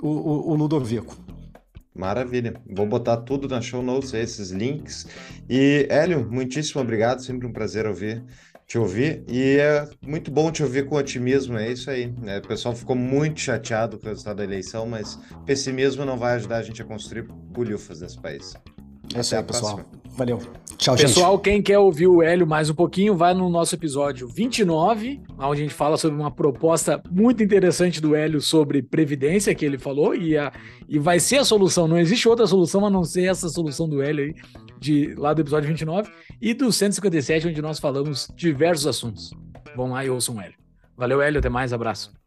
[0.00, 1.16] o, o Ludovico.
[1.94, 2.54] Maravilha.
[2.66, 5.06] Vou botar tudo na show notes, esses links.
[5.48, 7.22] E, Hélio, muitíssimo obrigado.
[7.22, 8.24] Sempre um prazer ouvir,
[8.66, 9.22] te ouvir.
[9.28, 11.58] E é muito bom te ouvir com otimismo.
[11.58, 12.12] É isso aí.
[12.18, 12.38] Né?
[12.38, 16.58] O pessoal ficou muito chateado com o resultado da eleição, mas pessimismo não vai ajudar
[16.58, 18.54] a gente a construir bolhufas nesse país.
[19.14, 19.84] É isso aí, pessoal.
[20.12, 20.38] Valeu.
[20.76, 21.42] Tchau, Pessoal, gente.
[21.42, 25.64] quem quer ouvir o Hélio mais um pouquinho, vai no nosso episódio 29, onde a
[25.64, 30.36] gente fala sobre uma proposta muito interessante do Hélio sobre previdência, que ele falou, e,
[30.36, 30.52] a,
[30.88, 31.86] e vai ser a solução.
[31.86, 34.34] Não existe outra solução a não ser essa solução do Hélio aí,
[34.80, 36.10] de, lá do episódio 29,
[36.40, 39.30] e do 157, onde nós falamos diversos assuntos.
[39.76, 40.56] Vão lá e ouçam o Hélio.
[40.96, 41.38] Valeu, Hélio.
[41.38, 41.72] Até mais.
[41.72, 42.21] Abraço.